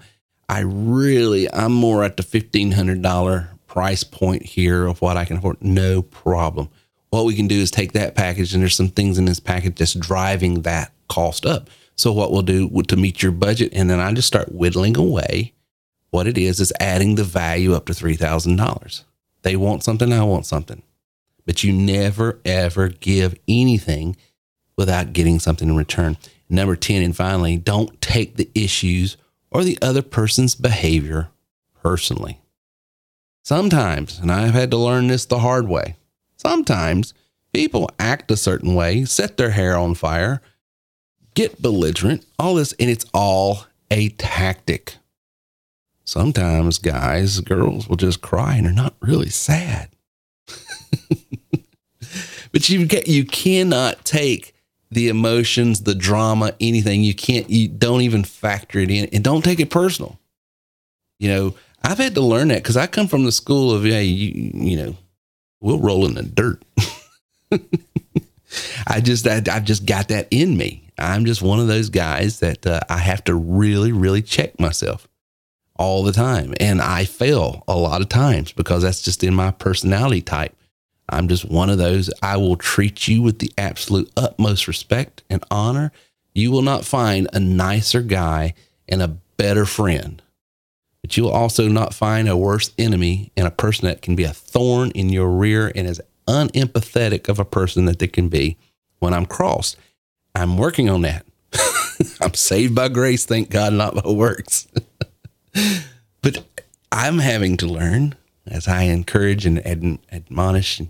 I 0.47 0.59
really, 0.59 1.51
I'm 1.51 1.73
more 1.73 2.03
at 2.03 2.17
the 2.17 2.23
$1,500 2.23 3.47
price 3.65 4.03
point 4.03 4.45
here 4.45 4.85
of 4.85 5.01
what 5.01 5.17
I 5.17 5.25
can 5.25 5.37
afford. 5.37 5.57
No 5.59 6.03
problem. 6.03 6.69
What 7.09 7.25
we 7.25 7.35
can 7.35 7.47
do 7.47 7.55
is 7.55 7.71
take 7.71 7.93
that 7.93 8.13
package, 8.13 8.53
and 8.53 8.61
there's 8.61 8.75
some 8.75 8.89
things 8.89 9.17
in 9.17 9.25
this 9.25 9.39
package 9.39 9.77
that's 9.77 9.95
driving 9.95 10.61
that 10.61 10.91
cost 11.07 11.47
up. 11.47 11.71
So 11.95 12.13
what 12.13 12.31
we'll 12.31 12.43
do 12.43 12.69
to 12.83 12.95
meet 12.95 13.23
your 13.23 13.31
budget, 13.31 13.71
and 13.73 13.89
then 13.89 13.99
I 13.99 14.13
just 14.13 14.27
start 14.27 14.51
whittling 14.51 14.97
away. 14.97 15.55
What 16.11 16.27
it 16.27 16.37
is 16.37 16.59
is 16.59 16.71
adding 16.79 17.15
the 17.15 17.23
value 17.23 17.73
up 17.73 17.87
to 17.87 17.95
three 17.95 18.15
thousand 18.15 18.57
dollars. 18.57 19.03
They 19.41 19.55
want 19.55 19.83
something, 19.83 20.13
I 20.13 20.23
want 20.25 20.45
something, 20.45 20.83
but 21.47 21.63
you 21.63 21.73
never 21.73 22.39
ever 22.45 22.89
give 22.89 23.33
anything 23.47 24.15
without 24.79 25.11
getting 25.11 25.39
something 25.39 25.67
in 25.67 25.75
return. 25.75 26.15
Number 26.49 26.77
ten, 26.77 27.03
and 27.03 27.13
finally, 27.13 27.57
don't 27.57 27.99
take 28.01 28.37
the 28.37 28.49
issues 28.55 29.17
or 29.51 29.65
the 29.65 29.77
other 29.81 30.01
person's 30.01 30.55
behavior 30.55 31.27
personally. 31.83 32.39
Sometimes, 33.43 34.19
and 34.19 34.31
I've 34.31 34.53
had 34.53 34.71
to 34.71 34.77
learn 34.77 35.07
this 35.07 35.25
the 35.25 35.39
hard 35.39 35.67
way, 35.67 35.97
sometimes 36.37 37.13
people 37.53 37.89
act 37.99 38.31
a 38.31 38.37
certain 38.37 38.73
way, 38.73 39.03
set 39.03 39.35
their 39.35 39.49
hair 39.49 39.75
on 39.77 39.95
fire, 39.95 40.41
get 41.33 41.61
belligerent, 41.61 42.25
all 42.39 42.55
this, 42.55 42.73
and 42.79 42.89
it's 42.89 43.05
all 43.13 43.65
a 43.91 44.09
tactic. 44.09 44.95
Sometimes 46.05 46.77
guys, 46.77 47.41
girls 47.41 47.89
will 47.89 47.97
just 47.97 48.21
cry 48.21 48.55
and 48.55 48.65
they're 48.65 48.73
not 48.73 48.95
really 49.01 49.29
sad. 49.29 49.89
but 52.53 52.69
you 52.69 52.87
you 53.05 53.25
cannot 53.25 54.05
take 54.05 54.55
the 54.91 55.09
emotions, 55.09 55.81
the 55.81 55.95
drama, 55.95 56.53
anything. 56.59 57.03
You 57.03 57.13
can't 57.13 57.49
you 57.49 57.67
don't 57.67 58.01
even 58.01 58.23
factor 58.23 58.79
it 58.79 58.89
in 58.89 59.09
and 59.13 59.23
don't 59.23 59.43
take 59.43 59.59
it 59.59 59.69
personal. 59.69 60.19
You 61.19 61.29
know, 61.29 61.55
I've 61.83 61.97
had 61.97 62.15
to 62.15 62.21
learn 62.21 62.49
that 62.49 62.63
because 62.63 62.77
I 62.77 62.87
come 62.87 63.07
from 63.07 63.25
the 63.25 63.31
school 63.31 63.73
of, 63.73 63.85
yeah, 63.85 63.99
you, 63.99 64.51
you 64.53 64.77
know, 64.77 64.95
we'll 65.61 65.79
roll 65.79 66.05
in 66.05 66.15
the 66.15 66.23
dirt. 66.23 66.63
I 68.87 69.01
just, 69.01 69.27
I, 69.27 69.41
have 69.45 69.65
just 69.65 69.85
got 69.85 70.07
that 70.07 70.27
in 70.31 70.57
me. 70.57 70.89
I'm 70.97 71.25
just 71.25 71.41
one 71.41 71.59
of 71.59 71.67
those 71.67 71.89
guys 71.89 72.39
that 72.39 72.65
uh, 72.65 72.81
I 72.89 72.97
have 72.97 73.23
to 73.25 73.35
really, 73.35 73.91
really 73.91 74.21
check 74.21 74.59
myself 74.59 75.07
all 75.75 76.03
the 76.03 76.11
time. 76.11 76.53
And 76.59 76.81
I 76.81 77.05
fail 77.05 77.63
a 77.67 77.77
lot 77.77 78.01
of 78.01 78.09
times 78.09 78.51
because 78.51 78.83
that's 78.83 79.01
just 79.01 79.23
in 79.23 79.33
my 79.33 79.51
personality 79.51 80.21
type. 80.21 80.55
I'm 81.11 81.27
just 81.27 81.45
one 81.45 81.69
of 81.69 81.77
those. 81.77 82.09
I 82.21 82.37
will 82.37 82.55
treat 82.55 83.07
you 83.07 83.21
with 83.21 83.39
the 83.39 83.51
absolute 83.57 84.11
utmost 84.15 84.67
respect 84.67 85.23
and 85.29 85.43
honor. 85.49 85.91
You 86.33 86.51
will 86.51 86.61
not 86.61 86.85
find 86.85 87.27
a 87.33 87.39
nicer 87.39 88.01
guy 88.01 88.53
and 88.87 89.01
a 89.01 89.17
better 89.37 89.65
friend 89.65 90.21
but 91.01 91.15
you 91.17 91.23
will 91.23 91.31
also 91.31 91.67
not 91.67 91.93
find 91.93 92.27
a 92.27 92.37
worse 92.37 92.71
enemy 92.77 93.31
and 93.37 93.47
a 93.47 93.51
person 93.51 93.87
that 93.87 94.01
can 94.01 94.15
be 94.15 94.23
a 94.23 94.33
thorn 94.33 94.91
in 94.91 95.09
your 95.09 95.29
rear 95.29 95.71
and 95.73 95.87
as 95.87 96.01
unempathetic 96.27 97.29
of 97.29 97.39
a 97.39 97.45
person 97.45 97.85
that 97.85 97.99
they 97.99 98.07
can 98.07 98.29
be 98.29 98.57
when 98.99 99.13
I'm 99.13 99.25
crossed. 99.25 99.77
I'm 100.35 100.57
working 100.57 100.89
on 100.89 101.01
that. 101.01 101.25
I'm 102.21 102.33
saved 102.33 102.75
by 102.75 102.89
grace, 102.89 103.25
thank 103.25 103.49
God, 103.49 103.73
not 103.73 103.95
by 103.95 104.11
works. 104.11 104.67
but 106.21 106.45
I'm 106.91 107.19
having 107.19 107.57
to 107.57 107.65
learn 107.65 108.15
as 108.45 108.67
I 108.67 108.83
encourage 108.83 109.45
and 109.45 109.65
admonish 109.65 110.79
and, 110.79 110.89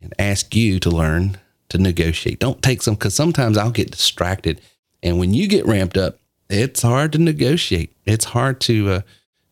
and 0.00 0.14
ask 0.18 0.54
you 0.54 0.78
to 0.80 0.90
learn 0.90 1.38
to 1.68 1.78
negotiate. 1.78 2.38
Don't 2.38 2.62
take 2.62 2.82
some, 2.82 2.94
because 2.94 3.14
sometimes 3.14 3.56
I'll 3.56 3.70
get 3.70 3.90
distracted. 3.90 4.60
And 5.02 5.18
when 5.18 5.34
you 5.34 5.48
get 5.48 5.66
ramped 5.66 5.96
up, 5.96 6.18
it's 6.48 6.82
hard 6.82 7.12
to 7.12 7.18
negotiate. 7.18 7.94
It's 8.04 8.24
hard 8.26 8.60
to 8.62 8.90
uh, 8.90 9.00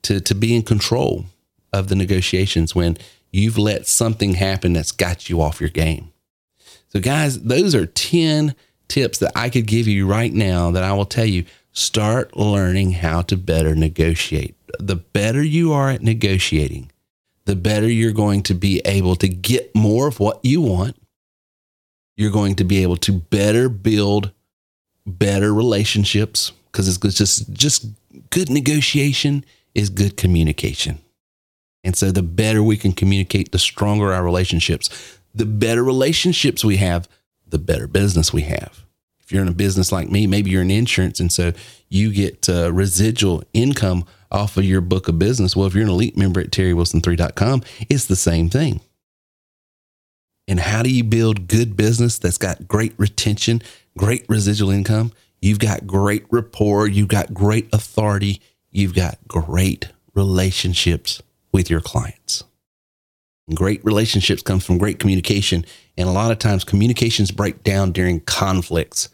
to 0.03 0.20
to 0.20 0.34
be 0.34 0.55
in 0.57 0.62
control 0.62 1.26
of 1.72 1.88
the 1.88 1.94
negotiations 1.94 2.74
when 2.74 2.99
you've 3.30 3.59
let 3.59 3.86
something 3.86 4.34
happen 4.34 4.72
that's 4.72 4.92
got 4.92 5.28
you 5.28 5.40
off 5.40 5.61
your 5.61 5.70
game. 5.70 6.12
So, 6.88 7.01
guys, 7.01 7.40
those 7.40 7.74
are 7.74 7.86
ten 7.86 8.55
tips 8.88 9.18
that 9.18 9.32
I 9.36 9.49
could 9.49 9.66
give 9.66 9.86
you 9.86 10.07
right 10.07 10.32
now 10.32 10.70
that 10.72 10.82
I 10.82 10.92
will 10.92 11.05
tell 11.05 11.26
you. 11.26 11.44
Start 11.72 12.36
learning 12.36 12.92
how 12.92 13.22
to 13.22 13.36
better 13.36 13.76
negotiate. 13.76 14.57
The 14.80 14.96
better 14.96 15.42
you 15.42 15.72
are 15.72 15.90
at 15.90 16.03
negotiating, 16.03 16.90
the 17.49 17.57
better 17.57 17.88
you're 17.88 18.12
going 18.12 18.42
to 18.42 18.53
be 18.53 18.82
able 18.84 19.16
to 19.16 19.26
get 19.26 19.74
more 19.74 20.07
of 20.07 20.20
what 20.20 20.38
you 20.42 20.61
want. 20.61 20.94
You're 22.14 22.30
going 22.30 22.57
to 22.57 22.64
be 22.64 22.82
able 22.82 22.99
to 22.99 23.12
better 23.12 23.70
build 23.70 24.32
better 25.07 25.55
relationships 25.55 26.53
because 26.70 26.88
it's 26.88 27.16
just 27.16 27.51
just 27.55 27.86
good 28.28 28.51
negotiation 28.51 29.46
is 29.74 29.88
good 29.88 30.18
communication. 30.18 30.99
And 31.82 31.96
so 31.96 32.12
the 32.12 32.22
better 32.22 32.62
we 32.62 32.76
can 32.76 32.92
communicate, 32.92 33.51
the 33.51 33.59
stronger 33.59 34.12
our 34.12 34.22
relationships. 34.22 34.90
The 35.34 35.46
better 35.46 35.82
relationships 35.82 36.62
we 36.62 36.76
have, 36.76 37.09
the 37.49 37.59
better 37.59 37.86
business 37.86 38.30
we 38.30 38.42
have. 38.42 38.84
If 39.20 39.32
you're 39.32 39.40
in 39.40 39.49
a 39.49 39.53
business 39.53 39.90
like 39.90 40.11
me, 40.11 40.26
maybe 40.26 40.51
you're 40.51 40.61
in 40.61 40.70
insurance, 40.70 41.18
and 41.18 41.32
so 41.32 41.55
you 41.88 42.12
get 42.12 42.46
uh, 42.46 42.70
residual 42.74 43.42
income 43.55 44.05
off 44.30 44.56
of 44.56 44.64
your 44.64 44.80
book 44.80 45.08
of 45.08 45.18
business. 45.18 45.56
Well, 45.56 45.66
if 45.66 45.74
you're 45.74 45.84
an 45.84 45.90
elite 45.90 46.16
member 46.16 46.40
at 46.40 46.50
terrywilson3.com, 46.50 47.62
it's 47.88 48.06
the 48.06 48.16
same 48.16 48.48
thing. 48.48 48.80
And 50.46 50.60
how 50.60 50.82
do 50.82 50.90
you 50.90 51.04
build 51.04 51.46
good 51.46 51.76
business 51.76 52.18
that's 52.18 52.38
got 52.38 52.66
great 52.66 52.94
retention, 52.96 53.62
great 53.96 54.24
residual 54.28 54.70
income? 54.70 55.12
You've 55.40 55.58
got 55.58 55.86
great 55.86 56.24
rapport, 56.30 56.88
you've 56.88 57.08
got 57.08 57.34
great 57.34 57.68
authority, 57.72 58.40
you've 58.70 58.94
got 58.94 59.18
great 59.28 59.88
relationships 60.14 61.22
with 61.52 61.70
your 61.70 61.80
clients. 61.80 62.44
And 63.46 63.56
great 63.56 63.84
relationships 63.84 64.42
come 64.42 64.60
from 64.60 64.78
great 64.78 64.98
communication. 64.98 65.64
And 65.96 66.08
a 66.08 66.12
lot 66.12 66.30
of 66.30 66.38
times 66.38 66.64
communications 66.64 67.30
break 67.30 67.62
down 67.62 67.92
during 67.92 68.20
conflicts. 68.20 69.08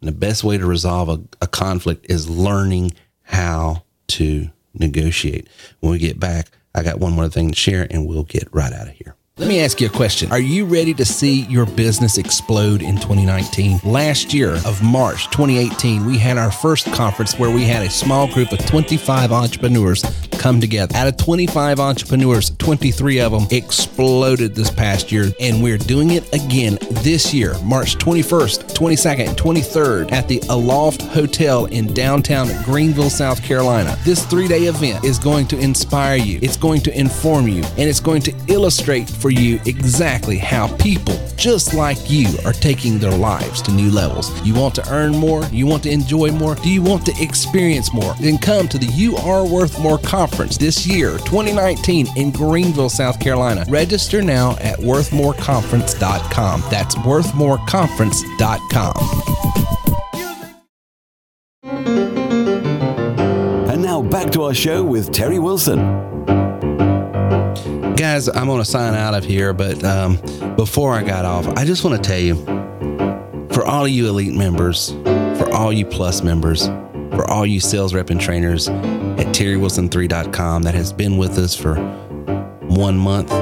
And 0.00 0.08
the 0.08 0.12
best 0.12 0.42
way 0.44 0.58
to 0.58 0.66
resolve 0.66 1.08
a, 1.08 1.20
a 1.40 1.46
conflict 1.46 2.06
is 2.08 2.28
learning 2.28 2.92
how 3.22 3.84
to 4.08 4.50
negotiate. 4.74 5.48
When 5.80 5.92
we 5.92 5.98
get 5.98 6.20
back, 6.20 6.48
I 6.74 6.82
got 6.82 7.00
one 7.00 7.12
more 7.12 7.28
thing 7.28 7.50
to 7.50 7.56
share 7.56 7.86
and 7.90 8.06
we'll 8.06 8.24
get 8.24 8.48
right 8.52 8.72
out 8.72 8.88
of 8.88 8.94
here. 8.94 9.14
Let 9.38 9.46
me 9.46 9.60
ask 9.60 9.80
you 9.80 9.86
a 9.86 9.90
question. 9.90 10.32
Are 10.32 10.40
you 10.40 10.64
ready 10.64 10.92
to 10.94 11.04
see 11.04 11.42
your 11.42 11.64
business 11.64 12.18
explode 12.18 12.82
in 12.82 12.96
2019? 12.96 13.78
Last 13.84 14.34
year 14.34 14.54
of 14.66 14.82
March 14.82 15.30
2018, 15.30 16.04
we 16.04 16.18
had 16.18 16.36
our 16.36 16.50
first 16.50 16.92
conference 16.92 17.38
where 17.38 17.50
we 17.50 17.62
had 17.62 17.86
a 17.86 17.90
small 17.90 18.26
group 18.26 18.50
of 18.50 18.58
25 18.66 19.30
entrepreneurs 19.30 20.02
come 20.32 20.60
together. 20.60 20.96
Out 20.96 21.06
of 21.06 21.18
25 21.18 21.78
entrepreneurs, 21.78 22.50
23 22.58 23.20
of 23.20 23.30
them 23.30 23.46
exploded 23.52 24.56
this 24.56 24.72
past 24.72 25.12
year, 25.12 25.26
and 25.38 25.62
we're 25.62 25.78
doing 25.78 26.10
it 26.10 26.32
again 26.34 26.76
this 27.02 27.32
year, 27.32 27.54
March 27.62 27.96
21st, 27.96 28.67
22nd, 28.78 29.34
23rd 29.34 30.12
at 30.12 30.28
the 30.28 30.40
Aloft 30.50 31.02
Hotel 31.02 31.64
in 31.66 31.92
downtown 31.94 32.46
Greenville, 32.62 33.10
South 33.10 33.42
Carolina. 33.42 33.98
This 34.04 34.24
three 34.26 34.46
day 34.46 34.66
event 34.66 35.04
is 35.04 35.18
going 35.18 35.48
to 35.48 35.58
inspire 35.58 36.14
you, 36.14 36.38
it's 36.42 36.56
going 36.56 36.82
to 36.82 36.96
inform 36.96 37.48
you, 37.48 37.64
and 37.76 37.88
it's 37.90 37.98
going 37.98 38.22
to 38.22 38.34
illustrate 38.46 39.10
for 39.10 39.30
you 39.30 39.58
exactly 39.66 40.38
how 40.38 40.68
people 40.76 41.18
just 41.34 41.74
like 41.74 41.98
you 42.08 42.28
are 42.44 42.52
taking 42.52 42.98
their 42.98 43.16
lives 43.16 43.62
to 43.62 43.72
new 43.72 43.90
levels. 43.90 44.30
You 44.46 44.54
want 44.54 44.76
to 44.76 44.88
earn 44.92 45.12
more? 45.12 45.44
You 45.46 45.66
want 45.66 45.82
to 45.82 45.90
enjoy 45.90 46.30
more? 46.30 46.54
Do 46.54 46.70
you 46.70 46.82
want 46.82 47.04
to 47.06 47.14
experience 47.20 47.92
more? 47.92 48.14
Then 48.20 48.38
come 48.38 48.68
to 48.68 48.78
the 48.78 48.86
You 48.86 49.16
Are 49.16 49.44
Worth 49.44 49.80
More 49.80 49.98
conference 49.98 50.56
this 50.56 50.86
year, 50.86 51.18
2019, 51.18 52.06
in 52.16 52.30
Greenville, 52.30 52.90
South 52.90 53.18
Carolina. 53.18 53.64
Register 53.68 54.22
now 54.22 54.52
at 54.60 54.78
worthmoreconference.com. 54.78 56.62
That's 56.70 56.94
worthmoreconference.com. 56.96 58.27
And 63.70 63.82
now 63.82 64.02
back 64.02 64.30
to 64.32 64.44
our 64.44 64.54
show 64.54 64.82
with 64.82 65.12
Terry 65.12 65.38
Wilson 65.38 66.08
guys, 67.98 68.28
I'm 68.28 68.46
going 68.46 68.60
to 68.60 68.64
sign 68.64 68.94
out 68.94 69.14
of 69.14 69.24
here. 69.24 69.52
But 69.52 69.82
um, 69.84 70.16
before 70.54 70.94
I 70.94 71.02
got 71.02 71.24
off, 71.24 71.48
I 71.58 71.64
just 71.64 71.84
want 71.84 72.02
to 72.02 72.08
tell 72.08 72.18
you 72.18 72.36
for 73.52 73.64
all 73.64 73.84
of 73.84 73.90
you 73.90 74.08
elite 74.08 74.34
members, 74.34 74.92
for 75.36 75.50
all 75.52 75.72
you 75.72 75.84
plus 75.84 76.22
members, 76.22 76.66
for 77.10 77.28
all 77.28 77.44
you 77.44 77.58
sales 77.58 77.92
rep 77.94 78.10
and 78.10 78.20
trainers 78.20 78.68
at 78.68 79.26
terrywilson3.com 79.34 80.62
that 80.62 80.74
has 80.74 80.92
been 80.92 81.16
with 81.16 81.38
us 81.38 81.56
for 81.56 81.74
one 82.68 82.96
month, 82.96 83.32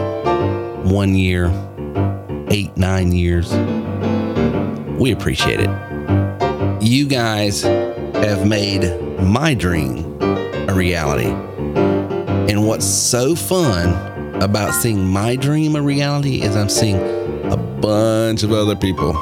one 0.90 1.14
year, 1.14 1.46
eight, 2.50 2.74
nine 2.78 3.12
years, 3.12 3.52
we 5.06 5.12
appreciate 5.12 5.60
it. 5.60 5.70
You 6.82 7.06
guys 7.06 7.62
have 7.62 8.44
made 8.44 8.82
my 9.20 9.54
dream 9.54 10.20
a 10.68 10.74
reality. 10.74 11.28
And 12.50 12.66
what's 12.66 12.86
so 12.86 13.36
fun 13.36 14.42
about 14.42 14.74
seeing 14.74 15.06
my 15.06 15.36
dream 15.36 15.76
a 15.76 15.80
reality 15.80 16.42
is 16.42 16.56
I'm 16.56 16.68
seeing 16.68 16.96
a 17.52 17.56
bunch 17.56 18.42
of 18.42 18.50
other 18.50 18.74
people 18.74 19.12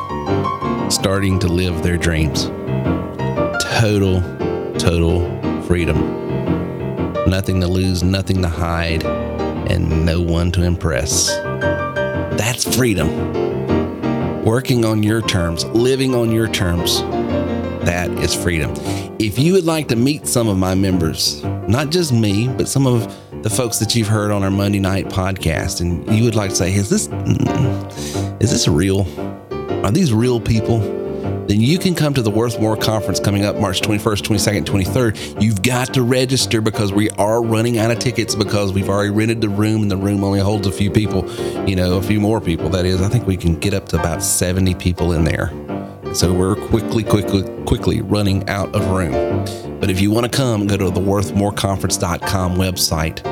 starting 0.88 1.38
to 1.40 1.48
live 1.48 1.82
their 1.82 1.98
dreams. 1.98 2.44
Total, 3.78 4.22
total 4.78 5.20
freedom. 5.64 5.98
Nothing 7.28 7.60
to 7.60 7.68
lose, 7.68 8.02
nothing 8.02 8.40
to 8.40 8.48
hide, 8.48 9.04
and 9.04 10.06
no 10.06 10.22
one 10.22 10.50
to 10.52 10.62
impress. 10.62 11.28
That's 12.38 12.74
freedom. 12.74 13.53
Working 14.44 14.84
on 14.84 15.02
your 15.02 15.22
terms, 15.22 15.64
living 15.64 16.14
on 16.14 16.30
your 16.30 16.48
terms. 16.48 17.00
That 17.86 18.10
is 18.22 18.34
freedom. 18.34 18.74
If 19.18 19.38
you 19.38 19.54
would 19.54 19.64
like 19.64 19.88
to 19.88 19.96
meet 19.96 20.26
some 20.26 20.48
of 20.48 20.58
my 20.58 20.74
members, 20.74 21.42
not 21.66 21.88
just 21.90 22.12
me, 22.12 22.48
but 22.48 22.68
some 22.68 22.86
of 22.86 23.10
the 23.42 23.48
folks 23.48 23.78
that 23.78 23.94
you've 23.94 24.08
heard 24.08 24.30
on 24.30 24.42
our 24.42 24.50
Monday 24.50 24.80
night 24.80 25.06
podcast, 25.06 25.80
and 25.80 26.06
you 26.14 26.24
would 26.24 26.34
like 26.34 26.50
to 26.50 26.56
say, 26.56 26.74
"Is 26.74 26.90
this 26.90 27.08
is 28.38 28.50
this 28.50 28.68
real? 28.68 29.06
Are 29.82 29.90
these 29.90 30.12
real 30.12 30.38
people?" 30.38 30.93
Then 31.46 31.60
you 31.60 31.78
can 31.78 31.94
come 31.94 32.14
to 32.14 32.22
the 32.22 32.30
Worth 32.30 32.58
More 32.58 32.76
conference 32.76 33.20
coming 33.20 33.44
up 33.44 33.56
March 33.56 33.82
21st, 33.82 34.22
22nd, 34.22 34.64
23rd. 34.64 35.42
You've 35.42 35.62
got 35.62 35.92
to 35.94 36.02
register 36.02 36.62
because 36.62 36.92
we 36.92 37.10
are 37.10 37.42
running 37.42 37.76
out 37.78 37.90
of 37.90 37.98
tickets 37.98 38.34
because 38.34 38.72
we've 38.72 38.88
already 38.88 39.10
rented 39.10 39.42
the 39.42 39.50
room 39.50 39.82
and 39.82 39.90
the 39.90 39.96
room 39.96 40.24
only 40.24 40.40
holds 40.40 40.66
a 40.66 40.72
few 40.72 40.90
people, 40.90 41.30
you 41.68 41.76
know, 41.76 41.98
a 41.98 42.02
few 42.02 42.18
more 42.18 42.40
people. 42.40 42.70
That 42.70 42.86
is, 42.86 43.02
I 43.02 43.08
think 43.08 43.26
we 43.26 43.36
can 43.36 43.58
get 43.58 43.74
up 43.74 43.88
to 43.88 44.00
about 44.00 44.22
70 44.22 44.74
people 44.76 45.12
in 45.12 45.24
there. 45.24 45.52
So 46.14 46.32
we're 46.32 46.54
quickly, 46.54 47.04
quickly, 47.04 47.42
quickly 47.64 48.00
running 48.00 48.48
out 48.48 48.74
of 48.74 48.88
room. 48.90 49.44
But 49.80 49.90
if 49.90 50.00
you 50.00 50.10
want 50.10 50.30
to 50.30 50.34
come, 50.34 50.66
go 50.66 50.78
to 50.78 50.90
the 50.90 51.00
worthmoreconference.com 51.00 52.56
website. 52.56 53.26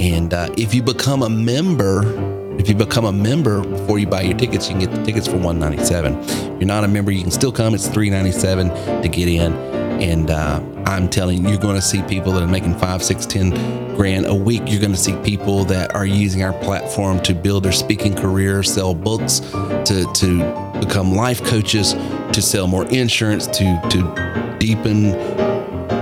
And 0.00 0.32
uh, 0.32 0.48
if 0.56 0.74
you 0.74 0.82
become 0.82 1.22
a 1.22 1.28
member, 1.28 2.39
if 2.60 2.68
you 2.68 2.74
become 2.74 3.06
a 3.06 3.12
member 3.12 3.62
before 3.62 3.98
you 3.98 4.06
buy 4.06 4.20
your 4.20 4.36
tickets, 4.36 4.68
you 4.68 4.76
can 4.76 4.80
get 4.80 4.94
the 4.94 5.02
tickets 5.02 5.26
for 5.26 5.38
197. 5.38 6.14
If 6.14 6.60
you're 6.60 6.66
not 6.66 6.84
a 6.84 6.88
member, 6.88 7.10
you 7.10 7.22
can 7.22 7.30
still 7.30 7.50
come. 7.50 7.74
It's 7.74 7.88
397 7.88 9.02
to 9.02 9.08
get 9.08 9.28
in. 9.28 9.54
And 9.54 10.30
uh, 10.30 10.62
I'm 10.84 11.08
telling 11.08 11.42
you, 11.42 11.48
you're 11.48 11.58
going 11.58 11.76
to 11.76 11.82
see 11.82 12.02
people 12.02 12.32
that 12.32 12.42
are 12.42 12.46
making 12.46 12.78
five, 12.78 13.02
six, 13.02 13.24
ten 13.24 13.50
grand 13.96 14.26
a 14.26 14.34
week. 14.34 14.64
You're 14.66 14.80
going 14.80 14.92
to 14.92 14.98
see 14.98 15.16
people 15.22 15.64
that 15.64 15.94
are 15.94 16.04
using 16.04 16.42
our 16.42 16.52
platform 16.52 17.20
to 17.20 17.34
build 17.34 17.62
their 17.64 17.72
speaking 17.72 18.14
career, 18.14 18.62
sell 18.62 18.94
books, 18.94 19.40
to 19.40 20.10
to 20.14 20.80
become 20.80 21.14
life 21.14 21.42
coaches, 21.44 21.94
to 21.94 22.42
sell 22.42 22.66
more 22.66 22.84
insurance, 22.88 23.46
to 23.46 23.80
to 23.90 24.56
deepen, 24.58 25.04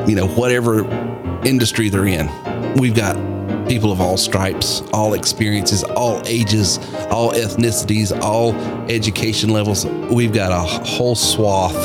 you 0.09 0.17
know, 0.17 0.27
whatever 0.27 0.89
industry 1.45 1.89
they're 1.89 2.07
in. 2.07 2.29
We've 2.75 2.95
got 2.95 3.17
people 3.69 3.93
of 3.93 4.01
all 4.01 4.17
stripes, 4.17 4.83
all 4.93 5.15
experiences, 5.15 5.85
all 5.85 6.21
ages, 6.27 6.79
all 7.11 7.33
ethnicities, 7.33 8.19
all 8.21 8.55
education 8.91 9.51
levels. 9.51 9.87
We've 9.87 10.33
got 10.33 10.53
a 10.53 10.87
whole 10.87 11.15
swath 11.15 11.77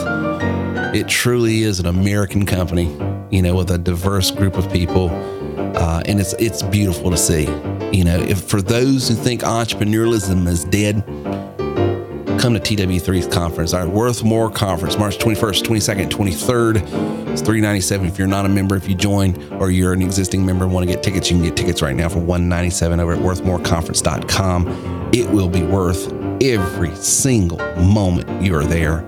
it 0.94 1.08
truly 1.08 1.64
is 1.64 1.80
an 1.80 1.88
American 1.88 2.46
company, 2.46 2.84
you 3.32 3.42
know, 3.42 3.56
with 3.56 3.72
a 3.72 3.80
diverse 3.80 4.30
group 4.30 4.58
of 4.58 4.72
people, 4.72 5.10
uh, 5.10 6.04
and 6.06 6.20
it's 6.20 6.34
it's 6.34 6.62
beautiful 6.62 7.10
to 7.10 7.18
see. 7.18 7.46
You 7.92 8.04
know, 8.04 8.20
if 8.20 8.44
for 8.44 8.62
those 8.62 9.08
who 9.08 9.16
think 9.16 9.42
entrepreneurialism 9.42 10.48
is 10.48 10.66
dead, 10.66 11.04
come 12.40 12.54
to 12.54 12.60
TW3's 12.60 13.28
conference, 13.28 13.74
our 13.74 13.88
Worth 13.88 14.24
More 14.24 14.50
conference, 14.50 14.98
March 14.98 15.18
21st, 15.18 15.64
22nd, 15.64 16.10
23rd. 16.10 16.78
It's 17.32 17.42
397 17.42 18.08
if 18.08 18.18
you're 18.18 18.28
not 18.28 18.46
a 18.46 18.50
member. 18.50 18.76
If 18.76 18.88
you 18.88 18.96
join 18.96 19.42
or 19.54 19.72
you're 19.72 19.94
an 19.94 20.02
existing 20.02 20.46
member 20.46 20.66
and 20.66 20.74
want 20.74 20.88
to 20.88 20.94
get 20.94 21.04
tickets, 21.04 21.30
you 21.30 21.38
can 21.38 21.46
get 21.46 21.56
tickets 21.58 21.82
right 21.82 21.96
now 21.96 22.10
for 22.10 22.20
197 22.20 23.00
over 23.00 23.14
at 23.14 23.20
worthmoreconference.com. 23.20 25.12
It 25.14 25.30
will 25.30 25.50
be 25.50 25.64
worth 25.64 26.12
every 26.42 26.96
single 26.96 27.58
moment 27.76 28.42
you 28.42 28.56
are 28.56 28.66
there. 28.66 29.00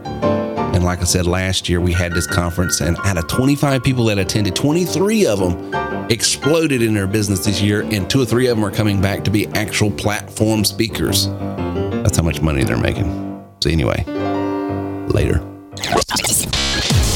And 0.75 0.83
like 0.83 0.99
I 0.99 1.05
said, 1.05 1.25
last 1.25 1.69
year 1.69 1.79
we 1.79 1.93
had 1.93 2.11
this 2.11 2.27
conference, 2.27 2.81
and 2.81 2.97
out 3.05 3.17
of 3.17 3.27
25 3.27 3.81
people 3.81 4.05
that 4.05 4.17
attended, 4.17 4.55
23 4.55 5.25
of 5.25 5.39
them 5.39 5.73
exploded 6.11 6.81
in 6.81 6.93
their 6.93 7.07
business 7.07 7.45
this 7.45 7.61
year, 7.61 7.81
and 7.81 8.09
two 8.09 8.21
or 8.21 8.25
three 8.25 8.47
of 8.47 8.57
them 8.57 8.65
are 8.65 8.71
coming 8.71 9.01
back 9.01 9.23
to 9.23 9.31
be 9.31 9.47
actual 9.47 9.89
platform 9.89 10.65
speakers. 10.65 11.27
That's 12.05 12.17
how 12.17 12.23
much 12.23 12.39
money 12.39 12.63
they're 12.63 12.77
making. 12.77 13.09
So, 13.61 13.71
anyway, 13.71 14.03
later. 15.07 15.39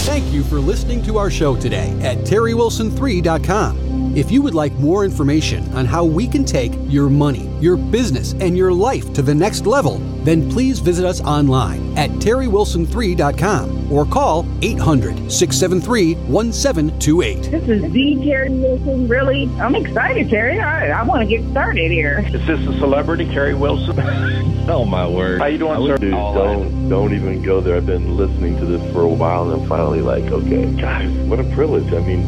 Thank 0.01 0.33
you 0.33 0.43
for 0.43 0.59
listening 0.59 1.03
to 1.03 1.19
our 1.19 1.29
show 1.29 1.55
today 1.55 1.91
at 2.01 2.17
terrywilson3.com. 2.25 4.17
If 4.17 4.31
you 4.31 4.41
would 4.41 4.55
like 4.55 4.73
more 4.73 5.05
information 5.05 5.71
on 5.75 5.85
how 5.85 6.03
we 6.03 6.27
can 6.27 6.43
take 6.43 6.73
your 6.87 7.07
money, 7.07 7.55
your 7.61 7.77
business, 7.77 8.33
and 8.33 8.57
your 8.57 8.73
life 8.73 9.13
to 9.13 9.21
the 9.21 9.35
next 9.35 9.67
level, 9.67 10.01
then 10.29 10.49
please 10.51 10.77
visit 10.79 11.05
us 11.05 11.21
online 11.21 11.97
at 11.97 12.09
terrywilson3.com 12.11 13.91
or 13.91 14.05
call 14.05 14.45
800 14.61 15.31
673 15.31 16.13
1728. 16.31 17.51
This 17.51 17.67
is 17.67 17.91
the 17.91 18.15
Terry 18.23 18.49
Wilson. 18.51 19.07
Really, 19.07 19.49
I'm 19.59 19.73
excited, 19.73 20.29
Terry. 20.29 20.59
I, 20.59 20.89
I 20.89 21.03
want 21.03 21.27
to 21.27 21.37
get 21.37 21.49
started 21.49 21.89
here. 21.89 22.23
Is 22.31 22.45
this 22.45 22.59
a 22.67 22.77
celebrity, 22.77 23.25
Terry 23.25 23.55
Wilson? 23.55 23.97
Oh 24.69 24.85
my 24.85 25.07
word. 25.07 25.39
How 25.39 25.47
you 25.47 25.57
doing, 25.57 25.87
sir? 25.87 25.97
Dude, 25.97 26.13
All 26.13 26.35
don't 26.35 26.89
don't 26.89 27.13
even 27.15 27.41
go 27.41 27.59
there. 27.59 27.77
I've 27.77 27.87
been 27.87 28.17
listening 28.17 28.55
to 28.59 28.65
this 28.67 28.93
for 28.93 29.01
a 29.01 29.07
while, 29.07 29.49
and 29.49 29.63
I'm 29.63 29.67
finally 29.67 30.01
like, 30.01 30.25
okay, 30.25 30.71
guys, 30.75 31.09
what 31.27 31.39
a 31.39 31.43
privilege. 31.55 31.91
I 31.91 31.99
mean, 32.01 32.21